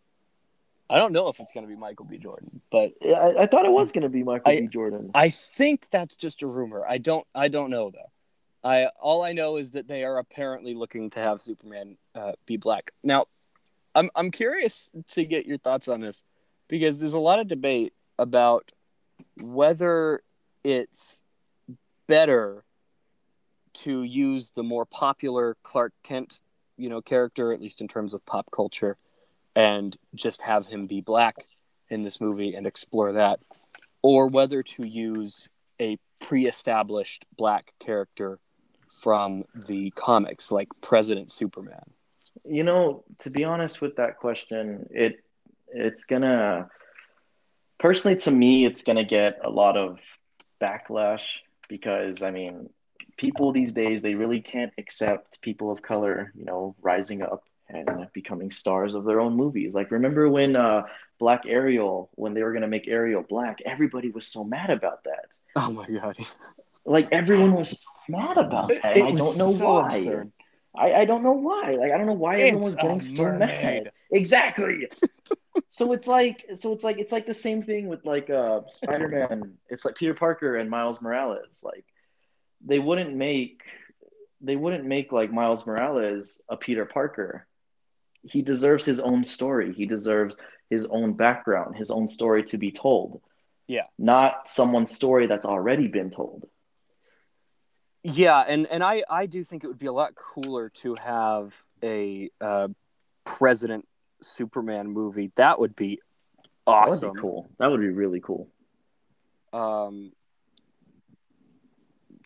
I 0.90 0.98
don't 0.98 1.12
know 1.12 1.28
if 1.28 1.40
it's 1.40 1.52
gonna 1.52 1.66
be 1.66 1.74
Michael 1.76 2.04
B. 2.04 2.18
Jordan, 2.18 2.60
but 2.70 2.92
I, 3.02 3.34
I 3.38 3.46
thought 3.46 3.64
it 3.64 3.70
was 3.72 3.92
going 3.92 4.02
to 4.02 4.10
be 4.10 4.22
Michael 4.22 4.52
I- 4.52 4.60
B. 4.60 4.66
Jordan. 4.66 5.10
I 5.14 5.30
think 5.30 5.86
that's 5.90 6.16
just 6.16 6.42
a 6.42 6.46
rumor. 6.46 6.84
I 6.86 6.98
don't 6.98 7.26
I 7.34 7.48
don't 7.48 7.70
know 7.70 7.90
though. 7.90 8.10
I 8.62 8.86
all 9.00 9.22
I 9.22 9.32
know 9.32 9.56
is 9.56 9.70
that 9.70 9.88
they 9.88 10.04
are 10.04 10.18
apparently 10.18 10.74
looking 10.74 11.10
to 11.10 11.20
have 11.20 11.40
Superman 11.40 11.96
uh, 12.14 12.32
be 12.46 12.56
black. 12.56 12.92
Now, 13.02 13.26
I'm 13.94 14.10
I'm 14.14 14.30
curious 14.30 14.90
to 15.10 15.24
get 15.24 15.46
your 15.46 15.58
thoughts 15.58 15.88
on 15.88 16.00
this 16.00 16.24
because 16.68 16.98
there's 16.98 17.14
a 17.14 17.18
lot 17.18 17.38
of 17.38 17.48
debate 17.48 17.94
about 18.18 18.72
whether 19.40 20.22
it's 20.62 21.22
better 22.06 22.64
to 23.72 24.02
use 24.02 24.50
the 24.50 24.62
more 24.62 24.84
popular 24.84 25.56
Clark 25.62 25.92
Kent, 26.02 26.40
you 26.76 26.88
know, 26.88 27.00
character 27.00 27.52
at 27.52 27.60
least 27.60 27.80
in 27.80 27.88
terms 27.88 28.14
of 28.14 28.26
pop 28.26 28.50
culture 28.50 28.98
and 29.54 29.96
just 30.14 30.42
have 30.42 30.66
him 30.66 30.86
be 30.86 31.00
black 31.00 31.46
in 31.88 32.02
this 32.02 32.20
movie 32.20 32.54
and 32.54 32.66
explore 32.66 33.12
that 33.12 33.40
or 34.02 34.26
whether 34.26 34.62
to 34.62 34.86
use 34.86 35.48
a 35.80 35.98
pre-established 36.20 37.24
black 37.36 37.72
character 37.80 38.38
from 38.90 39.44
the 39.54 39.90
comics 39.90 40.52
like 40.52 40.68
President 40.80 41.30
Superman. 41.30 41.90
You 42.44 42.64
know, 42.64 43.04
to 43.20 43.30
be 43.30 43.44
honest 43.44 43.80
with 43.80 43.96
that 43.96 44.18
question, 44.18 44.88
it 44.90 45.24
it's 45.72 46.04
gonna 46.04 46.68
personally 47.78 48.16
to 48.16 48.30
me 48.30 48.64
it's 48.64 48.82
gonna 48.82 49.04
get 49.04 49.38
a 49.42 49.50
lot 49.50 49.76
of 49.76 49.98
backlash 50.60 51.38
because 51.68 52.22
I 52.22 52.30
mean 52.30 52.70
people 53.16 53.52
these 53.52 53.72
days 53.72 54.02
they 54.02 54.14
really 54.14 54.40
can't 54.40 54.72
accept 54.78 55.40
people 55.42 55.70
of 55.70 55.82
color, 55.82 56.32
you 56.34 56.44
know, 56.44 56.74
rising 56.82 57.22
up 57.22 57.44
and 57.68 58.08
becoming 58.12 58.50
stars 58.50 58.94
of 58.94 59.04
their 59.04 59.20
own 59.20 59.36
movies. 59.36 59.74
Like 59.74 59.90
remember 59.90 60.28
when 60.28 60.56
uh 60.56 60.82
Black 61.18 61.44
Ariel, 61.46 62.08
when 62.14 62.32
they 62.34 62.42
were 62.42 62.52
gonna 62.52 62.66
make 62.66 62.88
Ariel 62.88 63.22
black, 63.22 63.58
everybody 63.64 64.10
was 64.10 64.26
so 64.26 64.42
mad 64.42 64.70
about 64.70 65.04
that. 65.04 65.36
Oh 65.54 65.70
my 65.70 65.86
god. 65.86 66.16
Like 66.86 67.08
everyone 67.12 67.52
was 67.52 67.82
so 67.82 67.88
mad 68.10 68.36
about 68.36 68.68
that. 68.68 68.96
and 68.96 69.08
I 69.08 69.12
don't 69.12 69.38
know 69.38 69.50
why. 69.50 70.24
I, 70.76 71.00
I 71.00 71.04
don't 71.04 71.22
know 71.22 71.32
why. 71.32 71.72
Like 71.72 71.92
I 71.92 71.98
don't 71.98 72.06
know 72.06 72.14
why 72.14 72.36
It's 72.36 72.74
getting 72.74 73.00
so 73.00 73.32
mad. 73.32 73.90
Exactly. 74.12 74.88
so 75.68 75.92
it's 75.92 76.06
like 76.06 76.46
so 76.54 76.72
it's 76.72 76.84
like 76.84 76.98
it's 76.98 77.12
like 77.12 77.26
the 77.26 77.34
same 77.34 77.62
thing 77.62 77.88
with 77.88 78.04
like 78.04 78.30
uh 78.30 78.60
Spider-Man. 78.66 79.54
It's 79.68 79.84
like 79.84 79.96
Peter 79.96 80.14
Parker 80.14 80.56
and 80.56 80.70
Miles 80.70 81.02
Morales. 81.02 81.62
Like 81.64 81.84
they 82.64 82.78
wouldn't 82.78 83.14
make 83.14 83.62
they 84.40 84.56
wouldn't 84.56 84.84
make 84.84 85.12
like 85.12 85.32
Miles 85.32 85.66
Morales 85.66 86.42
a 86.48 86.56
Peter 86.56 86.86
Parker. 86.86 87.46
He 88.22 88.42
deserves 88.42 88.84
his 88.84 89.00
own 89.00 89.24
story. 89.24 89.72
He 89.72 89.86
deserves 89.86 90.36
his 90.68 90.86
own 90.86 91.14
background, 91.14 91.76
his 91.76 91.90
own 91.90 92.06
story 92.06 92.44
to 92.44 92.58
be 92.58 92.70
told. 92.70 93.22
Yeah. 93.66 93.86
Not 93.98 94.48
someone's 94.48 94.94
story 94.94 95.26
that's 95.26 95.46
already 95.46 95.88
been 95.88 96.10
told. 96.10 96.48
Yeah, 98.02 98.44
and 98.46 98.66
and 98.68 98.82
I 98.82 99.02
I 99.10 99.26
do 99.26 99.44
think 99.44 99.62
it 99.62 99.66
would 99.66 99.78
be 99.78 99.86
a 99.86 99.92
lot 99.92 100.14
cooler 100.14 100.70
to 100.70 100.94
have 100.96 101.62
a 101.82 102.30
uh, 102.40 102.68
President 103.24 103.86
Superman 104.22 104.90
movie. 104.90 105.32
That 105.36 105.58
would 105.58 105.76
be 105.76 106.00
That 106.66 106.72
awesome. 106.72 107.08
would 107.08 107.14
be 107.14 107.20
cool. 107.20 107.50
That 107.58 107.70
would 107.70 107.80
be 107.80 107.90
really 107.90 108.20
cool. 108.20 108.48
um 109.52 110.12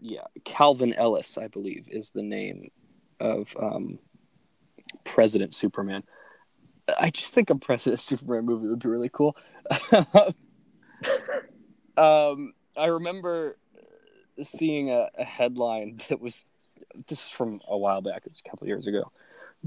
yeah 0.01 0.25
calvin 0.45 0.93
ellis 0.93 1.39
i 1.39 1.49
believe 1.49 1.89
is 1.91 2.11
the 2.11 2.22
name 2.22 2.70
of 3.18 3.57
um 3.59 3.99
president 5.05 5.55
superman 5.55 6.03
i 6.99 7.09
just 7.09 7.33
think 7.35 7.49
a 7.49 7.55
president 7.55 7.99
superman 8.11 8.45
movie 8.45 8.68
would 8.68 8.79
be 8.79 8.89
really 8.89 9.09
cool 9.09 9.35
um 11.97 12.53
i 12.77 12.87
remember 12.87 13.57
seeing 14.43 14.91
a, 14.91 15.09
a 15.16 15.24
headline 15.24 16.01
that 16.09 16.20
was 16.20 16.47
this 17.09 17.22
was 17.24 17.30
from 17.30 17.61
a 17.68 17.76
while 17.76 18.01
back 18.01 18.22
it 18.24 18.28
was 18.28 18.43
a 18.45 18.49
couple 18.49 18.66
years 18.66 18.87
ago 18.87 19.11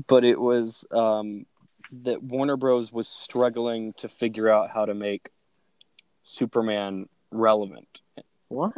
but 0.08 0.24
it 0.24 0.40
was 0.40 0.86
um 0.92 1.46
that 1.92 2.22
warner 2.22 2.58
bros 2.58 2.92
was 2.92 3.08
struggling 3.08 3.94
to 3.94 4.08
figure 4.10 4.50
out 4.50 4.70
how 4.72 4.86
to 4.86 4.94
make 4.94 5.30
superman 6.24 7.08
relevant 7.32 8.02
What? 8.50 8.74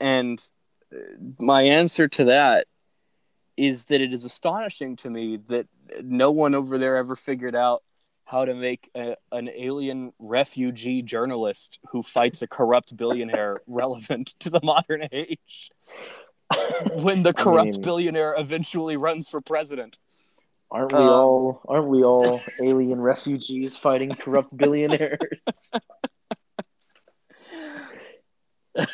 and 0.00 0.48
uh, 0.92 0.96
my 1.38 1.62
answer 1.62 2.08
to 2.08 2.24
that 2.24 2.66
is 3.56 3.86
that 3.86 4.00
it 4.00 4.12
is 4.12 4.24
astonishing 4.24 4.96
to 4.96 5.10
me 5.10 5.36
that 5.48 5.66
no 6.02 6.30
one 6.30 6.54
over 6.54 6.78
there 6.78 6.96
ever 6.96 7.14
figured 7.14 7.54
out 7.54 7.82
how 8.32 8.46
to 8.46 8.54
make 8.54 8.90
a, 8.96 9.14
an 9.30 9.50
alien 9.54 10.10
refugee 10.18 11.02
journalist 11.02 11.78
who 11.90 12.02
fights 12.02 12.40
a 12.40 12.46
corrupt 12.48 12.96
billionaire 12.96 13.60
relevant 13.66 14.34
to 14.40 14.48
the 14.48 14.60
modern 14.62 15.06
age 15.12 15.70
when 16.94 17.22
the 17.22 17.28
I 17.28 17.32
corrupt 17.32 17.72
mean- 17.74 17.82
billionaire 17.82 18.34
eventually 18.36 18.96
runs 18.96 19.28
for 19.28 19.40
president. 19.42 19.98
Aren't 20.70 20.92
we 20.94 20.98
Um, 21.00 21.08
all 21.08 21.60
aren't 21.68 21.88
we 21.88 22.02
all 22.02 22.40
alien 22.64 23.00
refugees 23.02 23.76
fighting 23.76 24.10
corrupt 24.14 24.56
billionaires? 24.56 25.70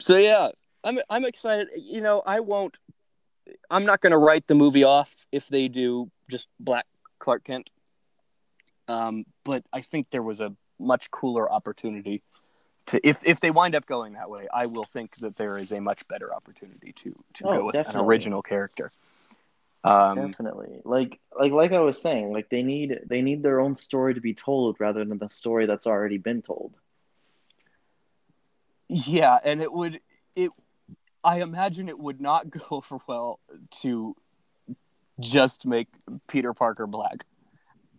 So 0.00 0.16
yeah, 0.16 0.48
I'm 0.82 0.98
I'm 1.08 1.24
excited. 1.24 1.68
You 1.76 2.00
know, 2.00 2.22
I 2.26 2.40
won't. 2.40 2.76
I'm 3.70 3.84
not 3.84 4.00
going 4.00 4.10
to 4.10 4.18
write 4.18 4.48
the 4.48 4.54
movie 4.56 4.82
off 4.82 5.26
if 5.30 5.46
they 5.46 5.68
do 5.68 6.10
just 6.28 6.48
Black 6.58 6.86
Clark 7.22 7.44
Kent. 7.44 7.70
Um, 8.88 9.24
but 9.44 9.64
I 9.72 9.80
think 9.80 10.10
there 10.10 10.22
was 10.22 10.40
a 10.40 10.54
much 10.78 11.10
cooler 11.10 11.50
opportunity 11.50 12.22
to 12.86 13.00
if 13.08 13.24
if 13.24 13.38
they 13.40 13.50
wind 13.50 13.74
up 13.76 13.86
going 13.86 14.14
that 14.14 14.28
way, 14.28 14.48
I 14.52 14.66
will 14.66 14.84
think 14.84 15.16
that 15.18 15.36
there 15.36 15.56
is 15.56 15.70
a 15.70 15.80
much 15.80 16.06
better 16.08 16.34
opportunity 16.34 16.92
to 16.92 17.14
to 17.34 17.44
Oh, 17.46 17.58
go 17.58 17.66
with 17.66 17.74
definitely. 17.74 18.00
an 18.00 18.06
original 18.06 18.42
character. 18.42 18.90
Um, 19.84 20.30
Definitely. 20.30 20.80
Like 20.84 21.20
like 21.38 21.52
like 21.52 21.72
I 21.72 21.80
was 21.80 22.00
saying, 22.00 22.32
like 22.32 22.48
they 22.50 22.62
need 22.62 23.00
they 23.06 23.22
need 23.22 23.42
their 23.42 23.60
own 23.60 23.74
story 23.74 24.14
to 24.14 24.20
be 24.20 24.34
told 24.34 24.76
rather 24.80 25.04
than 25.04 25.18
the 25.18 25.28
story 25.28 25.66
that's 25.66 25.86
already 25.86 26.18
been 26.18 26.42
told. 26.42 26.72
yeah, 28.88 29.38
and 29.44 29.60
it 29.62 29.72
would 29.72 30.00
it. 30.36 30.50
I 31.24 31.40
imagine 31.40 31.88
it 31.88 31.98
would 31.98 32.20
not 32.20 32.50
go 32.58 32.62
over 32.70 32.98
well 33.06 33.38
to 33.82 34.16
just 35.22 35.66
make 35.66 35.88
Peter 36.28 36.52
Parker 36.52 36.86
black. 36.86 37.24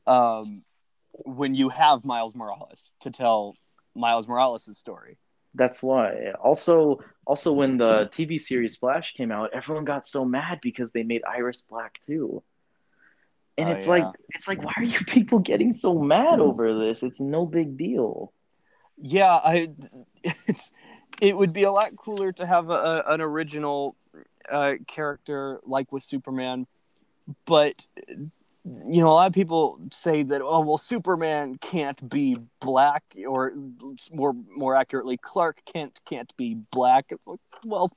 Um, 0.05 0.63
when 1.11 1.55
you 1.55 1.69
have 1.69 2.03
Miles 2.03 2.35
Morales 2.35 2.93
to 3.01 3.11
tell 3.11 3.55
Miles 3.95 4.27
Morales' 4.27 4.77
story. 4.77 5.17
That's 5.55 5.83
why. 5.83 6.31
Also 6.43 6.99
also 7.25 7.53
when 7.53 7.77
the 7.77 8.09
TV 8.11 8.39
series 8.39 8.75
Flash 8.75 9.13
came 9.13 9.31
out, 9.31 9.51
everyone 9.53 9.85
got 9.85 10.05
so 10.05 10.25
mad 10.25 10.59
because 10.61 10.91
they 10.91 11.03
made 11.03 11.21
Iris 11.27 11.61
black 11.61 11.99
too. 12.05 12.43
And 13.57 13.69
Oh, 13.69 13.73
it's 13.73 13.85
yeah. 13.85 13.91
like 13.91 14.07
it's 14.29 14.47
like 14.47 14.63
why 14.63 14.73
are 14.77 14.83
you 14.83 14.99
people 15.07 15.39
getting 15.39 15.71
so 15.73 15.99
mad 15.99 16.39
over 16.39 16.73
this? 16.77 17.03
It's 17.03 17.19
no 17.19 17.45
big 17.45 17.77
deal. 17.77 18.33
Yeah, 18.97 19.35
I 19.35 19.69
it's 20.23 20.71
it 21.21 21.37
would 21.37 21.53
be 21.53 21.63
a 21.63 21.71
lot 21.71 21.95
cooler 21.97 22.31
to 22.33 22.45
have 22.45 22.69
a, 22.71 22.73
a- 22.73 23.13
an 23.13 23.21
original 23.21 23.95
uh, 24.51 24.73
character 24.87 25.59
like 25.63 25.91
with 25.91 26.01
Superman, 26.03 26.65
but 27.45 27.87
you 28.65 29.01
know 29.01 29.09
a 29.09 29.13
lot 29.13 29.27
of 29.27 29.33
people 29.33 29.79
say 29.91 30.23
that 30.23 30.41
oh 30.41 30.61
well 30.61 30.77
Superman 30.77 31.57
can't 31.57 32.09
be 32.09 32.37
black 32.59 33.03
or 33.27 33.53
more 34.11 34.33
more 34.55 34.75
accurately 34.75 35.17
Clark 35.17 35.61
Kent 35.65 36.01
can't 36.05 36.35
be 36.37 36.55
black. 36.55 37.11
Well, 37.65 37.91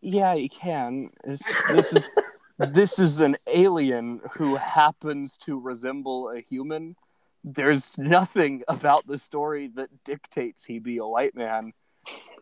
yeah, 0.00 0.34
he 0.34 0.48
can. 0.48 1.10
It's, 1.24 1.54
this 1.72 1.92
is 1.92 2.10
this 2.58 2.98
is 2.98 3.20
an 3.20 3.36
alien 3.46 4.20
who 4.32 4.56
happens 4.56 5.36
to 5.38 5.58
resemble 5.58 6.30
a 6.30 6.40
human 6.40 6.96
there's 7.46 7.96
nothing 7.96 8.64
about 8.66 9.06
the 9.06 9.16
story 9.16 9.70
that 9.76 10.04
dictates 10.04 10.64
he 10.64 10.80
be 10.80 10.98
a 10.98 11.06
white 11.06 11.36
man. 11.36 11.72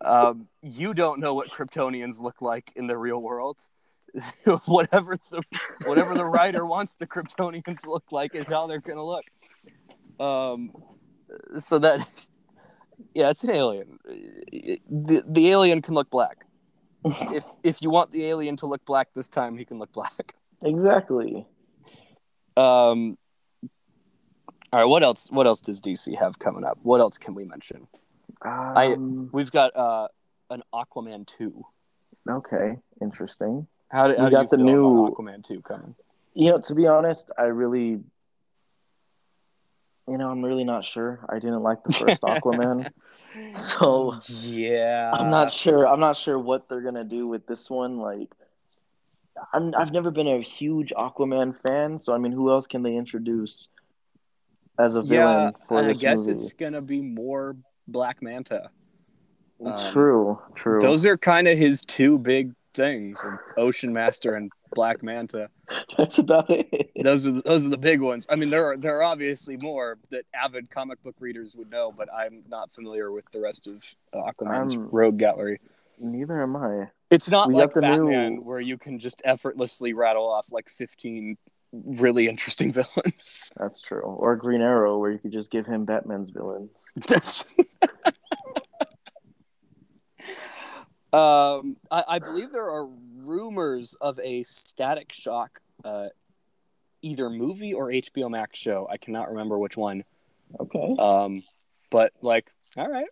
Um, 0.00 0.48
you 0.62 0.94
don't 0.94 1.20
know 1.20 1.34
what 1.34 1.50
Kryptonians 1.50 2.20
look 2.20 2.40
like 2.40 2.72
in 2.74 2.86
the 2.86 2.96
real 2.96 3.20
world. 3.20 3.60
whatever 4.66 5.16
the 5.30 5.42
whatever 5.84 6.14
the 6.14 6.24
writer 6.24 6.64
wants 6.64 6.96
the 6.96 7.06
Kryptonians 7.06 7.80
to 7.80 7.90
look 7.90 8.12
like 8.12 8.34
is 8.34 8.46
how 8.46 8.66
they're 8.66 8.80
gonna 8.80 9.04
look. 9.04 9.24
Um, 10.20 10.72
so 11.58 11.78
that 11.80 12.06
yeah, 13.14 13.30
it's 13.30 13.44
an 13.44 13.50
alien. 13.50 13.98
The 14.88 15.24
the 15.26 15.50
alien 15.50 15.82
can 15.82 15.94
look 15.94 16.10
black. 16.10 16.46
If 17.34 17.44
if 17.62 17.82
you 17.82 17.90
want 17.90 18.12
the 18.12 18.24
alien 18.24 18.56
to 18.58 18.66
look 18.66 18.84
black 18.86 19.12
this 19.14 19.28
time, 19.28 19.58
he 19.58 19.64
can 19.64 19.78
look 19.78 19.92
black. 19.92 20.34
Exactly. 20.64 21.46
Um, 22.56 23.18
all 24.72 24.80
right, 24.80 24.84
what 24.84 25.02
else? 25.02 25.28
What 25.30 25.46
else 25.46 25.60
does 25.60 25.80
DC 25.80 26.16
have 26.18 26.38
coming 26.38 26.64
up? 26.64 26.78
What 26.82 27.00
else 27.00 27.18
can 27.18 27.34
we 27.34 27.44
mention? 27.44 27.88
Um, 28.42 29.28
We've 29.32 29.50
got 29.50 29.76
uh, 29.76 30.08
an 30.50 30.62
Aquaman 30.72 31.26
two. 31.26 31.64
okay, 32.30 32.78
interesting. 33.02 33.66
How 33.94 34.08
do, 34.08 34.16
how 34.18 34.24
do 34.24 34.30
got 34.32 34.42
you 34.42 34.48
the 34.48 34.56
new- 34.56 35.14
Aquaman 35.16 35.44
two 35.44 35.60
coming? 35.62 35.94
You 36.34 36.50
know, 36.50 36.58
to 36.58 36.74
be 36.74 36.88
honest, 36.88 37.30
I 37.38 37.44
really 37.44 38.00
you 40.06 40.18
know, 40.18 40.28
I'm 40.30 40.44
really 40.44 40.64
not 40.64 40.84
sure. 40.84 41.24
I 41.30 41.38
didn't 41.38 41.62
like 41.62 41.82
the 41.84 41.92
first 41.92 42.22
Aquaman. 42.24 42.90
So 43.52 44.14
yeah, 44.28 45.12
I'm 45.16 45.30
not 45.30 45.52
sure. 45.52 45.86
I'm 45.86 46.00
not 46.00 46.16
sure 46.16 46.38
what 46.38 46.68
they're 46.68 46.82
gonna 46.82 47.04
do 47.04 47.28
with 47.28 47.46
this 47.46 47.70
one. 47.70 47.98
Like, 47.98 48.30
I'm, 49.52 49.72
I've 49.76 49.92
never 49.92 50.10
been 50.10 50.26
a 50.28 50.42
huge 50.42 50.92
Aquaman 50.96 51.56
fan, 51.56 51.96
so 51.98 52.12
I 52.14 52.18
mean, 52.18 52.32
who 52.32 52.50
else 52.50 52.66
can 52.66 52.82
they 52.82 52.96
introduce 52.96 53.68
as 54.78 54.96
a 54.96 55.02
Yeah, 55.02 55.20
villain 55.22 55.54
for 55.68 55.82
I 55.84 55.86
this 55.86 56.00
guess 56.00 56.26
movie? 56.26 56.32
it's 56.32 56.52
gonna 56.52 56.82
be 56.82 57.00
more 57.00 57.56
Black 57.86 58.20
Manta. 58.20 58.70
um, 59.64 59.74
true, 59.92 60.42
true. 60.56 60.80
Those 60.80 61.06
are 61.06 61.16
kind 61.16 61.46
of 61.48 61.56
his 61.56 61.80
two 61.82 62.18
big 62.18 62.54
things: 62.74 63.18
and 63.24 63.38
Ocean 63.56 63.92
Master 63.92 64.34
and 64.34 64.50
Black 64.74 65.02
Manta. 65.02 65.48
That's 65.96 66.18
about 66.18 66.50
it. 66.50 66.90
Those 67.02 67.26
are 67.26 67.32
the, 67.32 67.42
those 67.42 67.64
are 67.66 67.70
the 67.70 67.76
big 67.76 68.00
ones. 68.00 68.26
I 68.28 68.36
mean, 68.36 68.50
there 68.50 68.66
are 68.72 68.76
there 68.76 68.96
are 68.98 69.02
obviously 69.02 69.56
more 69.56 69.98
that 70.10 70.24
avid 70.34 70.70
comic 70.70 71.02
book 71.02 71.16
readers 71.20 71.54
would 71.56 71.70
know, 71.70 71.92
but 71.96 72.08
I'm 72.12 72.42
not 72.48 72.70
familiar 72.72 73.10
with 73.10 73.24
the 73.32 73.40
rest 73.40 73.66
of 73.66 73.94
Aquaman's 74.14 74.74
I'm- 74.76 74.88
rogue 74.90 75.18
gallery. 75.18 75.60
Neither 75.98 76.42
am 76.42 76.56
I. 76.56 76.88
It's 77.10 77.30
not 77.30 77.48
We 77.48 77.54
like 77.54 77.72
the 77.72 77.80
Batman, 77.80 78.34
new- 78.34 78.40
where 78.42 78.58
you 78.60 78.76
can 78.76 78.98
just 78.98 79.22
effortlessly 79.24 79.92
rattle 79.92 80.28
off 80.28 80.50
like 80.50 80.68
15 80.68 81.36
really 81.72 82.26
interesting 82.26 82.72
villains. 82.74 83.52
That's 83.56 83.80
true. 83.80 84.00
Or 84.00 84.34
Green 84.34 84.60
Arrow, 84.60 84.98
where 84.98 85.12
you 85.12 85.18
could 85.18 85.30
just 85.32 85.52
give 85.52 85.66
him 85.66 85.84
Batman's 85.84 86.30
villains. 86.30 86.90
That's- 86.96 87.44
um, 91.14 91.76
I, 91.90 92.04
I 92.08 92.18
believe 92.18 92.52
there 92.52 92.70
are 92.70 92.86
rumors 92.86 93.94
of 94.00 94.18
a 94.20 94.42
Static 94.42 95.12
Shock, 95.12 95.60
uh, 95.84 96.08
either 97.02 97.30
movie 97.30 97.72
or 97.74 97.88
HBO 97.88 98.30
Max 98.30 98.58
show. 98.58 98.88
I 98.90 98.96
cannot 98.96 99.30
remember 99.30 99.58
which 99.58 99.76
one. 99.76 100.04
Okay. 100.60 100.96
Um, 100.98 101.42
but 101.90 102.12
like, 102.22 102.50
all 102.76 102.88
right, 102.88 103.08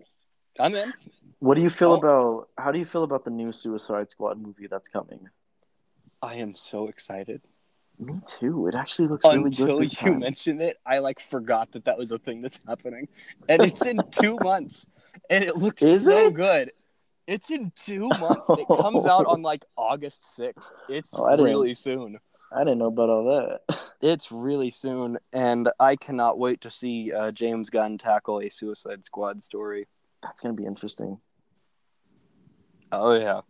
I'm 0.59 0.75
in. 0.75 0.93
What 1.39 1.55
do 1.57 1.61
you 1.63 1.71
feel 1.71 1.93
Oh. 1.93 1.97
about? 1.97 2.49
How 2.59 2.73
do 2.73 2.79
you 2.79 2.85
feel 2.85 3.05
about 3.05 3.25
the 3.25 3.31
new 3.31 3.53
Suicide 3.53 4.11
Squad 4.11 4.41
movie 4.41 4.67
that's 4.69 4.89
coming? 4.89 5.29
I 6.23 6.37
am 6.37 6.55
so 6.55 6.87
excited. 6.89 7.43
Me 7.99 8.15
too. 8.27 8.67
It 8.69 8.75
actually 8.75 9.09
looks 9.09 9.25
really 9.25 9.45
Until 9.45 9.67
good 9.79 9.83
this 9.83 10.03
you 10.03 10.11
time. 10.13 10.19
mentioned 10.21 10.63
it, 10.63 10.77
I 10.87 10.99
like 10.99 11.21
forgot 11.21 11.73
that 11.73 11.85
that 11.85 11.99
was 11.99 12.11
a 12.11 12.19
thing 12.19 12.41
that's 12.43 12.59
happening, 12.67 13.09
and 13.49 13.63
it's 13.63 13.85
in 13.85 14.01
two 14.11 14.39
months, 14.39 14.87
and 15.29 15.45
it 15.45 15.57
looks 15.57 15.83
Is 15.83 16.05
so 16.05 16.27
it? 16.29 16.35
good. 16.35 16.73
It's 17.27 17.51
in 17.51 17.73
two 17.77 18.09
months. 18.21 18.51
It 18.51 18.67
comes 18.67 19.07
out 19.07 19.27
on 19.27 19.43
like 19.43 19.65
August 19.77 20.25
sixth. 20.35 20.73
It's 20.89 21.15
Oh, 21.17 21.25
really 21.37 21.75
soon. 21.75 22.19
I 22.55 22.65
didn't 22.65 22.79
know 22.79 22.87
about 22.87 23.09
all 23.09 23.25
that. 23.69 23.79
It's 24.03 24.33
really 24.33 24.71
soon, 24.71 25.19
and 25.33 25.69
I 25.79 25.95
cannot 25.95 26.37
wait 26.37 26.61
to 26.63 26.71
see 26.73 27.13
uh, 27.13 27.31
James 27.31 27.71
Gunn 27.71 27.99
tackle 27.99 28.41
a 28.41 28.49
Suicide 28.49 29.05
Squad 29.05 29.45
story. 29.45 29.87
That's 30.25 30.41
gonna 30.41 30.55
be 30.55 30.65
interesting. 30.67 31.21
Oh 32.91 33.13
yeah, 33.13 33.43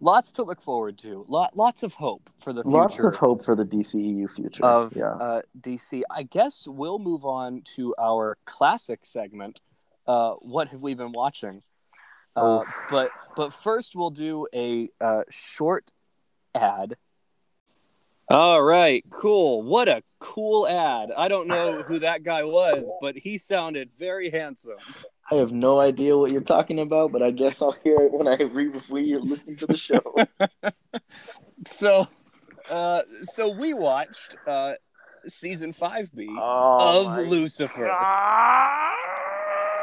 lots 0.00 0.32
to 0.32 0.42
look 0.42 0.60
forward 0.60 0.98
to. 0.98 1.24
Lot, 1.28 1.56
lots 1.56 1.84
of 1.84 1.94
hope 1.94 2.30
for 2.36 2.52
the 2.52 2.64
future. 2.64 2.76
Lots 2.76 2.98
of 2.98 3.14
hope 3.14 3.44
for 3.44 3.54
the 3.54 3.64
DCEU 3.64 4.28
future. 4.34 4.64
of 4.64 4.96
yeah. 4.96 5.12
uh, 5.12 5.42
DC. 5.60 6.02
I 6.10 6.24
guess 6.24 6.66
we'll 6.66 6.98
move 6.98 7.24
on 7.24 7.62
to 7.76 7.94
our 7.96 8.38
classic 8.44 9.06
segment. 9.06 9.60
Uh, 10.04 10.32
what 10.40 10.70
have 10.70 10.80
we 10.80 10.94
been 10.94 11.12
watching? 11.12 11.62
Uh, 12.36 12.62
but 12.90 13.10
but 13.34 13.52
first 13.52 13.96
we'll 13.96 14.10
do 14.10 14.46
a 14.54 14.88
uh, 15.00 15.22
short 15.30 15.90
ad. 16.54 16.96
All 18.28 18.60
right, 18.60 19.04
cool. 19.10 19.62
What 19.62 19.88
a 19.88 20.02
cool 20.18 20.66
ad! 20.66 21.10
I 21.16 21.28
don't 21.28 21.46
know 21.46 21.82
who 21.82 22.00
that 22.00 22.24
guy 22.24 22.42
was, 22.42 22.90
but 23.00 23.16
he 23.16 23.38
sounded 23.38 23.90
very 23.96 24.30
handsome. 24.30 24.78
I 25.30 25.36
have 25.36 25.52
no 25.52 25.80
idea 25.80 26.16
what 26.16 26.30
you're 26.32 26.40
talking 26.40 26.80
about, 26.80 27.12
but 27.12 27.22
I 27.22 27.30
guess 27.30 27.62
I'll 27.62 27.76
hear 27.84 27.96
it 28.00 28.12
when 28.12 28.28
I 28.28 28.36
re 28.36 28.70
we 28.88 29.16
listen 29.16 29.56
to 29.56 29.66
the 29.66 29.76
show. 29.76 30.02
So, 31.66 32.06
uh, 32.70 33.02
so 33.22 33.48
we 33.48 33.74
watched 33.74 34.36
uh, 34.46 34.74
season 35.26 35.72
five 35.72 36.14
B 36.14 36.28
Oh 36.30 37.08
of 37.08 37.28
Lucifer. 37.28 37.86
God. 37.86 38.96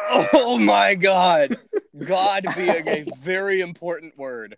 Oh 0.09 0.57
my 0.57 0.95
god. 0.95 1.57
God 2.05 2.45
being 2.55 2.87
a 2.87 3.05
very 3.21 3.61
important 3.61 4.17
word. 4.17 4.55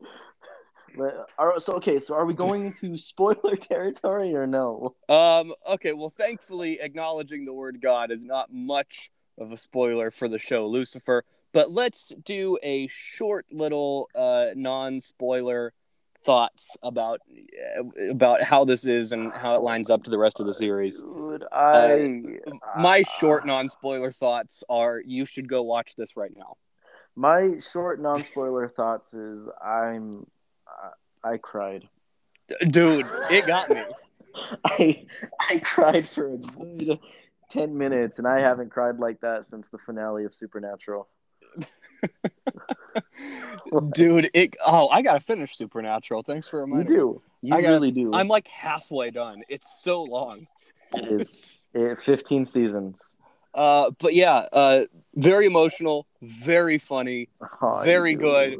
But- 0.97 1.29
are- 1.37 1.59
so 1.59 1.73
okay, 1.75 1.99
so 1.99 2.15
are 2.15 2.25
we 2.25 2.33
going 2.33 2.67
into 2.67 2.97
spoiler 3.11 3.55
territory 3.55 4.33
or 4.35 4.47
no? 4.47 4.95
Um 5.09 5.53
okay, 5.67 5.93
well 5.93 6.09
thankfully 6.09 6.79
acknowledging 6.81 7.45
the 7.45 7.53
word 7.53 7.81
God 7.81 8.11
is 8.11 8.23
not 8.23 8.51
much 8.53 9.11
of 9.37 9.51
a 9.51 9.57
spoiler 9.57 10.09
for 10.11 10.29
the 10.29 10.39
show 10.39 10.67
Lucifer, 10.67 11.25
but 11.51 11.71
let's 11.71 12.13
do 12.23 12.57
a 12.63 12.87
short 12.87 13.45
little 13.51 14.09
uh 14.15 14.47
non-spoiler 14.55 15.73
thoughts 16.25 16.75
about 16.81 17.21
uh, 17.77 18.09
about 18.09 18.43
how 18.43 18.65
this 18.65 18.85
is 18.87 19.11
and 19.11 19.31
how 19.31 19.55
it 19.55 19.61
lines 19.61 19.89
up 19.89 20.03
to 20.03 20.09
the 20.09 20.17
rest 20.17 20.39
of 20.39 20.47
the 20.47 20.53
series. 20.53 21.01
Dude, 21.01 21.45
I 21.51 22.39
My 22.77 23.03
short 23.03 23.45
non-spoiler 23.45 24.11
thoughts 24.11 24.63
are 24.69 25.01
you 25.05 25.25
should 25.25 25.47
go 25.47 25.61
watch 25.63 25.95
this 25.95 26.17
right 26.17 26.35
now. 26.35 26.57
My 27.15 27.59
short 27.59 28.01
non-spoiler 28.01 28.67
thoughts 28.69 29.13
is 29.13 29.49
I'm 29.63 30.11
I, 31.23 31.33
I 31.33 31.37
cried. 31.37 31.87
Dude, 32.67 33.07
it 33.29 33.47
got 33.47 33.69
me. 33.69 33.83
I 34.65 35.05
I 35.39 35.59
cried 35.59 36.09
for 36.09 36.33
a 36.33 36.37
good 36.37 36.99
ten 37.51 37.77
minutes, 37.77 38.19
and 38.19 38.27
I 38.27 38.39
haven't 38.41 38.71
cried 38.71 38.99
like 38.99 39.21
that 39.21 39.45
since 39.45 39.69
the 39.69 39.77
finale 39.77 40.25
of 40.25 40.33
Supernatural. 40.33 41.07
Dude, 43.93 44.29
it 44.33 44.55
oh, 44.65 44.87
I 44.89 45.01
gotta 45.01 45.19
finish 45.19 45.55
Supernatural. 45.57 46.23
Thanks 46.23 46.47
for 46.47 46.61
reminding 46.61 46.87
me. 46.89 46.93
You 46.93 46.99
do, 46.99 47.21
you 47.41 47.55
I 47.55 47.61
gotta- 47.61 47.73
really 47.73 47.91
do. 47.91 48.11
I'm 48.13 48.27
like 48.27 48.47
halfway 48.47 49.11
done. 49.11 49.43
It's 49.49 49.81
so 49.81 50.03
long. 50.03 50.47
It 50.93 51.05
is 51.21 51.67
it, 51.73 51.97
fifteen 51.99 52.45
seasons. 52.45 53.15
Uh, 53.53 53.91
but 53.99 54.13
yeah, 54.13 54.47
uh, 54.51 54.81
very 55.15 55.45
emotional, 55.45 56.05
very 56.21 56.77
funny, 56.77 57.29
Oh, 57.61 57.81
Very 57.85 58.13
good. 58.13 58.57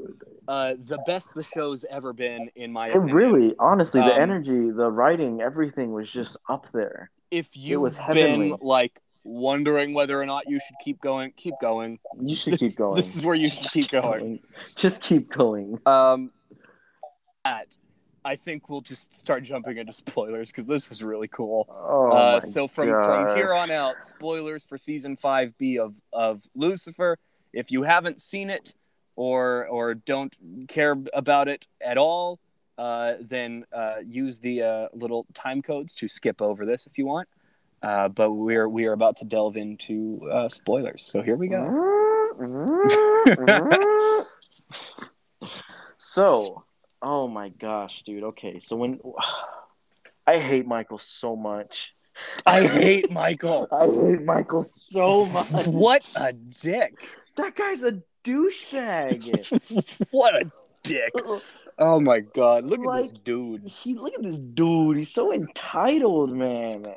uh, 0.48 0.76
the 0.80 0.98
best 1.06 1.34
the 1.36 1.44
show's 1.44 1.84
ever 1.90 2.14
been, 2.14 2.50
in 2.56 2.72
my 2.72 2.88
It 2.88 2.92
opinion. 2.96 3.14
really, 3.18 3.56
honestly, 3.60 4.00
the 4.00 4.14
Um, 4.16 4.22
energy, 4.22 4.72
the 4.72 4.90
writing, 4.90 5.42
everything 5.42 5.92
was 5.92 6.10
just 6.10 6.38
up 6.48 6.68
there. 6.72 7.10
If 7.30 7.58
you've 7.58 7.82
was 7.82 8.00
been 8.14 8.56
like 8.62 9.02
wondering 9.26 9.94
whether 9.94 10.22
or 10.22 10.26
not 10.26 10.48
you 10.48 10.60
should 10.60 10.76
keep 10.84 11.02
going, 11.02 11.34
keep 11.36 11.56
going. 11.60 12.00
You 12.22 12.36
should 12.36 12.54
This, 12.54 12.60
keep 12.60 12.76
going. 12.78 12.96
this 12.96 13.16
is 13.18 13.26
where 13.26 13.36
you 13.36 13.50
should 13.50 13.70
keep 13.72 13.90
going. 13.90 14.40
Just 14.76 15.04
keep 15.04 15.30
going. 15.30 15.80
Um, 15.86 16.32
that 17.44 17.76
I 18.24 18.36
think 18.36 18.70
we'll 18.70 18.82
just 18.82 19.14
start 19.14 19.44
jumping 19.44 19.78
into 19.78 19.94
spoilers 19.94 20.50
because 20.50 20.66
this 20.66 20.90
was 20.90 21.04
really 21.04 21.28
cool. 21.28 21.68
Oh, 21.70 22.12
uh, 22.12 22.40
so 22.40 22.68
from 22.68 22.90
from 22.90 23.36
here 23.36 23.54
on 23.54 23.70
out, 23.70 24.04
spoilers 24.04 24.64
for 24.64 24.80
season 24.80 25.16
five 25.16 25.56
B 25.60 25.78
of 25.78 25.94
of 26.12 26.42
Lucifer. 26.56 27.20
If 27.54 27.72
you 27.72 27.84
haven't 27.84 28.20
seen 28.20 28.50
it 28.50 28.74
or 29.16 29.68
or 29.68 29.94
don't 29.94 30.36
care 30.68 30.96
about 31.14 31.48
it 31.48 31.68
at 31.80 32.00
all, 32.00 32.40
uh, 32.80 33.14
then 33.22 33.66
uh, 33.72 33.98
use 34.04 34.40
the 34.40 34.64
uh, 34.64 34.88
little 34.94 35.28
time 35.36 35.62
codes 35.62 35.94
to 35.96 36.08
skip 36.08 36.42
over 36.42 36.66
this 36.66 36.88
if 36.88 36.98
you 36.98 37.06
want. 37.06 37.28
Uh, 37.82 38.08
but 38.08 38.32
we're 38.32 38.68
we 38.68 38.86
are 38.86 38.94
about 38.94 39.18
to 39.18 39.26
delve 39.26 39.58
into 39.58 40.28
uh, 40.32 40.50
spoilers. 40.50 41.04
So 41.04 41.22
here 41.22 41.36
we 41.36 41.48
go. 41.48 41.96
so, 45.98 46.64
oh 47.02 47.28
my 47.28 47.50
gosh, 47.50 48.04
dude. 48.04 48.24
Okay, 48.24 48.60
so 48.60 48.76
when 48.76 49.00
I 50.28 50.40
hate 50.40 50.68
Michael 50.68 50.98
so 50.98 51.36
much. 51.36 51.96
I 52.46 52.66
hate 52.66 53.12
Michael. 53.12 53.68
I 53.72 53.86
hate 53.86 54.24
Michael 54.24 54.64
so 54.64 55.26
much. 55.26 55.68
What 55.68 56.10
a 56.16 56.34
dick! 56.34 57.08
That 57.38 57.56
guy's 57.56 57.84
a 57.84 58.02
douchebag. 58.24 60.08
what 60.12 60.36
a 60.36 60.52
dick! 60.84 61.12
Oh 61.78 62.00
my 62.00 62.22
god! 62.22 62.66
Look 62.66 62.86
at 62.86 63.02
this 63.02 63.12
dude. 63.12 63.64
he 63.64 63.96
look 63.96 64.14
at 64.14 64.24
this 64.24 64.38
dude. 64.38 64.98
He's 64.98 65.14
so 65.14 65.34
entitled, 65.34 66.32
man. 66.32 66.96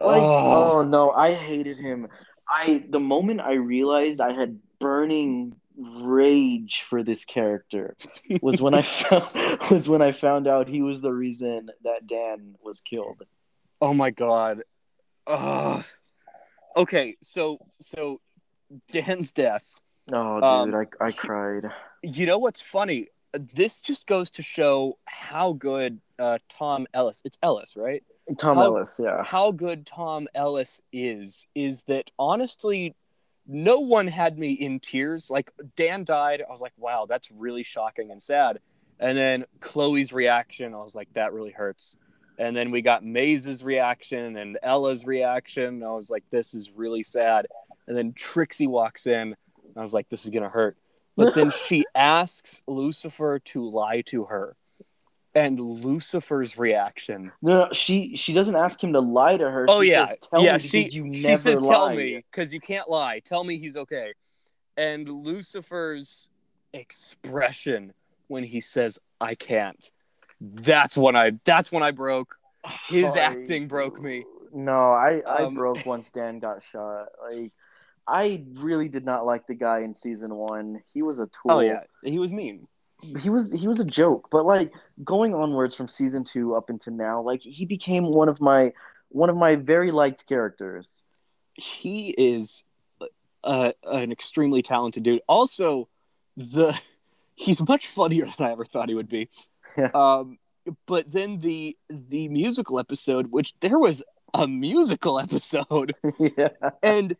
Like, 0.00 0.22
Oh. 0.22 0.72
oh 0.78 0.82
no, 0.82 1.10
I 1.10 1.34
hated 1.34 1.78
him. 1.78 2.08
I 2.48 2.84
the 2.88 3.00
moment 3.00 3.40
I 3.40 3.52
realized 3.54 4.20
I 4.20 4.32
had 4.32 4.58
burning 4.78 5.54
rage 5.76 6.84
for 6.88 7.02
this 7.02 7.24
character 7.24 7.96
was 8.42 8.60
when 8.60 8.74
I 8.74 8.82
found 9.00 9.24
was 9.70 9.88
when 9.88 10.02
I 10.02 10.12
found 10.12 10.46
out 10.46 10.68
he 10.68 10.82
was 10.82 11.00
the 11.00 11.12
reason 11.12 11.68
that 11.84 12.06
Dan 12.06 12.56
was 12.62 12.80
killed. 12.80 13.22
Oh 13.80 13.94
my 13.94 14.10
god. 14.10 14.62
Ugh. 15.26 15.84
Okay, 16.76 17.16
so 17.22 17.58
so 17.80 18.20
Dan's 18.92 19.32
death. 19.32 19.80
Oh, 20.12 20.36
dude, 20.36 20.74
Um, 20.74 20.86
I 21.00 21.06
I 21.06 21.12
cried. 21.12 21.64
You 22.02 22.26
know 22.26 22.38
what's 22.38 22.62
funny? 22.62 23.08
This 23.32 23.80
just 23.80 24.06
goes 24.06 24.30
to 24.32 24.42
show 24.42 24.98
how 25.06 25.52
good 25.52 26.00
uh, 26.18 26.38
Tom 26.48 26.86
Ellis. 26.92 27.22
It's 27.24 27.38
Ellis, 27.42 27.76
right? 27.76 28.02
Tom 28.38 28.56
how- 28.56 28.64
Ellis, 28.64 29.00
yeah. 29.02 29.22
How 29.22 29.52
good 29.52 29.86
Tom 29.86 30.28
Ellis 30.34 30.80
is 30.92 31.46
is 31.54 31.84
that 31.84 32.10
honestly 32.18 32.94
no 33.46 33.80
one 33.80 34.06
had 34.06 34.38
me 34.38 34.52
in 34.52 34.78
tears. 34.80 35.30
Like 35.30 35.52
Dan 35.76 36.04
died, 36.04 36.42
I 36.46 36.50
was 36.50 36.60
like, 36.60 36.72
"Wow, 36.76 37.06
that's 37.08 37.30
really 37.30 37.62
shocking 37.62 38.10
and 38.10 38.22
sad." 38.22 38.60
And 38.98 39.16
then 39.16 39.46
Chloe's 39.60 40.12
reaction, 40.12 40.74
I 40.74 40.82
was 40.82 40.94
like, 40.94 41.12
"That 41.14 41.32
really 41.32 41.50
hurts." 41.50 41.96
And 42.38 42.56
then 42.56 42.70
we 42.70 42.80
got 42.80 43.04
Maze's 43.04 43.62
reaction 43.64 44.36
and 44.36 44.58
Ella's 44.62 45.04
reaction. 45.04 45.82
I 45.82 45.92
was 45.92 46.10
like, 46.10 46.24
"This 46.30 46.54
is 46.54 46.70
really 46.70 47.02
sad." 47.02 47.46
And 47.86 47.96
then 47.96 48.12
Trixie 48.12 48.66
walks 48.66 49.06
in. 49.06 49.34
I 49.76 49.80
was 49.80 49.94
like, 49.94 50.08
"This 50.08 50.24
is 50.24 50.30
gonna 50.30 50.48
hurt." 50.48 50.76
But 51.16 51.34
then 51.34 51.50
she 51.66 51.84
asks 51.94 52.62
Lucifer 52.66 53.38
to 53.46 53.68
lie 53.68 54.02
to 54.06 54.24
her, 54.24 54.56
and 55.34 55.60
Lucifer's 55.60 56.58
reaction 56.58 57.30
No, 57.40 57.66
no, 57.66 57.72
she 57.72 58.16
she 58.16 58.32
doesn't 58.32 58.56
ask 58.56 58.82
him 58.82 58.92
to 58.94 59.00
lie 59.00 59.36
to 59.36 59.50
her. 59.50 59.66
Oh 59.68 59.80
She 59.82 59.90
yeah, 59.90 60.06
says, 60.06 60.18
yeah. 60.38 60.58
She 60.58 60.88
she 60.88 61.36
says, 61.36 61.60
"Tell 61.60 61.86
lie." 61.86 61.94
me, 61.96 62.24
because 62.30 62.52
you 62.52 62.60
can't 62.60 62.88
lie. 62.88 63.20
Tell 63.20 63.44
me 63.44 63.58
he's 63.58 63.76
okay." 63.76 64.14
And 64.76 65.08
Lucifer's 65.08 66.30
expression 66.72 67.92
when 68.28 68.44
he 68.44 68.60
says, 68.60 68.98
"I 69.20 69.34
can't," 69.34 69.90
that's 70.40 70.96
when 70.96 71.16
I 71.16 71.32
that's 71.44 71.70
when 71.72 71.82
I 71.82 71.90
broke. 71.90 72.36
His 72.88 73.16
acting 73.16 73.68
broke 73.68 74.00
me. 74.00 74.24
No, 74.52 74.92
I 74.92 75.22
I 75.26 75.44
Um, 75.44 75.54
broke 75.54 75.86
once 75.86 76.10
Dan 76.16 76.38
got 76.40 76.62
shot. 76.64 77.08
Like 77.30 77.52
I 78.06 78.44
really 78.54 78.88
did 78.88 79.04
not 79.04 79.24
like 79.24 79.46
the 79.46 79.54
guy 79.54 79.80
in 79.80 79.94
season 79.94 80.34
one. 80.34 80.82
He 80.92 81.02
was 81.02 81.20
a 81.20 81.26
tool. 81.26 81.50
Oh 81.52 81.60
yeah, 81.60 81.84
he 82.02 82.18
was 82.18 82.32
mean. 82.32 82.66
He 83.02 83.30
was 83.30 83.52
he 83.52 83.68
was 83.68 83.80
a 83.80 83.84
joke. 83.84 84.28
But 84.30 84.46
like 84.46 84.72
going 85.02 85.34
onwards 85.34 85.74
from 85.74 85.88
season 85.88 86.24
two 86.24 86.54
up 86.54 86.70
into 86.70 86.90
now, 86.90 87.20
like 87.22 87.42
he 87.42 87.64
became 87.64 88.04
one 88.04 88.28
of 88.28 88.40
my 88.40 88.72
one 89.08 89.30
of 89.30 89.36
my 89.36 89.56
very 89.56 89.90
liked 89.90 90.26
characters. 90.26 91.04
He 91.54 92.14
is 92.16 92.62
uh, 93.44 93.72
an 93.84 94.12
extremely 94.12 94.62
talented 94.62 95.02
dude. 95.02 95.22
Also, 95.26 95.88
the 96.36 96.78
he's 97.34 97.66
much 97.66 97.86
funnier 97.86 98.26
than 98.26 98.46
I 98.46 98.52
ever 98.52 98.64
thought 98.64 98.88
he 98.88 98.94
would 98.94 99.08
be. 99.08 99.28
Yeah. 99.76 99.90
Um, 99.94 100.38
but 100.86 101.10
then 101.10 101.40
the 101.40 101.76
the 101.88 102.28
musical 102.28 102.78
episode, 102.78 103.28
which 103.30 103.54
there 103.60 103.78
was 103.78 104.02
a 104.34 104.46
musical 104.46 105.18
episode. 105.18 105.94
yeah, 106.18 106.48
And 106.82 107.16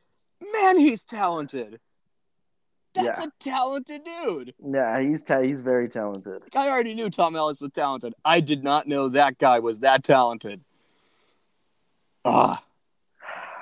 man, 0.53 0.79
he's 0.79 1.05
talented. 1.05 1.81
That's 2.95 3.21
Yeah. 3.21 3.25
a 3.27 3.31
talented 3.39 4.03
dude. 4.05 4.55
yeah, 4.65 5.01
he's 5.01 5.23
ta- 5.23 5.41
he's 5.43 5.61
very 5.61 5.89
talented. 5.89 6.43
Like, 6.43 6.57
I 6.57 6.69
already 6.71 6.95
knew 6.95 7.09
Tom 7.11 7.37
Ellis 7.37 7.61
was 7.61 7.71
talented. 7.73 8.15
I 8.25 8.41
did 8.41 8.65
not 8.65 8.87
know 8.89 9.09
that 9.11 9.39
guy 9.39 9.61
was 9.61 9.81
that 9.81 10.03
talented. 10.03 10.61
Ah, 12.25 12.63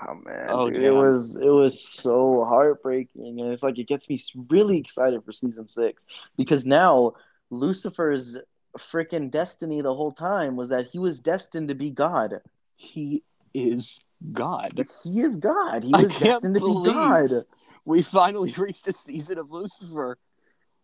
Oh 0.08 0.14
man, 0.14 0.46
Oh, 0.48 0.70
dude, 0.70 0.84
it 0.84 0.92
was 0.92 1.40
it 1.40 1.48
was 1.48 1.82
so 1.82 2.44
heartbreaking, 2.44 3.40
and 3.40 3.52
it's 3.52 3.62
like 3.64 3.78
it 3.78 3.88
gets 3.88 4.08
me 4.08 4.20
really 4.48 4.78
excited 4.78 5.24
for 5.24 5.32
season 5.32 5.66
six 5.66 6.06
because 6.36 6.64
now 6.64 7.14
Lucifer's 7.50 8.38
freaking 8.78 9.28
destiny 9.30 9.80
the 9.80 9.92
whole 9.94 10.12
time 10.12 10.54
was 10.54 10.68
that 10.68 10.86
he 10.86 10.98
was 11.00 11.20
destined 11.20 11.68
to 11.68 11.74
be 11.74 11.90
God. 11.90 12.40
he 12.76 13.24
is 13.54 13.98
God. 14.32 14.88
He 15.02 15.20
is 15.20 15.36
God. 15.36 15.84
He 15.84 15.92
was 15.92 16.18
destined 16.18 16.56
to 16.56 16.60
be 16.60 16.74
God. 16.84 17.44
We 17.84 18.02
finally 18.02 18.52
reached 18.58 18.86
a 18.88 18.92
season 18.92 19.38
of 19.38 19.50
Lucifer 19.50 20.18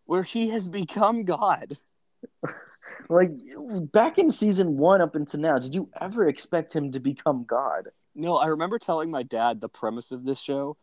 where 0.07 0.22
he 0.22 0.51
has 0.51 0.68
become 0.68 1.24
God. 1.24 1.78
Like 3.09 3.32
back 3.93 4.18
in 4.18 4.30
season 4.30 4.78
one 4.78 5.01
up 5.01 5.14
until 5.14 5.41
now, 5.41 5.59
did 5.59 5.74
you 5.74 5.91
ever 6.01 6.26
expect 6.28 6.74
him 6.74 6.93
to 6.93 7.01
become 7.01 7.45
God? 7.45 7.89
No, 8.14 8.37
I 8.37 8.47
remember 8.47 8.78
telling 8.78 9.11
my 9.11 9.22
dad 9.22 9.61
the 9.61 9.68
premise 9.68 10.12
of 10.12 10.24
this 10.24 10.41
show, 10.41 10.76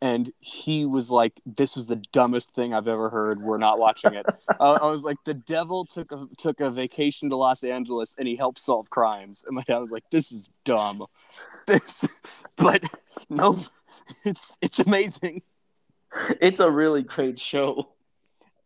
and 0.00 0.32
he 0.38 0.86
was 0.86 1.10
like, 1.10 1.40
"This 1.44 1.76
is 1.76 1.86
the 1.86 2.02
dumbest 2.12 2.52
thing 2.52 2.72
I've 2.72 2.88
ever 2.88 3.10
heard. 3.10 3.42
We're 3.42 3.58
not 3.58 3.78
watching 3.78 4.14
it." 4.14 4.26
uh, 4.60 4.78
I 4.80 4.90
was 4.90 5.04
like, 5.04 5.18
"The 5.24 5.34
devil 5.34 5.84
took 5.84 6.12
a 6.12 6.28
took 6.36 6.60
a 6.60 6.70
vacation 6.70 7.30
to 7.30 7.36
Los 7.36 7.64
Angeles 7.64 8.14
and 8.18 8.28
he 8.28 8.36
helped 8.36 8.58
solve 8.58 8.90
crimes." 8.90 9.44
And 9.48 9.56
my 9.56 9.62
dad 9.62 9.78
was 9.78 9.90
like, 9.90 10.04
"This 10.10 10.32
is 10.32 10.50
dumb." 10.64 11.06
This, 11.66 12.08
but 12.56 12.82
no, 13.28 13.58
it's 14.24 14.56
it's 14.62 14.78
amazing. 14.78 15.42
It's 16.40 16.60
a 16.60 16.70
really 16.70 17.02
great 17.02 17.38
show. 17.38 17.90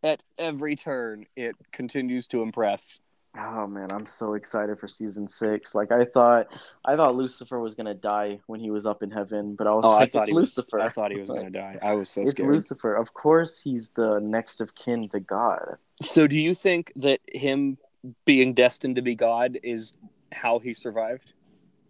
At 0.01 0.23
every 0.37 0.77
turn, 0.77 1.25
it 1.35 1.57
continues 1.73 2.27
to 2.27 2.41
impress. 2.41 3.01
Oh 3.35 3.65
man, 3.65 3.87
I'm 3.91 4.05
so 4.05 4.35
excited 4.35 4.79
for 4.79 4.87
season 4.87 5.27
six. 5.27 5.73
Like 5.73 5.91
I 5.91 6.05
thought, 6.05 6.47
I 6.85 6.95
thought 6.95 7.15
Lucifer 7.15 7.59
was 7.59 7.73
gonna 7.73 7.95
die 7.95 8.39
when 8.45 8.59
he 8.59 8.69
was 8.69 8.85
up 8.85 9.01
in 9.01 9.09
heaven, 9.09 9.55
but 9.55 9.65
I 9.65 9.71
was 9.71 9.85
Oh, 9.85 9.91
I 9.91 10.01
like, 10.01 10.11
thought 10.11 10.19
it's 10.19 10.27
he 10.29 10.33
was. 10.35 10.57
Lucifer. 10.57 10.79
I 10.79 10.89
thought 10.89 11.11
he 11.11 11.19
was 11.19 11.29
going 11.35 11.45
to 11.45 11.49
die. 11.49 11.79
I 11.81 11.93
was 11.93 12.09
so 12.09 12.21
scared. 12.21 12.27
it's 12.29 12.37
scared. 12.37 12.51
Lucifer. 12.53 12.95
Of 12.95 13.13
course, 13.15 13.59
he's 13.59 13.89
the 13.91 14.19
next 14.19 14.61
of 14.61 14.75
kin 14.75 15.07
to 15.09 15.19
God. 15.19 15.77
So, 15.99 16.27
do 16.27 16.35
you 16.35 16.53
think 16.53 16.91
that 16.95 17.21
him 17.27 17.79
being 18.25 18.53
destined 18.53 18.97
to 18.97 19.01
be 19.01 19.15
God 19.15 19.57
is 19.63 19.93
how 20.31 20.59
he 20.59 20.73
survived? 20.73 21.33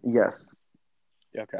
Yes. 0.02 0.62
Okay. 1.36 1.58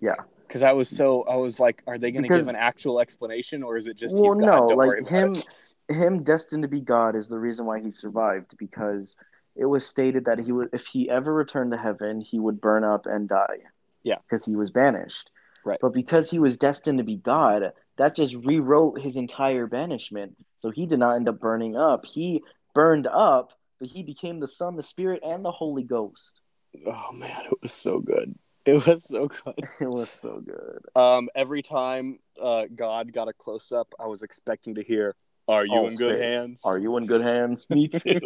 Yeah. 0.00 0.16
because 0.46 0.62
I 0.62 0.72
was 0.72 0.88
so 0.90 1.22
I 1.22 1.36
was 1.36 1.58
like, 1.58 1.82
are 1.86 1.96
they 1.96 2.10
going 2.10 2.24
to 2.24 2.28
give 2.28 2.48
an 2.48 2.56
actual 2.56 3.00
explanation, 3.00 3.62
or 3.62 3.78
is 3.78 3.86
it 3.86 3.96
just 3.96 4.16
well, 4.18 4.34
no, 4.34 4.66
like 4.66 5.06
him, 5.06 5.32
it? 5.32 5.73
Him 5.88 6.22
destined 6.22 6.62
to 6.62 6.68
be 6.68 6.80
God 6.80 7.16
is 7.16 7.28
the 7.28 7.38
reason 7.38 7.66
why 7.66 7.80
he 7.80 7.90
survived 7.90 8.56
because 8.58 9.16
it 9.56 9.66
was 9.66 9.86
stated 9.86 10.24
that 10.24 10.38
he 10.38 10.52
would, 10.52 10.70
if 10.72 10.86
he 10.86 11.08
ever 11.08 11.32
returned 11.32 11.72
to 11.72 11.78
heaven, 11.78 12.20
he 12.20 12.40
would 12.40 12.60
burn 12.60 12.84
up 12.84 13.06
and 13.06 13.28
die. 13.28 13.58
Yeah. 14.02 14.16
because 14.28 14.44
he 14.44 14.54
was 14.54 14.70
banished. 14.70 15.30
Right. 15.64 15.78
But 15.80 15.94
because 15.94 16.30
he 16.30 16.38
was 16.38 16.58
destined 16.58 16.98
to 16.98 17.04
be 17.04 17.16
God, 17.16 17.72
that 17.96 18.14
just 18.14 18.34
rewrote 18.34 19.00
his 19.00 19.16
entire 19.16 19.66
banishment. 19.66 20.36
So 20.60 20.70
he 20.70 20.86
did 20.86 20.98
not 20.98 21.14
end 21.14 21.28
up 21.28 21.40
burning 21.40 21.76
up. 21.76 22.04
He 22.04 22.42
burned 22.74 23.06
up, 23.06 23.52
but 23.80 23.88
he 23.88 24.02
became 24.02 24.40
the 24.40 24.48
Son, 24.48 24.76
the 24.76 24.82
Spirit, 24.82 25.22
and 25.24 25.44
the 25.44 25.50
Holy 25.50 25.84
Ghost. 25.84 26.42
Oh 26.86 27.12
man, 27.12 27.46
it 27.46 27.58
was 27.62 27.72
so 27.72 28.00
good. 28.00 28.34
It 28.66 28.86
was 28.86 29.04
so 29.04 29.28
good. 29.28 29.54
It 29.80 29.88
was 29.88 30.10
so 30.10 30.40
good. 30.40 30.80
Um, 31.00 31.28
every 31.34 31.62
time 31.62 32.18
uh, 32.40 32.64
God 32.74 33.12
got 33.12 33.28
a 33.28 33.32
close 33.32 33.72
up, 33.72 33.94
I 34.00 34.06
was 34.06 34.22
expecting 34.22 34.74
to 34.76 34.82
hear, 34.82 35.14
"Are 35.48 35.64
you 35.66 35.72
Oh, 35.74 35.86
in 35.86 35.96
good 35.96 36.20
hands?" 36.20 36.62
Are 36.64 36.78
you 36.78 36.96
in 36.96 37.06
good 37.06 37.20
hands? 37.22 37.68
Me 37.70 37.88
too. 37.88 38.20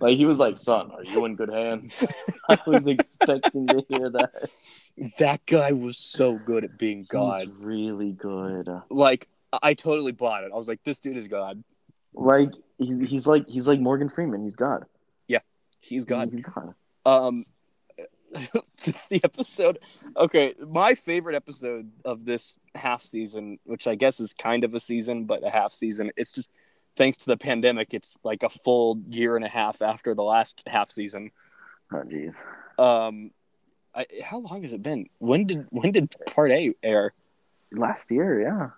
like 0.00 0.16
he 0.16 0.24
was 0.26 0.38
like, 0.38 0.56
"Son, 0.58 0.90
are 0.90 1.04
you 1.04 1.24
in 1.24 1.36
good 1.36 1.50
hands?" 1.50 2.04
I 2.48 2.58
was 2.66 2.86
expecting 2.86 3.70
to 3.70 3.84
hear 3.88 4.10
that. 4.10 4.30
That 5.18 5.44
guy 5.46 5.72
was 5.72 5.96
so 5.98 6.34
good 6.38 6.64
at 6.64 6.78
being 6.78 7.06
God. 7.08 7.46
He's 7.46 7.56
really 7.60 8.12
good. 8.12 8.68
Like 8.90 9.28
I 9.52 9.58
I 9.62 9.74
totally 9.74 10.12
bought 10.12 10.44
it. 10.44 10.50
I 10.52 10.56
was 10.56 10.68
like, 10.68 10.82
"This 10.84 11.00
dude 11.00 11.16
is 11.16 11.28
God. 11.28 11.62
Like 12.14 12.52
he's 12.78 13.00
he's 13.08 13.26
like 13.26 13.48
he's 13.48 13.66
like 13.66 13.80
Morgan 13.80 14.08
Freeman. 14.08 14.42
He's 14.42 14.56
God. 14.56 14.84
Yeah, 15.26 15.40
he's 15.80 16.04
God." 16.04 16.30
He's 16.30 16.42
God. 16.42 16.74
Um, 17.06 17.44
the 19.10 19.20
episode. 19.24 19.78
Okay, 20.16 20.54
my 20.68 20.94
favorite 20.94 21.34
episode 21.36 21.90
of 22.04 22.24
this 22.24 22.56
half 22.74 23.02
season, 23.02 23.58
which 23.64 23.86
I 23.86 23.94
guess 23.94 24.20
is 24.20 24.32
kind 24.34 24.64
of 24.64 24.74
a 24.74 24.80
season, 24.80 25.24
but 25.24 25.46
a 25.46 25.50
half 25.50 25.72
season. 25.72 26.10
It's 26.16 26.30
just 26.30 26.48
thanks 26.96 27.16
to 27.18 27.26
the 27.26 27.36
pandemic. 27.36 27.94
It's 27.94 28.16
like 28.24 28.42
a 28.42 28.48
full 28.48 29.00
year 29.08 29.36
and 29.36 29.44
a 29.44 29.48
half 29.48 29.82
after 29.82 30.14
the 30.14 30.22
last 30.22 30.62
half 30.66 30.90
season. 30.90 31.30
Oh 31.92 32.02
jeez. 32.02 32.36
Um, 32.78 33.30
I, 33.94 34.06
how 34.22 34.38
long 34.38 34.62
has 34.62 34.72
it 34.72 34.82
been? 34.82 35.08
When 35.18 35.46
did 35.46 35.66
when 35.70 35.92
did 35.92 36.14
Part 36.26 36.50
A 36.50 36.74
air? 36.82 37.12
Last 37.72 38.10
year, 38.10 38.40
yeah. 38.40 38.70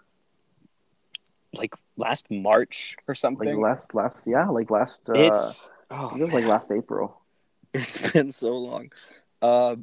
Like 1.55 1.75
last 1.97 2.31
March 2.31 2.97
or 3.09 3.13
Like 3.13 3.17
something. 3.19 3.61
last 3.61 3.95
last 3.95 4.27
yeah, 4.27 4.49
like 4.49 4.71
last. 4.71 5.11
Uh, 5.11 5.15
it's 5.15 5.69
oh, 5.91 6.15
it 6.17 6.23
was 6.23 6.33
like 6.33 6.45
last 6.45 6.71
April. 6.71 7.17
It's 7.73 8.13
been 8.13 8.33
so 8.33 8.57
long. 8.57 8.91
Uh, 9.43 9.77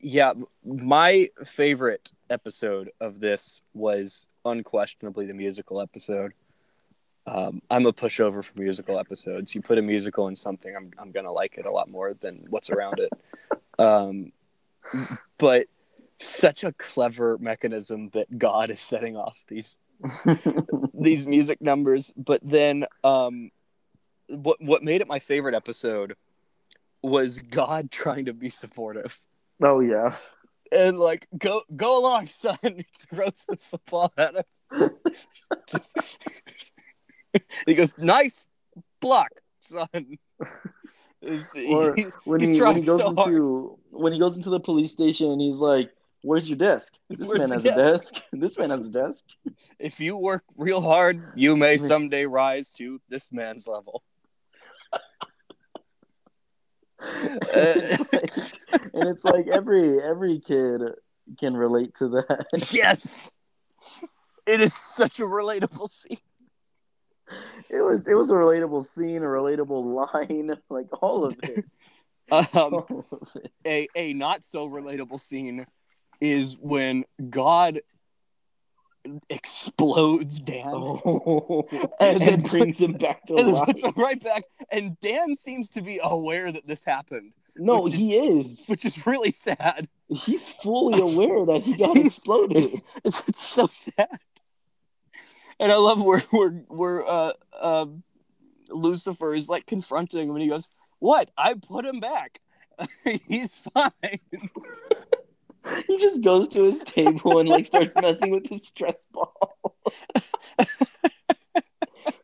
yeah, 0.00 0.32
my 0.64 1.30
favorite 1.44 2.12
episode 2.28 2.90
of 3.00 3.20
this 3.20 3.62
was 3.74 4.26
unquestionably 4.44 5.26
the 5.26 5.34
musical 5.34 5.80
episode. 5.80 6.32
Um, 7.26 7.60
I'm 7.70 7.86
a 7.86 7.92
pushover 7.92 8.42
for 8.42 8.58
musical 8.58 8.98
episodes. 8.98 9.54
You 9.54 9.60
put 9.60 9.78
a 9.78 9.82
musical 9.82 10.28
in 10.28 10.36
something, 10.36 10.74
I'm 10.74 10.90
I'm 10.98 11.12
gonna 11.12 11.32
like 11.32 11.58
it 11.58 11.66
a 11.66 11.70
lot 11.70 11.90
more 11.90 12.14
than 12.14 12.46
what's 12.48 12.70
around 12.70 12.98
it. 12.98 13.12
Um, 13.78 14.32
but 15.38 15.68
such 16.18 16.64
a 16.64 16.72
clever 16.72 17.38
mechanism 17.38 18.10
that 18.10 18.38
God 18.38 18.70
is 18.70 18.78
setting 18.78 19.16
off 19.16 19.44
these 19.48 19.78
these 20.94 21.26
music 21.26 21.62
numbers. 21.62 22.12
But 22.14 22.40
then, 22.42 22.84
um, 23.02 23.50
what 24.28 24.60
what 24.60 24.82
made 24.82 25.00
it 25.00 25.08
my 25.08 25.18
favorite 25.18 25.54
episode 25.54 26.14
was 27.02 27.38
God 27.38 27.90
trying 27.90 28.26
to 28.26 28.32
be 28.32 28.48
supportive 28.48 29.20
oh 29.62 29.80
yeah. 29.80 30.14
and 30.72 30.98
like 30.98 31.26
go 31.36 31.62
go 31.74 31.98
along, 31.98 32.26
son. 32.28 32.58
He 32.62 32.86
throws 33.12 33.44
the 33.48 33.56
football 33.56 34.12
at 34.16 34.34
him. 34.36 34.90
Just, 35.66 35.96
he 37.66 37.74
goes, 37.74 37.96
nice 37.98 38.48
block, 39.00 39.30
son. 39.60 40.18
Is- 41.22 41.54
Or 41.68 41.94
he's, 41.96 42.16
when 42.24 42.40
he's 42.40 42.48
he 42.48 42.54
when 42.54 42.58
trying 42.58 42.76
he 42.76 42.82
goes 42.82 43.00
so 43.00 43.14
hard. 43.14 43.76
when 43.90 44.12
he 44.12 44.18
goes 44.18 44.36
into 44.36 44.48
the 44.50 44.60
police 44.60 44.92
station 44.92 45.30
and 45.30 45.40
he's 45.40 45.58
like, 45.58 45.90
"Where's 46.22 46.48
your 46.48 46.56
desk? 46.56 46.94
This 47.10 47.28
Where's 47.28 47.40
man 47.40 47.50
has 47.50 47.64
a 47.64 47.74
desk. 47.74 48.22
This 48.32 48.56
man 48.58 48.70
has 48.70 48.86
a 48.88 48.90
desk." 48.90 49.26
If 49.78 50.00
you 50.00 50.16
work 50.16 50.44
real 50.56 50.80
hard, 50.80 51.22
you 51.34 51.56
may 51.56 51.76
someday 51.76 52.24
rise 52.24 52.70
to 52.78 53.00
this 53.08 53.30
man's 53.32 53.66
level. 53.68 54.02
It's 57.02 58.12
like- 58.12 58.92
and 58.94 59.08
it's 59.08 59.24
like 59.24 59.46
every 59.48 60.00
every 60.02 60.40
kid 60.40 60.80
can 61.38 61.56
relate 61.56 61.94
to 61.96 62.08
that. 62.08 62.46
yes, 62.72 63.36
it 64.46 64.60
is 64.60 64.74
such 64.74 65.18
a 65.20 65.24
relatable 65.24 65.88
scene. 65.88 66.18
It 67.68 67.80
was 67.82 68.06
it 68.08 68.14
was 68.14 68.30
a 68.30 68.34
relatable 68.34 68.84
scene, 68.84 69.18
a 69.22 69.26
relatable 69.26 70.08
line, 70.12 70.56
like 70.68 70.86
all 71.02 71.24
of 71.24 71.36
it. 71.42 71.64
Um, 72.32 72.46
All 72.54 72.86
of 73.02 73.16
it. 73.34 73.50
a 73.66 73.88
a 73.96 74.12
not 74.14 74.44
so 74.44 74.68
relatable 74.68 75.18
scene 75.18 75.66
is 76.20 76.56
when 76.56 77.04
God 77.28 77.80
explodes 79.28 80.38
Dan 80.40 80.66
Oh, 80.66 81.66
And 82.00 82.20
and, 82.22 82.30
then- 82.30 82.42
brings 82.42 82.78
him 82.80 82.92
back 82.92 83.24
to 83.26 83.34
and 83.36 83.52
life. 83.52 83.66
puts 83.66 83.82
him 83.84 83.94
right 83.96 84.22
back. 84.22 84.44
And 84.70 84.98
Dan 85.00 85.34
seems 85.36 85.70
to 85.70 85.82
be 85.82 85.98
aware 86.02 86.52
that 86.52 86.66
this 86.66 86.84
happened, 86.84 87.32
No, 87.56 87.80
which 87.82 87.94
is- 87.94 87.98
he 88.00 88.16
is. 88.16 88.64
which 88.66 88.84
is 88.84 89.06
really 89.06 89.32
sad. 89.32 89.88
He's 90.08 90.48
fully 90.48 91.00
aware 91.00 91.46
that 91.46 91.62
he 91.62 91.76
got 91.76 91.96
exploded. 92.06 92.70
It's 93.04 93.26
it's 93.28 93.42
so 93.46 93.66
sad. 93.68 94.08
And 95.58 95.70
I 95.70 95.76
love 95.76 96.02
where 96.02 96.20
where 96.30 96.50
where 96.68 97.06
uh 97.06 97.32
uh 97.58 97.86
Lucifer 98.68 99.34
is 99.34 99.48
like 99.48 99.66
confronting 99.66 100.28
him 100.28 100.34
and 100.36 100.42
he 100.42 100.48
goes, 100.48 100.70
What? 101.00 101.30
I 101.36 101.54
put 101.54 101.84
him 101.84 102.00
back. 102.00 102.40
He's 103.28 103.54
fine. 103.56 104.20
He 105.86 105.98
just 105.98 106.22
goes 106.22 106.48
to 106.50 106.64
his 106.64 106.78
table 106.80 107.38
and 107.38 107.48
like 107.48 107.66
starts 107.66 107.96
messing 108.00 108.30
with 108.30 108.46
his 108.48 108.66
stress 108.66 109.06
ball. 109.12 109.54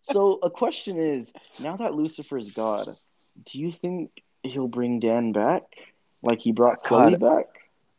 so 0.02 0.38
a 0.42 0.50
question 0.50 0.98
is, 0.98 1.32
now 1.60 1.76
that 1.76 1.94
Lucifer's 1.94 2.52
God, 2.52 2.96
do 3.44 3.58
you 3.58 3.70
think 3.72 4.10
he'll 4.42 4.68
bring 4.68 5.00
Dan 5.00 5.32
back? 5.32 5.62
Like 6.22 6.40
he 6.40 6.52
brought 6.52 6.78
God. 6.88 7.18
back? 7.20 7.46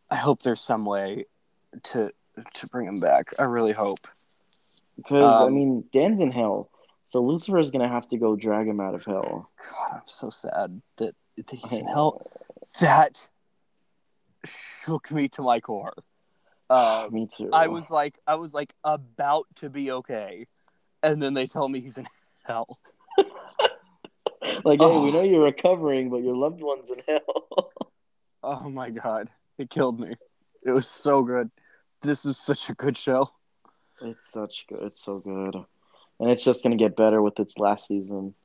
I 0.10 0.16
hope 0.16 0.42
there's 0.42 0.62
some 0.62 0.86
way 0.86 1.26
to 1.84 2.12
to 2.54 2.68
bring 2.68 2.88
him 2.88 3.00
back. 3.00 3.32
I 3.40 3.44
really 3.44 3.74
hope. 3.74 4.08
Because 4.96 5.42
I 5.42 5.46
Um, 5.46 5.54
mean, 5.54 5.84
Dan's 5.94 6.22
in 6.22 6.32
hell, 6.32 6.70
so 7.06 7.22
Lucifer's 7.22 7.72
gonna 7.72 7.88
have 7.90 8.08
to 8.10 8.18
go 8.18 8.36
drag 8.36 8.68
him 8.68 8.80
out 8.80 8.96
of 8.96 9.04
hell. 9.06 9.52
God, 9.70 9.90
I'm 9.94 10.02
so 10.06 10.30
sad 10.30 10.82
that, 10.98 11.16
that 11.36 11.50
he's 11.52 11.74
I 11.74 11.78
in 11.78 11.88
hell. 11.88 12.22
That 12.82 13.28
shook 14.48 15.12
me 15.12 15.28
to 15.30 15.42
my 15.42 15.60
core. 15.60 15.94
Uh, 16.70 17.08
Me 17.12 17.28
too. 17.32 17.50
I 17.54 17.68
was 17.68 17.90
like, 17.92 18.20
I 18.28 18.36
was 18.36 18.54
like 18.54 18.74
about 18.84 19.46
to 19.58 19.70
be 19.70 19.92
okay, 19.92 20.48
and 21.04 21.22
then 21.22 21.34
they 21.34 21.48
tell 21.48 21.70
me 21.70 21.80
he's 21.80 21.98
in 21.98 22.08
hell. 22.46 22.80
like, 24.64 24.80
hey, 24.80 24.86
we 24.86 25.10
Oh. 25.10 25.12
know 25.12 25.22
you're 25.24 25.44
recovering, 25.44 26.10
but 26.10 26.18
your 26.24 26.36
loved 26.36 26.62
one's 26.62 26.90
in 26.90 27.02
hell. 27.08 27.72
Oh 28.44 28.70
my 28.70 28.92
god, 28.92 29.30
it 29.58 29.70
killed 29.70 30.00
me. 30.00 30.16
It 30.64 30.72
was 30.72 30.88
so 30.88 31.24
good. 31.24 31.50
This 32.02 32.24
is 32.24 32.38
such 32.38 32.70
a 32.70 32.74
good 32.76 32.98
show. 32.98 33.32
it's 34.00 34.32
such 34.32 34.66
good. 34.70 34.84
It's 34.84 35.04
so 35.04 35.20
good, 35.20 35.56
and 36.20 36.30
it's 36.30 36.46
just 36.46 36.64
gonna 36.64 36.76
get 36.78 36.96
better 36.96 37.22
with 37.22 37.40
its 37.40 37.58
last 37.58 37.88
season. 37.88 38.36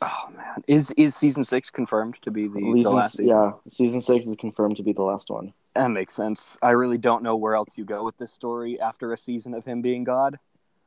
Oh 0.00 0.28
man, 0.36 0.62
is 0.66 0.92
is 0.92 1.16
season 1.16 1.44
six 1.44 1.70
confirmed 1.70 2.18
to 2.22 2.30
be 2.30 2.46
the, 2.46 2.60
the 2.60 2.90
last 2.90 3.16
season? 3.16 3.28
Yeah, 3.36 3.52
season 3.68 4.00
six 4.00 4.26
is 4.26 4.36
confirmed 4.36 4.76
to 4.76 4.82
be 4.82 4.92
the 4.92 5.02
last 5.02 5.30
one. 5.30 5.52
That 5.74 5.88
makes 5.90 6.14
sense. 6.14 6.58
I 6.62 6.70
really 6.70 6.98
don't 6.98 7.22
know 7.22 7.36
where 7.36 7.54
else 7.54 7.78
you 7.78 7.84
go 7.84 8.04
with 8.04 8.16
this 8.18 8.32
story 8.32 8.80
after 8.80 9.12
a 9.12 9.16
season 9.16 9.54
of 9.54 9.64
him 9.64 9.82
being 9.82 10.04
God. 10.04 10.38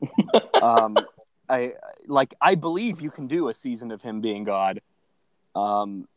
um, 0.62 0.97
I 1.49 1.74
like. 2.07 2.34
I 2.41 2.55
believe 2.55 3.01
you 3.01 3.12
can 3.12 3.28
do 3.28 3.49
a 3.49 3.53
season 3.53 3.91
of 3.91 4.01
him 4.01 4.22
being 4.22 4.43
God. 4.43 4.82
Um, 5.55 6.07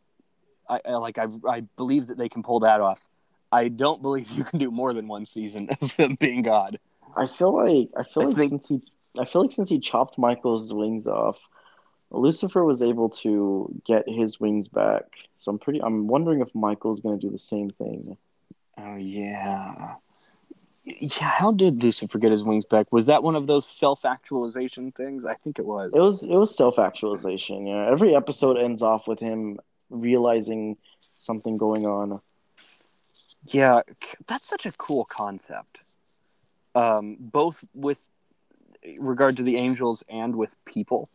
I, 0.69 0.81
I 0.85 0.93
like. 0.93 1.19
I 1.19 1.27
I 1.49 1.61
believe 1.77 2.07
that 2.09 2.19
they 2.19 2.29
can 2.29 2.43
pull 2.43 2.61
that 2.61 2.81
off. 2.81 3.07
I 3.51 3.69
don't 3.69 4.03
believe 4.03 4.31
you 4.31 4.45
can 4.45 4.59
do 4.59 4.71
more 4.71 4.93
than 4.93 5.09
one 5.09 5.27
season 5.27 5.69
of 5.81 5.93
him 5.93 6.15
being 6.15 6.43
God. 6.43 6.79
I 7.17 7.27
feel 7.27 7.55
like 7.55 7.89
I 7.97 8.05
feel 8.05 8.25
I 8.25 8.27
like 8.27 8.37
think- 8.37 8.63
since 8.63 8.69
he 8.69 9.21
I 9.21 9.25
feel 9.25 9.43
like 9.43 9.53
since 9.53 9.69
he 9.69 9.79
chopped 9.79 10.19
Michael's 10.19 10.73
wings 10.73 11.07
off, 11.07 11.39
Lucifer 12.19 12.65
was 12.65 12.83
able 12.83 13.09
to 13.11 13.71
get 13.87 14.09
his 14.09 14.41
wings 14.41 14.69
back. 14.69 15.05
So 15.39 15.51
I'm 15.51 15.59
pretty 15.59 15.83
I'm 15.83 16.07
wondering 16.07 16.41
if 16.41 16.55
Michael's 16.55 17.01
gonna 17.01 17.19
do 17.19 17.31
the 17.31 17.39
same 17.39 17.71
thing. 17.71 18.17
Oh 18.79 18.97
yeah. 18.97 19.95
Yeah, 20.85 21.31
how 21.31 21.51
did 21.51 21.83
Lucifer 21.83 22.19
get 22.19 22.31
his 22.31 22.45
wings 22.45 22.67
back? 22.67 22.93
Was 22.93 23.07
that 23.07 23.23
one 23.23 23.37
of 23.37 23.47
those 23.47 23.67
self-actualization 23.67 24.93
things? 24.93 25.25
I 25.25 25.33
think 25.33 25.59
it 25.59 25.65
was. 25.65 25.97
It 25.97 26.01
was 26.01 26.23
it 26.23 26.37
was 26.37 26.55
self 26.55 26.79
actualization, 26.79 27.67
yeah. 27.67 27.91
Every 27.91 28.15
episode 28.15 28.59
ends 28.59 28.83
off 28.83 29.09
with 29.09 29.19
him 29.19 29.59
realizing 29.89 30.77
something 30.99 31.57
going 31.57 31.87
on. 31.87 32.21
Yeah, 33.47 33.81
that's 34.27 34.47
such 34.47 34.67
a 34.67 34.73
cool 34.73 35.05
concept. 35.05 35.79
Um, 36.75 37.17
both 37.19 37.65
with 37.75 38.09
regard 38.99 39.37
to 39.37 39.43
the 39.43 39.57
angels 39.57 40.05
and 40.09 40.37
with 40.37 40.63
people. 40.65 41.09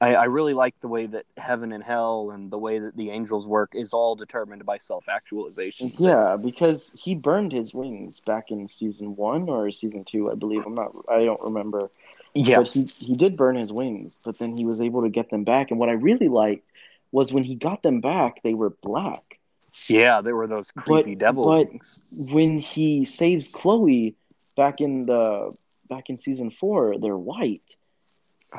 I, 0.00 0.14
I 0.14 0.24
really 0.24 0.54
like 0.54 0.78
the 0.80 0.88
way 0.88 1.06
that 1.06 1.26
heaven 1.36 1.72
and 1.72 1.84
hell 1.84 2.30
and 2.30 2.50
the 2.50 2.56
way 2.58 2.78
that 2.78 2.96
the 2.96 3.10
angels 3.10 3.46
work 3.46 3.74
is 3.74 3.92
all 3.92 4.14
determined 4.14 4.64
by 4.64 4.78
self 4.78 5.08
actualization. 5.08 5.92
Yeah, 5.98 6.36
because 6.40 6.90
he 6.94 7.14
burned 7.14 7.52
his 7.52 7.74
wings 7.74 8.20
back 8.20 8.50
in 8.50 8.66
season 8.66 9.14
one 9.14 9.48
or 9.48 9.70
season 9.70 10.04
two, 10.04 10.30
I 10.30 10.34
believe. 10.36 10.64
I'm 10.64 10.74
not. 10.74 10.92
I 11.08 11.24
don't 11.24 11.40
remember. 11.42 11.90
Yeah. 12.34 12.58
But 12.58 12.68
he 12.68 12.84
he 12.84 13.14
did 13.14 13.36
burn 13.36 13.56
his 13.56 13.72
wings, 13.72 14.20
but 14.24 14.38
then 14.38 14.56
he 14.56 14.64
was 14.64 14.80
able 14.80 15.02
to 15.02 15.10
get 15.10 15.28
them 15.30 15.44
back. 15.44 15.70
And 15.70 15.78
what 15.78 15.88
I 15.88 15.92
really 15.92 16.28
liked 16.28 16.64
was 17.12 17.32
when 17.32 17.44
he 17.44 17.54
got 17.56 17.82
them 17.82 18.00
back, 18.00 18.42
they 18.42 18.54
were 18.54 18.70
black. 18.70 19.38
Yeah, 19.88 20.20
they 20.20 20.32
were 20.32 20.46
those 20.46 20.70
creepy 20.70 21.14
But- 21.14 21.18
devil 21.20 21.44
but- 21.44 21.68
wings. 21.68 22.00
When 22.10 22.58
he 22.58 23.04
saves 23.04 23.48
Chloe 23.48 24.14
back 24.56 24.80
in 24.80 25.04
the 25.04 25.54
back 25.88 26.08
in 26.08 26.16
season 26.16 26.50
four, 26.52 26.96
they're 26.98 27.16
white. 27.18 27.76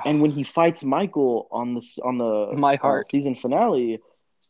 And 0.05 0.21
when 0.21 0.31
he 0.31 0.43
fights 0.43 0.83
Michael 0.83 1.47
on 1.51 1.73
the 1.73 1.81
on 2.03 2.17
the 2.17 2.53
My 2.55 2.75
uh, 2.75 2.77
heart. 2.77 3.09
season 3.11 3.35
finale, 3.35 3.99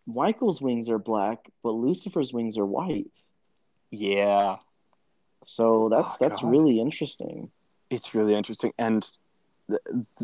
Michael's 0.06 0.62
wings 0.62 0.90
are 0.90 1.00
black, 1.00 1.50
but 1.64 1.72
Lucifer's 1.72 2.32
wings 2.34 2.58
are 2.58 2.66
white. 2.66 3.18
Yeah, 3.90 4.58
So 5.44 5.90
that's 5.90 6.14
Oh, 6.16 6.18
that's 6.20 6.42
God. 6.42 6.52
really 6.52 6.80
interesting. 6.80 7.52
it's 7.90 8.14
really 8.16 8.36
interesting, 8.36 8.72
and 8.78 9.12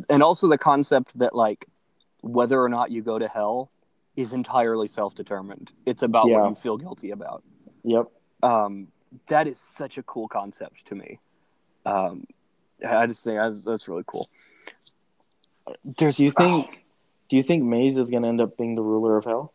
and 0.10 0.22
also 0.24 0.48
the 0.48 0.58
concept 0.58 1.18
that 1.20 1.36
like 1.36 1.68
whether 2.22 2.62
or 2.62 2.70
not 2.70 2.92
you 2.92 3.02
go 3.02 3.18
to 3.20 3.28
hell 3.28 3.70
is 4.16 4.34
entirely 4.34 4.88
self 4.88 5.16
determined. 5.16 5.72
It's 5.86 6.02
about 6.04 6.28
Yeah. 6.28 6.42
what 6.44 6.50
you 6.50 6.56
feel 6.56 6.78
guilty 6.78 7.12
about. 7.12 7.44
Yep. 7.84 8.08
um, 8.44 8.88
that 9.28 9.48
is 9.48 9.58
such 9.60 9.98
a 9.98 10.04
cool 10.04 10.28
concept 10.28 10.86
to 10.88 10.96
me. 10.96 11.20
Um, 11.86 12.26
I 12.88 13.08
just 13.08 13.24
think 13.24 13.38
that's, 13.38 13.64
that's 13.64 13.88
really 13.88 14.04
cool. 14.06 14.28
There's, 15.98 16.18
Do 16.18 16.24
you 16.24 16.32
think 16.32 16.84
do 17.30 17.36
you 17.36 17.44
think 17.44 17.64
Maze 17.64 17.98
is 17.98 18.10
gonna 18.10 18.28
end 18.28 18.42
up 18.42 18.58
being 18.58 18.76
the 18.76 18.82
ruler 18.82 19.18
of 19.18 19.26
hell? 19.26 19.54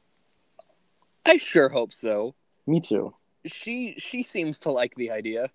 I 1.25 1.37
sure 1.37 1.69
hope 1.69 1.93
so. 1.93 2.35
Me 2.67 2.81
too. 2.81 3.15
She 3.47 3.95
she 3.99 4.23
seems 4.23 4.59
to 4.61 4.71
like 4.71 4.95
the 4.95 5.11
idea. 5.11 5.51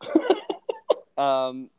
um, 1.18 1.70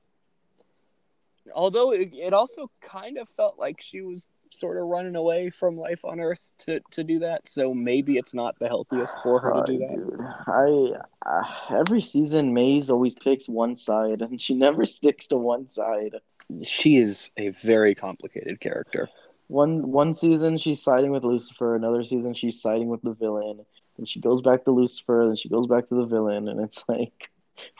although 1.53 1.91
it, 1.91 2.13
it 2.13 2.33
also 2.33 2.69
kind 2.81 3.17
of 3.17 3.29
felt 3.29 3.59
like 3.59 3.81
she 3.81 4.01
was 4.01 4.27
sort 4.49 4.77
of 4.77 4.83
running 4.83 5.15
away 5.15 5.49
from 5.49 5.77
life 5.77 6.05
on 6.05 6.19
Earth 6.19 6.51
to 6.59 6.79
to 6.91 7.03
do 7.03 7.19
that. 7.19 7.47
So 7.47 7.73
maybe 7.73 8.17
it's 8.17 8.33
not 8.33 8.57
the 8.59 8.67
healthiest 8.67 9.15
for 9.23 9.39
her 9.39 9.53
to 9.53 9.59
Uh, 9.59 9.65
do 9.65 9.77
that. 9.79 9.95
Dude, 9.95 10.21
I 10.47 11.29
uh, 11.29 11.79
every 11.79 12.01
season 12.01 12.53
Maze 12.53 12.89
always 12.89 13.15
picks 13.15 13.47
one 13.49 13.75
side, 13.75 14.21
and 14.21 14.41
she 14.41 14.53
never 14.65 14.85
sticks 14.85 15.27
to 15.27 15.37
one 15.37 15.67
side. 15.67 16.15
She 16.63 16.97
is 16.97 17.31
a 17.37 17.49
very 17.49 17.95
complicated 17.95 18.59
character. 18.59 19.09
One 19.47 19.91
one 19.91 20.13
season 20.13 20.57
she's 20.57 20.81
siding 20.81 21.11
with 21.11 21.23
Lucifer, 21.23 21.75
another 21.75 22.03
season 22.03 22.33
she's 22.33 22.61
siding 22.61 22.87
with 22.87 23.01
the 23.01 23.13
villain. 23.13 23.65
Then 23.97 24.05
she 24.05 24.19
goes 24.19 24.41
back 24.41 24.63
to 24.65 24.71
Lucifer, 24.71 25.25
then 25.27 25.35
she 25.35 25.49
goes 25.49 25.67
back 25.67 25.89
to 25.89 25.95
the 25.95 26.05
villain, 26.05 26.47
and 26.47 26.59
it's 26.59 26.83
like, 26.89 27.29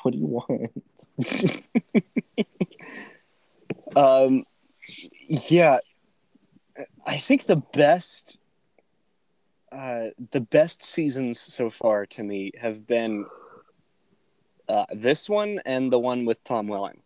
what 0.01 0.11
do 0.11 0.17
you 0.17 0.28
want? 0.28 0.71
Um, 3.95 4.45
yeah, 5.28 5.80
I 7.05 7.17
think 7.17 7.45
the 7.45 7.57
best, 7.57 8.38
uh, 9.71 10.07
the 10.32 10.41
best 10.41 10.84
seasons 10.84 11.39
so 11.39 11.69
far 11.69 12.05
to 12.07 12.24
me 12.24 12.51
have 12.59 12.88
been 12.88 13.26
uh, 14.67 14.86
this 14.91 15.30
one 15.30 15.59
and 15.65 15.91
the 15.91 15.99
one 15.99 16.26
with 16.26 16.43
Tom 16.43 16.67
Welling. 16.67 17.02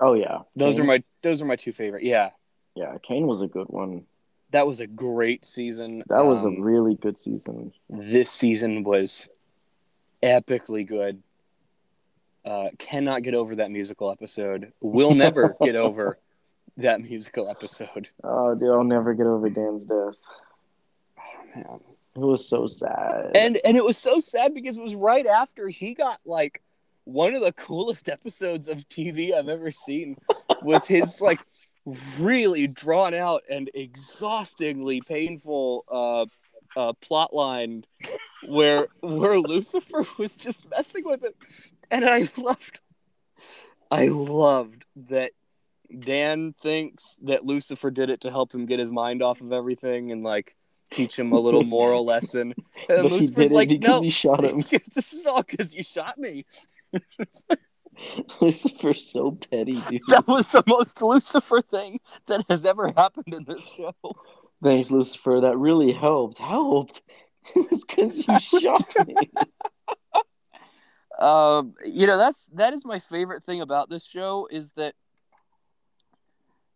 Oh 0.00 0.14
yeah, 0.14 0.38
Those 0.56 0.76
Cain? 0.76 0.84
are 0.84 0.86
my 0.86 1.02
those 1.22 1.42
are 1.42 1.44
my 1.44 1.56
two 1.56 1.72
favorite. 1.72 2.02
Yeah, 2.04 2.30
yeah. 2.74 2.96
Kane 3.02 3.26
was 3.26 3.42
a 3.42 3.46
good 3.46 3.68
one. 3.68 4.06
that 4.52 4.66
was 4.66 4.80
a 4.80 4.86
great 4.86 5.44
season. 5.44 6.02
That 6.08 6.24
was 6.24 6.44
Um, 6.44 6.56
a 6.56 6.60
really 6.62 6.94
good 6.96 7.18
season. 7.18 7.72
this 7.88 8.30
season 8.30 8.82
was 8.82 9.28
epically 10.22 10.86
good. 10.86 11.22
Uh, 12.44 12.70
cannot 12.78 13.22
get 13.22 13.34
over 13.34 13.56
that 13.56 13.70
musical 13.70 14.10
episode. 14.10 14.72
Will 14.80 15.14
never 15.14 15.54
get 15.62 15.76
over 15.76 16.18
that 16.78 17.00
musical 17.02 17.48
episode. 17.50 18.08
Oh, 18.24 18.54
dude, 18.54 18.70
I'll 18.70 18.82
never 18.84 19.12
get 19.12 19.26
over 19.26 19.50
Dan's 19.50 19.84
death. 19.84 20.16
Man. 21.54 21.80
It 22.16 22.20
was 22.20 22.48
so 22.48 22.66
sad. 22.66 23.32
and 23.36 23.58
and 23.64 23.76
it 23.76 23.84
was 23.84 23.98
so 23.98 24.18
sad 24.20 24.54
because 24.54 24.76
it 24.76 24.82
was 24.82 24.94
right 24.94 25.26
after 25.26 25.68
he 25.68 25.94
got 25.94 26.18
like 26.24 26.62
one 27.04 27.34
of 27.34 27.42
the 27.42 27.52
coolest 27.52 28.08
episodes 28.16 28.68
of 28.68 28.88
TV 28.88 29.34
I've 29.34 29.48
ever 29.48 29.70
seen 29.70 30.16
with 30.62 30.86
his 30.86 31.20
like 31.20 31.40
really 32.18 32.66
drawn 32.66 33.14
out 33.14 33.42
and 33.50 33.70
exhaustingly 33.74 35.00
painful 35.06 35.84
uh 35.90 36.26
uh 36.78 36.92
plot 37.00 37.34
line 37.34 37.84
where 38.46 38.88
where 39.00 39.38
Lucifer 39.38 40.04
was 40.18 40.36
just 40.36 40.68
messing 40.70 41.04
with 41.04 41.24
it 41.24 41.34
and 41.90 42.04
I 42.04 42.28
loved 42.36 42.80
I 43.90 44.08
loved 44.08 44.86
that 45.08 45.32
Dan 45.98 46.52
thinks 46.52 47.18
that 47.22 47.44
Lucifer 47.44 47.90
did 47.90 48.10
it 48.10 48.20
to 48.20 48.30
help 48.30 48.54
him 48.54 48.66
get 48.66 48.78
his 48.78 48.92
mind 48.92 49.22
off 49.22 49.40
of 49.40 49.52
everything 49.52 50.12
and 50.12 50.22
like 50.22 50.54
teach 50.90 51.18
him 51.18 51.32
a 51.32 51.38
little 51.38 51.64
moral 51.64 52.04
lesson. 52.04 52.54
And 52.88 53.02
but 53.02 53.12
Lucifer's 53.12 53.52
like, 53.52 53.70
no, 53.70 54.00
he 54.00 54.10
shot 54.10 54.44
him. 54.44 54.62
this 54.94 55.12
is 55.12 55.26
all 55.26 55.42
because 55.42 55.74
you 55.74 55.82
shot 55.82 56.18
me. 56.18 56.44
Lucifer's 58.40 59.10
so 59.10 59.32
petty, 59.32 59.80
dude. 59.88 60.02
That 60.08 60.26
was 60.26 60.48
the 60.48 60.64
most 60.66 61.02
Lucifer 61.02 61.60
thing 61.60 62.00
that 62.26 62.44
has 62.48 62.64
ever 62.64 62.88
happened 62.88 63.34
in 63.34 63.44
this 63.44 63.70
show. 63.76 63.94
Thanks, 64.62 64.90
Lucifer. 64.90 65.40
That 65.42 65.56
really 65.56 65.92
helped. 65.92 66.38
Helped. 66.38 67.02
it's 67.54 67.84
because 67.84 68.18
you 68.18 68.24
I 68.28 68.40
was 68.52 68.62
shot 68.62 69.08
me. 69.08 69.16
Um, 71.18 71.74
you 71.84 72.06
know, 72.06 72.16
that's 72.16 72.46
that 72.54 72.72
is 72.72 72.84
my 72.84 72.98
favorite 72.98 73.44
thing 73.44 73.60
about 73.60 73.90
this 73.90 74.06
show 74.06 74.48
is 74.50 74.72
that 74.72 74.94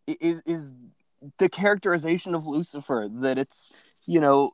is 0.07 0.43
is 0.45 0.73
the 1.39 1.49
characterization 1.49 2.35
of 2.35 2.47
Lucifer. 2.47 3.09
That 3.11 3.39
it's 3.39 3.73
you 4.07 4.21
know, 4.21 4.53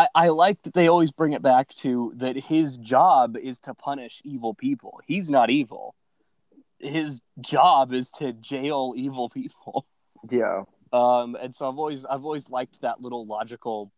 I 0.00 0.08
I 0.14 0.28
like 0.28 0.62
that 0.62 0.74
they 0.74 0.88
always 0.88 1.12
bring 1.12 1.32
it 1.32 1.42
back 1.42 1.68
to 1.76 2.12
that 2.16 2.36
his 2.36 2.76
job 2.76 3.36
is 3.36 3.58
to 3.60 3.74
punish 3.74 4.22
evil 4.24 4.54
people. 4.54 5.00
He's 5.06 5.30
not 5.30 5.50
evil. 5.50 5.94
His 6.78 7.20
job 7.40 7.92
is 7.92 8.10
to 8.12 8.32
jail 8.32 8.94
evil 8.96 9.28
people. 9.28 9.86
Yeah. 10.30 10.64
Um, 10.92 11.34
and 11.40 11.54
so 11.54 11.66
I've 11.66 11.78
always 11.78 12.04
I've 12.04 12.24
always 12.24 12.50
liked 12.50 12.82
that 12.82 13.00
little 13.00 13.24
logical, 13.24 13.90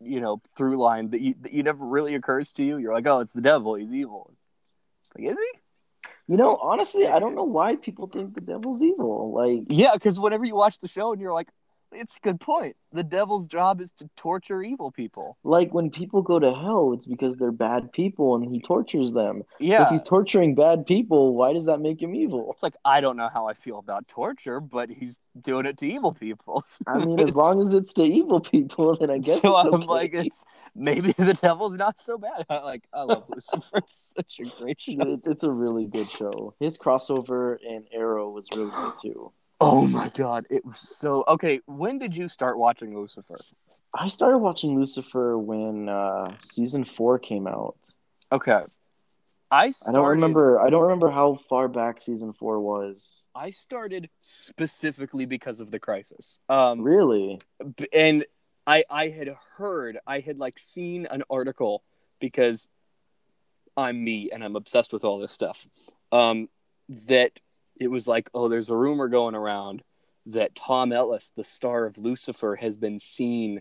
you 0.00 0.20
know, 0.20 0.40
through 0.56 0.76
line 0.78 1.10
that 1.10 1.20
you 1.20 1.34
that 1.40 1.52
you 1.52 1.64
never 1.64 1.84
really 1.84 2.14
occurs 2.14 2.52
to 2.52 2.64
you. 2.64 2.76
You're 2.76 2.92
like, 2.92 3.06
oh, 3.06 3.18
it's 3.18 3.32
the 3.32 3.40
devil. 3.40 3.74
He's 3.74 3.92
evil. 3.92 4.32
It's 5.02 5.16
like, 5.16 5.30
is 5.30 5.36
he? 5.36 5.58
You 6.28 6.36
know, 6.36 6.56
honestly, 6.56 7.06
I 7.08 7.18
don't 7.18 7.34
know 7.34 7.44
why 7.44 7.76
people 7.76 8.06
think 8.06 8.34
the 8.34 8.40
devil's 8.40 8.80
evil. 8.82 9.32
Like, 9.32 9.64
Yeah, 9.68 9.94
because 9.94 10.20
whenever 10.20 10.44
you 10.44 10.54
watch 10.54 10.78
the 10.78 10.88
show 10.88 11.12
and 11.12 11.20
you're 11.20 11.32
like, 11.32 11.48
it's 11.92 12.16
a 12.16 12.20
good 12.20 12.40
point. 12.40 12.76
The 12.92 13.04
devil's 13.04 13.46
job 13.46 13.80
is 13.80 13.90
to 13.92 14.08
torture 14.16 14.62
evil 14.62 14.90
people. 14.90 15.36
like 15.44 15.74
when 15.74 15.90
people 15.90 16.22
go 16.22 16.38
to 16.38 16.52
hell, 16.54 16.92
it's 16.94 17.06
because 17.06 17.36
they're 17.36 17.52
bad 17.52 17.92
people 17.92 18.34
and 18.34 18.44
he 18.52 18.60
tortures 18.60 19.12
them. 19.12 19.42
So 19.42 19.56
Yeah. 19.60 19.82
if 19.82 19.88
he's 19.90 20.02
torturing 20.02 20.54
bad 20.54 20.86
people, 20.86 21.34
why 21.34 21.52
does 21.52 21.66
that 21.66 21.80
make 21.80 22.00
him 22.00 22.14
evil? 22.14 22.50
it's 22.52 22.62
like 22.62 22.76
I 22.84 23.00
don't 23.00 23.16
know 23.16 23.28
how 23.28 23.46
I 23.46 23.54
feel 23.54 23.78
about 23.78 24.08
torture, 24.08 24.60
but 24.60 24.90
he's 24.90 25.18
doing 25.40 25.66
it 25.66 25.76
to 25.78 25.86
evil 25.86 26.12
people. 26.12 26.64
I 26.86 27.04
mean, 27.04 27.20
as 27.28 27.34
long 27.36 27.60
as 27.60 27.74
it's 27.74 27.92
to 27.94 28.04
evil 28.04 28.40
people, 28.40 28.96
then 28.96 29.10
I 29.10 29.18
guess 29.18 29.40
so 29.42 29.58
it's 29.58 29.66
I'm 29.68 29.74
okay. 29.74 29.84
like, 29.86 30.14
it's 30.14 30.44
maybe 30.74 31.12
the 31.12 31.34
devil's 31.34 31.76
not 31.76 31.98
so 31.98 32.16
bad. 32.18 32.46
I 32.48 32.58
like 32.72 32.84
I 32.94 33.02
love 33.02 33.24
Lucifer. 33.30 33.78
It's 33.78 34.14
such 34.16 34.40
a 34.40 34.44
great 34.62 34.80
show. 34.80 34.94
It's, 35.00 35.26
it's 35.26 35.42
a 35.44 35.52
really 35.52 35.86
good 35.86 36.10
show. 36.10 36.54
His 36.60 36.78
crossover 36.78 37.58
in 37.62 37.84
Arrow 37.92 38.30
was 38.30 38.48
really 38.56 38.70
good 38.70 38.92
too. 39.02 39.32
Oh 39.60 39.86
my 39.86 40.10
god, 40.14 40.46
it 40.50 40.64
was 40.64 40.78
so 40.78 41.24
okay. 41.26 41.60
When 41.66 41.98
did 41.98 42.14
you 42.14 42.28
start 42.28 42.58
watching 42.58 42.94
Lucifer? 42.94 43.38
I 43.94 44.08
started 44.08 44.38
watching 44.38 44.78
Lucifer 44.78 45.38
when 45.38 45.88
uh, 45.88 46.34
season 46.42 46.84
four 46.84 47.18
came 47.18 47.46
out. 47.46 47.76
Okay, 48.30 48.62
I 49.50 49.70
started, 49.70 49.96
I 49.96 50.00
don't 50.00 50.10
remember. 50.10 50.60
I 50.60 50.68
don't 50.68 50.82
remember 50.82 51.10
how 51.10 51.38
far 51.48 51.68
back 51.68 52.02
season 52.02 52.34
four 52.34 52.60
was. 52.60 53.26
I 53.34 53.50
started 53.50 54.10
specifically 54.18 55.24
because 55.24 55.60
of 55.60 55.70
the 55.70 55.78
crisis. 55.78 56.38
Um, 56.48 56.82
Really? 56.82 57.40
and 57.92 58.26
I 58.66 58.84
I 58.90 59.08
had 59.08 59.34
heard 59.56 59.98
I 60.06 60.20
had 60.20 60.38
like 60.38 60.58
seen 60.58 61.06
an 61.06 61.22
article 61.30 61.82
because 62.20 62.68
I'm 63.76 64.02
me 64.04 64.30
and 64.30 64.44
I'm 64.44 64.56
obsessed 64.56 64.92
with 64.92 65.04
all 65.04 65.18
this 65.18 65.32
stuff. 65.32 65.66
Um, 66.12 66.48
that 67.06 67.40
it 67.80 67.88
was 67.88 68.08
like, 68.08 68.30
oh, 68.34 68.48
there's 68.48 68.68
a 68.68 68.76
rumor 68.76 69.08
going 69.08 69.34
around 69.34 69.82
that 70.26 70.54
Tom 70.54 70.92
Ellis, 70.92 71.32
the 71.36 71.44
star 71.44 71.84
of 71.84 71.98
Lucifer, 71.98 72.56
has 72.56 72.76
been 72.76 72.98
seen 72.98 73.60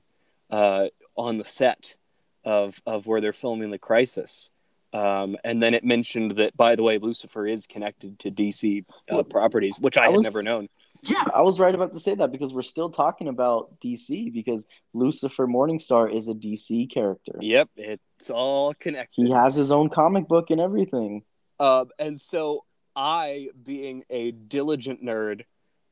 uh, 0.49 0.87
on 1.15 1.37
the 1.37 1.43
set 1.43 1.95
of 2.43 2.81
of 2.85 3.07
where 3.07 3.21
they're 3.21 3.33
filming 3.33 3.71
the 3.71 3.79
Crisis. 3.79 4.51
Um, 4.93 5.35
and 5.43 5.61
then 5.61 5.73
it 5.73 5.83
mentioned 5.83 6.31
that, 6.31 6.55
by 6.55 6.75
the 6.75 6.83
way, 6.83 6.99
Lucifer 6.99 7.45
is 7.45 7.67
connected 7.67 8.17
to 8.19 8.31
DC 8.31 8.85
uh, 9.11 9.23
properties, 9.23 9.77
which 9.77 9.97
I, 9.97 10.03
I 10.03 10.05
had 10.05 10.15
was- 10.15 10.23
never 10.23 10.41
known. 10.41 10.69
Yeah, 11.01 11.23
I 11.35 11.41
was 11.41 11.59
right 11.59 11.75
about 11.75 11.93
to 11.93 11.99
say 11.99 12.15
that 12.15 12.31
because 12.31 12.53
we're 12.53 12.63
still 12.63 12.89
talking 12.89 13.27
about 13.27 13.79
DC 13.79 14.33
because 14.33 14.65
Lucifer 14.93 15.45
Morningstar 15.45 16.11
is 16.11 16.29
a 16.29 16.33
DC 16.33 16.91
character. 16.91 17.37
Yep, 17.41 17.69
it's 17.75 18.29
all 18.29 18.73
connected. 18.73 19.25
He 19.27 19.31
has 19.31 19.53
his 19.53 19.71
own 19.71 19.89
comic 19.89 20.27
book 20.27 20.49
and 20.49 20.61
everything. 20.61 21.23
Um, 21.59 21.89
and 21.99 22.19
so 22.19 22.63
I, 22.95 23.49
being 23.61 24.03
a 24.09 24.31
diligent 24.31 25.03
nerd, 25.03 25.43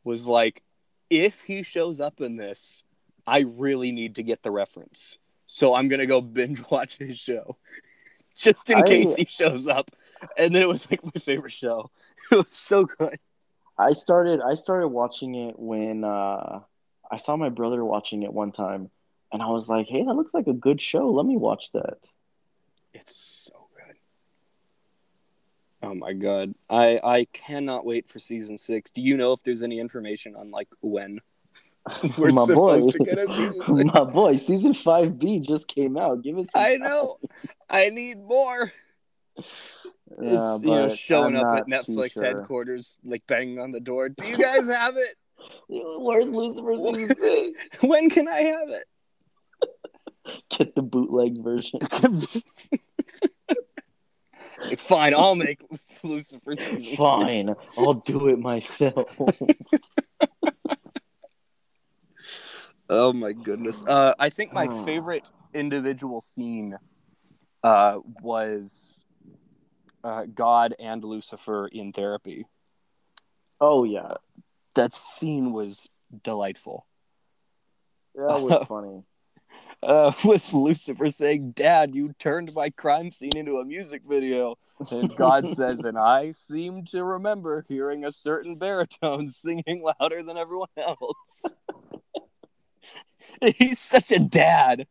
was 0.04 0.28
like, 0.28 0.64
if 1.10 1.42
he 1.42 1.64
shows 1.64 2.00
up 2.00 2.22
in 2.22 2.38
this, 2.38 2.84
I 3.26 3.40
really 3.40 3.92
need 3.92 4.16
to 4.16 4.24
get 4.24 4.44
the 4.44 4.52
reference. 4.52 5.18
So 5.46 5.76
I'm 5.76 5.88
gonna 5.88 6.06
go 6.06 6.22
binge 6.22 6.62
watch 6.72 6.98
his 6.98 7.18
show. 7.18 7.58
Just 8.36 8.70
in 8.70 8.80
I- 8.80 8.82
case 8.84 9.16
he 9.16 9.26
shows 9.26 9.68
up. 9.68 9.92
And 10.38 10.54
then 10.54 10.62
it 10.62 10.68
was 10.68 10.90
like 10.90 11.04
my 11.04 11.20
favorite 11.20 11.52
show. 11.52 11.92
It 12.32 12.36
was 12.36 12.48
so 12.52 12.86
good. 12.86 13.20
I 13.78 13.94
started 13.94 14.40
I 14.42 14.54
started 14.56 14.88
watching 14.88 15.36
it 15.36 15.58
when 15.58 16.04
uh, 16.04 16.62
I 17.12 17.18
saw 17.18 17.36
my 17.36 17.50
brother 17.50 17.84
watching 17.84 18.24
it 18.24 18.34
one 18.34 18.52
time, 18.52 18.90
and 19.32 19.42
I 19.42 19.48
was 19.48 19.68
like, 19.68 19.88
"Hey, 19.88 20.04
that 20.04 20.14
looks 20.14 20.34
like 20.34 20.48
a 20.48 20.54
good 20.54 20.82
show. 20.82 21.10
Let 21.12 21.26
me 21.26 21.38
watch 21.38 21.72
that." 21.74 21.98
It's 22.94 23.16
so. 23.16 23.63
Oh 25.84 25.94
my 25.94 26.14
god. 26.14 26.56
I 26.70 27.00
I 27.04 27.28
cannot 27.34 27.86
wait 27.86 28.10
for 28.10 28.18
season 28.18 28.58
six. 28.58 28.90
Do 28.90 29.02
you 29.02 29.18
know 29.18 29.34
if 29.34 29.44
there's 29.44 29.62
any 29.62 29.80
information 29.80 30.36
on 30.36 30.50
like 30.50 30.70
when 30.82 31.20
we're 32.18 32.32
my 32.32 32.46
boy, 32.46 32.80
supposed 32.80 32.92
to 32.92 33.00
get 33.00 33.18
a 33.20 33.28
season 33.28 33.62
six? 33.78 33.94
my 33.94 34.06
boy, 34.06 34.36
season 34.38 34.74
five 34.74 35.20
B 35.20 35.40
just 35.40 35.68
came 35.68 35.98
out. 35.98 36.22
Give 36.24 36.38
us. 36.38 36.52
some 36.52 36.62
I 36.62 36.72
time. 36.78 36.80
know. 36.80 37.18
I 37.70 37.90
need 37.90 38.18
more. 38.18 38.72
Yeah, 40.22 40.58
you 40.62 40.68
know 40.68 40.90
showing 40.90 41.36
I'm 41.36 41.44
up 41.44 41.58
at 41.58 41.66
Netflix 41.66 42.14
sure. 42.14 42.24
headquarters, 42.24 43.00
like 43.04 43.26
banging 43.26 43.58
on 43.58 43.72
the 43.72 43.80
door. 43.80 44.10
Do 44.10 44.28
you 44.28 44.38
guys 44.38 44.68
have 44.68 44.96
it? 44.96 45.16
Where's 45.68 46.30
Lucifer 46.30 46.76
season 46.78 47.18
six? 47.18 47.84
when 47.84 48.12
can 48.12 48.28
I 48.28 48.42
have 48.42 48.70
it? 48.70 48.86
Get 50.50 50.76
the 50.76 50.84
bootleg 50.84 51.42
version. 51.44 51.80
Like, 54.70 54.80
fine, 54.80 55.14
I'll 55.14 55.36
make 55.36 55.64
Lucifer 56.04 56.56
season 56.56 56.96
Fine, 56.96 57.48
six. 57.48 57.60
I'll 57.78 57.94
do 57.96 58.28
it 58.28 58.40
myself. 58.40 59.20
Oh 62.90 63.14
my 63.14 63.32
goodness. 63.32 63.82
Uh, 63.88 64.14
I 64.20 64.30
think 64.30 64.54
my 64.54 64.68
favorite 64.86 65.28
individual 65.54 66.22
scene 66.22 66.78
uh, 67.64 68.00
was 68.22 69.06
uh, 70.04 70.26
God 70.32 70.76
and 70.80 71.04
Lucifer 71.04 71.68
in 71.68 71.92
therapy. 71.94 72.46
oh 73.62 73.84
yeah, 73.86 74.16
That 74.76 74.94
scene 74.94 75.54
was 75.54 75.88
delightful. 76.24 76.86
that 78.16 78.42
was 78.42 78.64
funny. 78.68 79.04
Uh, 79.84 80.14
with 80.26 80.54
Lucifer 80.54 81.10
saying, 81.10 81.52
Dad, 81.52 81.94
you 81.94 82.14
turned 82.18 82.54
my 82.56 82.70
crime 82.70 83.12
scene 83.12 83.36
into 83.36 83.58
a 83.58 83.66
music 83.66 84.04
video. 84.08 84.58
And 84.90 85.14
God 85.16 85.50
says, 85.58 85.84
and 85.84 85.98
I 85.98 86.32
seem 86.32 86.86
to 86.86 87.04
remember 87.04 87.66
hearing 87.68 88.06
a 88.06 88.12
certain 88.12 88.56
baritone 88.56 89.30
singing 89.30 89.84
louder 89.84 90.24
than 90.24 90.38
everyone 90.38 90.70
else. 90.78 91.46
He's 93.58 93.80
such 93.80 94.12
a 94.12 94.20
dad. 94.20 94.88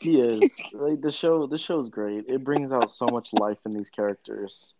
He 0.00 0.20
is 0.20 0.40
like 0.74 1.00
the 1.00 1.12
show. 1.12 1.46
The 1.46 1.58
show's 1.58 1.88
great. 1.88 2.24
It 2.28 2.42
brings 2.42 2.72
out 2.72 2.90
so 2.90 3.06
much 3.06 3.32
life 3.32 3.58
in 3.64 3.72
these 3.72 3.90
characters. 3.90 4.74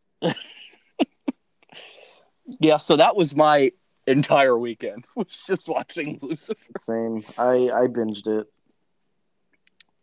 Yeah, 2.58 2.78
so 2.78 2.96
that 2.96 3.14
was 3.14 3.36
my 3.36 3.70
entire 4.08 4.58
weekend 4.58 5.04
was 5.14 5.42
just 5.46 5.68
watching 5.68 6.18
Lucifer. 6.20 6.72
Same. 6.80 7.24
I 7.38 7.70
I 7.70 7.86
binged 7.86 8.26
it. 8.26 8.48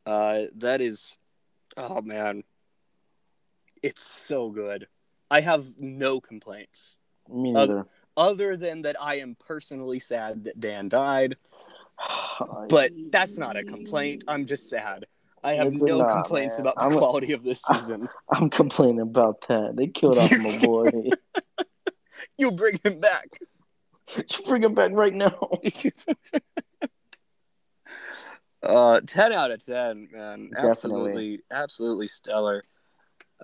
Uh, 0.08 0.44
that 0.56 0.80
is, 0.80 1.18
oh 1.76 2.02
man, 2.02 2.44
it's 3.84 4.04
so 4.04 4.50
good. 4.50 4.88
I 5.30 5.42
have 5.42 5.74
no 5.78 6.22
complaints 6.22 7.00
Me 7.30 7.52
neither. 7.52 7.86
other 8.16 8.56
than 8.56 8.84
that 8.84 8.96
I 9.02 9.16
am 9.20 9.36
personally 9.38 10.00
sad 10.00 10.46
that 10.46 10.60
Dan 10.60 10.88
died. 10.90 11.36
But 12.70 12.92
that's 13.12 13.38
not 13.38 13.58
a 13.58 13.64
complaint. 13.64 14.24
I'm 14.28 14.46
just 14.46 14.70
sad. 14.70 15.06
I 15.44 15.54
have 15.54 15.74
It's 15.74 15.82
no 15.84 16.00
nah, 16.00 16.14
complaints 16.22 16.58
man. 16.58 16.68
about 16.68 16.76
the 16.78 16.84
I'm 16.84 16.98
quality 16.98 17.34
of 17.34 17.44
this 17.44 17.62
season. 17.68 18.08
I'm 18.30 18.50
complaining 18.50 19.02
about 19.02 19.48
that. 19.48 19.76
They 19.76 19.88
killed 19.88 20.18
off 20.18 20.32
my 20.32 20.60
boy. 20.60 20.90
you 22.38 22.52
bring 22.52 22.80
him 22.84 23.00
back. 23.00 23.28
Just 24.30 24.46
bring 24.46 24.64
him 24.64 24.74
back 24.76 24.92
right 24.94 25.14
now. 25.14 25.38
Uh, 28.64 29.02
ten 29.06 29.32
out 29.32 29.52
of 29.52 29.64
ten, 29.64 30.10
man. 30.12 30.50
Definitely. 30.52 30.70
Absolutely, 30.70 31.40
absolutely 31.52 32.08
stellar. 32.08 32.64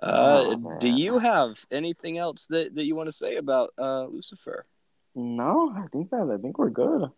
Uh, 0.02 0.56
Oh, 0.56 0.76
do 0.80 0.88
you 0.88 1.18
have 1.18 1.64
anything 1.70 2.18
else 2.18 2.46
that, 2.46 2.74
that 2.74 2.84
you 2.84 2.96
want 2.96 3.08
to 3.08 3.12
say 3.12 3.36
about 3.36 3.72
uh, 3.78 4.06
Lucifer? 4.06 4.66
No, 5.14 5.72
I 5.76 5.86
think 5.92 6.10
that 6.10 6.28
I 6.32 6.40
think 6.40 6.58
we're 6.58 6.70
good. 6.70 7.10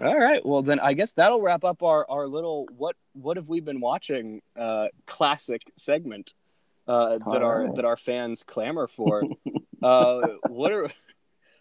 All 0.00 0.18
right. 0.18 0.44
Well, 0.44 0.62
then 0.62 0.80
I 0.80 0.94
guess 0.94 1.12
that'll 1.12 1.42
wrap 1.42 1.64
up 1.64 1.82
our, 1.82 2.06
our 2.08 2.26
little 2.26 2.66
what 2.76 2.96
what 3.12 3.36
have 3.36 3.50
we 3.50 3.60
been 3.60 3.80
watching 3.80 4.40
uh, 4.56 4.86
classic 5.06 5.62
segment 5.76 6.32
uh, 6.88 7.18
that 7.18 7.26
All 7.26 7.44
our 7.44 7.64
right. 7.64 7.74
that 7.74 7.84
our 7.84 7.98
fans 7.98 8.42
clamor 8.42 8.86
for. 8.86 9.22
uh, 9.82 10.20
what 10.48 10.72
are 10.72 10.88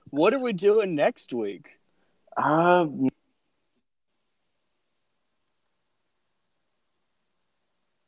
what 0.10 0.34
are 0.34 0.40
we 0.40 0.54
doing 0.54 0.96
next 0.96 1.34
week? 1.34 1.80
Um, 2.38 3.10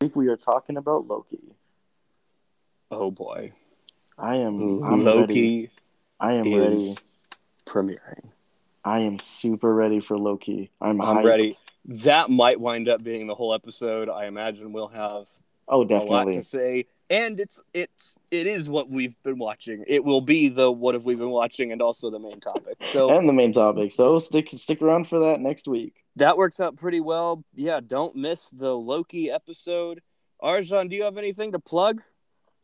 I 0.04 0.06
think 0.08 0.18
we 0.18 0.28
are 0.28 0.36
talking 0.36 0.76
about 0.76 1.08
Loki. 1.08 1.40
Oh 2.92 3.10
boy, 3.10 3.54
I 4.18 4.36
am 4.36 4.84
I'm 4.84 5.06
ready. 5.06 5.06
Loki 5.06 5.70
I 6.20 6.34
am 6.34 6.54
ready. 6.54 6.96
premiering. 7.66 8.26
I 8.84 9.00
am 9.00 9.18
super 9.20 9.74
ready 9.74 10.02
for 10.02 10.18
Loki. 10.18 10.72
I'm, 10.82 11.00
I'm 11.00 11.20
hyped. 11.20 11.24
ready. 11.24 11.56
That 11.86 12.30
might 12.30 12.60
wind 12.60 12.90
up 12.90 13.02
being 13.02 13.28
the 13.28 13.36
whole 13.36 13.54
episode. 13.54 14.10
I 14.10 14.26
imagine 14.26 14.74
we'll 14.74 14.90
have 14.90 15.30
Oh, 15.70 15.84
a 15.84 15.88
lot 15.88 15.88
definitely. 16.02 16.34
to 16.34 16.44
say, 16.44 16.86
and 17.10 17.40
it's 17.40 17.62
it's 17.74 18.18
it 18.30 18.46
is 18.46 18.68
what 18.68 18.90
we've 18.90 19.16
been 19.24 19.38
watching. 19.38 19.86
It 19.88 20.04
will 20.04 20.20
be 20.20 20.50
the 20.50 20.70
what 20.70 20.96
have 20.96 21.06
we 21.06 21.16
been 21.16 21.30
watching, 21.30 21.72
and 21.72 21.82
also 21.82 22.10
the 22.10 22.20
main 22.20 22.42
topic. 22.42 22.76
So 22.82 23.10
And 23.10 23.30
the 23.30 23.32
main 23.32 23.54
topic. 23.54 23.94
So 23.94 24.20
stick 24.20 24.50
stick 24.50 24.82
around 24.82 25.08
for 25.08 25.20
that 25.20 25.40
next 25.40 25.66
week. 25.66 26.03
That 26.18 26.38
works 26.38 26.60
out 26.60 26.78
pretty 26.78 27.00
well. 27.00 27.44
Yeah, 27.56 27.80
don't 27.86 28.16
miss 28.16 28.50
the 28.50 28.76
Loki 28.76 29.32
episode. 29.32 30.02
Arjon, 30.42 30.90
do 30.90 30.96
you 30.96 31.04
have 31.04 31.18
anything 31.18 31.54
to 31.54 31.60
plug? 31.60 32.02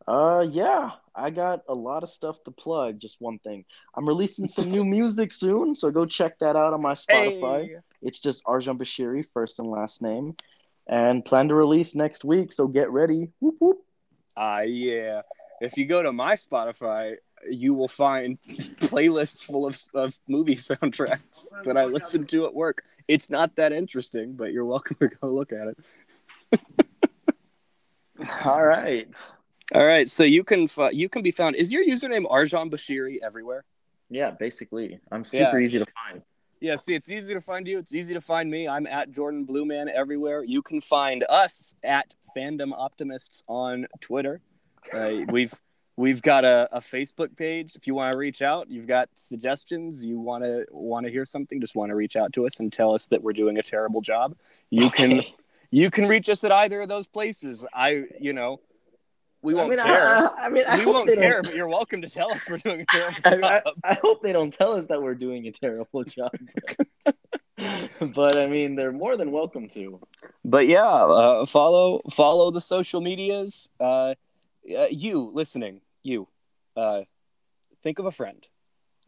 Uh, 0.07 0.45
yeah, 0.49 0.91
I 1.15 1.29
got 1.29 1.61
a 1.67 1.73
lot 1.73 2.03
of 2.03 2.09
stuff 2.09 2.43
to 2.45 2.51
plug. 2.51 2.99
Just 2.99 3.17
one 3.19 3.39
thing, 3.39 3.65
I'm 3.95 4.07
releasing 4.07 4.47
some 4.47 4.69
new 4.69 4.83
music 4.97 5.33
soon, 5.33 5.75
so 5.75 5.91
go 5.91 6.05
check 6.05 6.39
that 6.39 6.55
out 6.55 6.73
on 6.73 6.81
my 6.81 6.93
Spotify. 6.93 7.67
Hey. 7.67 7.75
It's 8.01 8.19
just 8.19 8.43
Arjon 8.45 8.77
Bashiri, 8.79 9.25
first 9.33 9.59
and 9.59 9.69
last 9.69 10.01
name, 10.01 10.35
and 10.87 11.23
plan 11.23 11.47
to 11.49 11.55
release 11.55 11.95
next 11.95 12.23
week. 12.25 12.51
So 12.51 12.67
get 12.67 12.91
ready. 12.91 13.29
Whoop, 13.39 13.55
whoop. 13.59 13.77
Ah, 14.35 14.61
yeah. 14.61 15.21
If 15.61 15.77
you 15.77 15.85
go 15.85 16.01
to 16.01 16.13
my 16.13 16.35
Spotify, 16.35 17.15
you 17.49 17.73
will 17.73 17.87
find 17.87 18.37
playlists 18.79 19.43
full 19.43 19.65
of, 19.67 19.81
of 19.93 20.17
movie 20.27 20.55
soundtracks 20.69 21.49
that 21.65 21.77
I 21.77 21.85
listen 21.85 22.25
to 22.27 22.45
at 22.45 22.53
work. 22.53 22.83
It's 23.07 23.29
not 23.29 23.55
that 23.55 23.71
interesting, 23.71 24.33
but 24.33 24.51
you're 24.51 24.65
welcome 24.65 24.97
to 24.99 25.07
go 25.07 25.27
look 25.29 25.51
at 25.51 25.67
it. 25.69 26.61
All 28.45 28.65
right. 28.65 29.07
All 29.73 29.85
right, 29.85 30.09
so 30.09 30.23
you 30.23 30.43
can 30.43 30.67
you 30.91 31.07
can 31.09 31.21
be 31.21 31.31
found. 31.31 31.55
Is 31.55 31.71
your 31.71 31.85
username 31.85 32.25
Arjon 32.29 32.71
Bashiri 32.71 33.17
everywhere? 33.23 33.63
Yeah, 34.09 34.31
basically, 34.31 34.99
I'm 35.11 35.23
super 35.23 35.59
Yeah. 35.59 35.65
easy 35.65 35.79
to 35.79 35.85
find. 35.85 36.23
Yeah, 36.59 36.75
see, 36.75 36.95
it's 36.95 37.09
easy 37.11 37.33
to 37.35 37.39
find 37.41 37.67
you. 37.67 37.77
It's 37.77 37.93
easy 37.93 38.13
to 38.15 38.19
find 38.21 38.49
me. 38.49 38.67
I'm 38.67 38.85
at 38.87 39.11
Jordan 39.11 39.45
Blue 39.45 39.65
Man 39.65 39.87
everywhere. 39.87 40.43
You 40.43 40.61
can 40.63 40.81
find 40.81 41.23
us 41.29 41.75
at 41.83 42.15
Fandom 42.35 42.73
Optimists 42.75 43.43
on 43.47 43.85
Twitter. 44.01 44.41
Uh, 44.91 45.11
we've 45.29 45.53
we've 45.99 46.21
got 46.21 46.45
a, 46.45 46.69
a 46.71 46.79
Facebook 46.79 47.35
page. 47.35 47.75
If 47.75 47.85
you 47.85 47.93
want 47.93 48.13
to 48.13 48.17
reach 48.17 48.41
out, 48.41 48.69
you've 48.71 48.87
got 48.87 49.09
suggestions. 49.13 50.05
You 50.05 50.17
want 50.17 50.45
to 50.45 50.65
want 50.71 51.05
to 51.05 51.11
hear 51.11 51.25
something, 51.25 51.59
just 51.59 51.75
want 51.75 51.89
to 51.89 51.95
reach 51.95 52.15
out 52.15 52.31
to 52.33 52.45
us 52.45 52.59
and 52.61 52.71
tell 52.71 52.93
us 52.93 53.05
that 53.07 53.21
we're 53.21 53.33
doing 53.33 53.57
a 53.57 53.61
terrible 53.61 53.99
job. 54.01 54.35
You 54.69 54.89
can 54.89 55.23
you 55.71 55.91
can 55.91 56.07
reach 56.07 56.29
us 56.29 56.43
at 56.45 56.51
either 56.51 56.81
of 56.81 56.87
those 56.89 57.07
places. 57.07 57.65
I 57.73 58.05
you 58.19 58.31
know 58.33 58.61
we 59.41 59.53
won't 59.53 59.73
I 59.73 59.75
mean, 59.75 59.85
care. 59.85 60.07
I, 60.07 60.29
I 60.45 60.49
mean, 60.49 60.63
I 60.67 60.77
we 60.77 60.83
hope 60.83 60.93
won't 60.93 61.07
they 61.07 61.15
don't- 61.15 61.23
care, 61.23 61.41
but 61.43 61.55
you're 61.55 61.67
welcome 61.67 62.01
to 62.01 62.09
tell 62.09 62.31
us 62.31 62.49
we're 62.49 62.57
doing 62.57 62.81
a 62.81 62.85
terrible 62.89 63.19
I, 63.25 63.59
job. 63.59 63.73
I, 63.83 63.89
I 63.91 63.93
hope 63.95 64.21
they 64.23 64.33
don't 64.33 64.53
tell 64.53 64.73
us 64.77 64.87
that 64.87 65.01
we're 65.01 65.15
doing 65.15 65.47
a 65.47 65.51
terrible 65.51 66.03
job. 66.05 66.31
but 68.15 68.37
I 68.37 68.47
mean, 68.47 68.75
they're 68.75 68.91
more 68.91 69.17
than 69.17 69.31
welcome 69.31 69.67
to. 69.69 69.99
but 70.45 70.67
yeah, 70.67 70.85
uh, 70.85 71.45
follow 71.45 72.01
follow 72.09 72.51
the 72.51 72.61
social 72.61 73.01
medias. 73.01 73.69
Uh, 73.79 74.13
uh, 74.77 74.85
you 74.91 75.31
listening, 75.33 75.81
you 76.03 76.27
uh, 76.75 77.01
think 77.83 77.99
of 77.99 78.05
a 78.05 78.11
friend. 78.11 78.45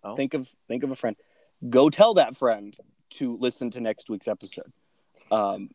Oh. 0.04 0.16
Think 0.16 0.34
of 0.34 0.50
think 0.68 0.84
of 0.84 0.92
a 0.92 0.96
friend. 0.96 1.16
Go 1.70 1.89
tell 1.89 2.16
that 2.16 2.36
friend 2.36 2.76
to 3.12 3.38
listen 3.38 3.72
to 3.72 3.80
next 3.80 4.10
week's 4.10 4.28
episode. 4.28 4.72
Um, 5.32 5.70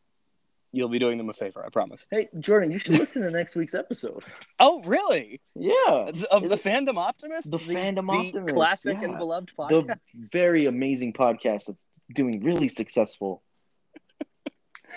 you'll 0.72 0.88
be 0.88 0.98
doing 0.98 1.18
them 1.18 1.30
a 1.30 1.34
favor, 1.34 1.64
I 1.64 1.70
promise. 1.70 2.06
Hey, 2.10 2.28
Jordan, 2.40 2.70
you 2.70 2.78
should 2.78 2.98
listen 2.98 3.22
to 3.22 3.30
next 3.30 3.56
week's 3.56 3.74
episode. 3.74 4.24
Oh, 4.58 4.82
really? 4.84 5.42
Yeah. 5.54 6.10
Of 6.30 6.48
the 6.48 6.56
Fandom 6.56 6.96
Optimist, 6.96 7.50
The 7.50 7.58
Fandom 7.58 8.06
the 8.06 8.28
Optimist, 8.28 8.54
classic 8.54 9.02
and 9.02 9.18
beloved 9.18 9.52
podcast. 9.56 9.86
The 9.86 9.98
very 10.32 10.64
amazing 10.64 11.12
podcast 11.12 11.66
that's 11.66 11.86
doing 12.14 12.42
really 12.42 12.68
successful. 12.68 13.42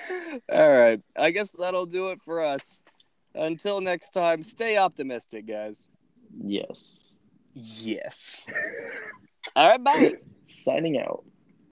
All 0.51 0.71
right, 0.71 1.01
I 1.17 1.31
guess 1.31 1.51
that'll 1.51 1.87
do 1.87 2.09
it 2.09 2.21
for 2.21 2.41
us. 2.41 2.81
Until 3.35 3.81
next 3.81 4.11
time, 4.11 4.43
stay 4.43 4.77
optimistic, 4.77 5.45
guys. 5.45 5.89
Yes. 6.37 7.15
Yes. 7.53 8.47
All 9.55 9.67
right, 9.69 9.83
bye. 9.83 10.13
Signing 10.45 10.99
out. 10.99 11.23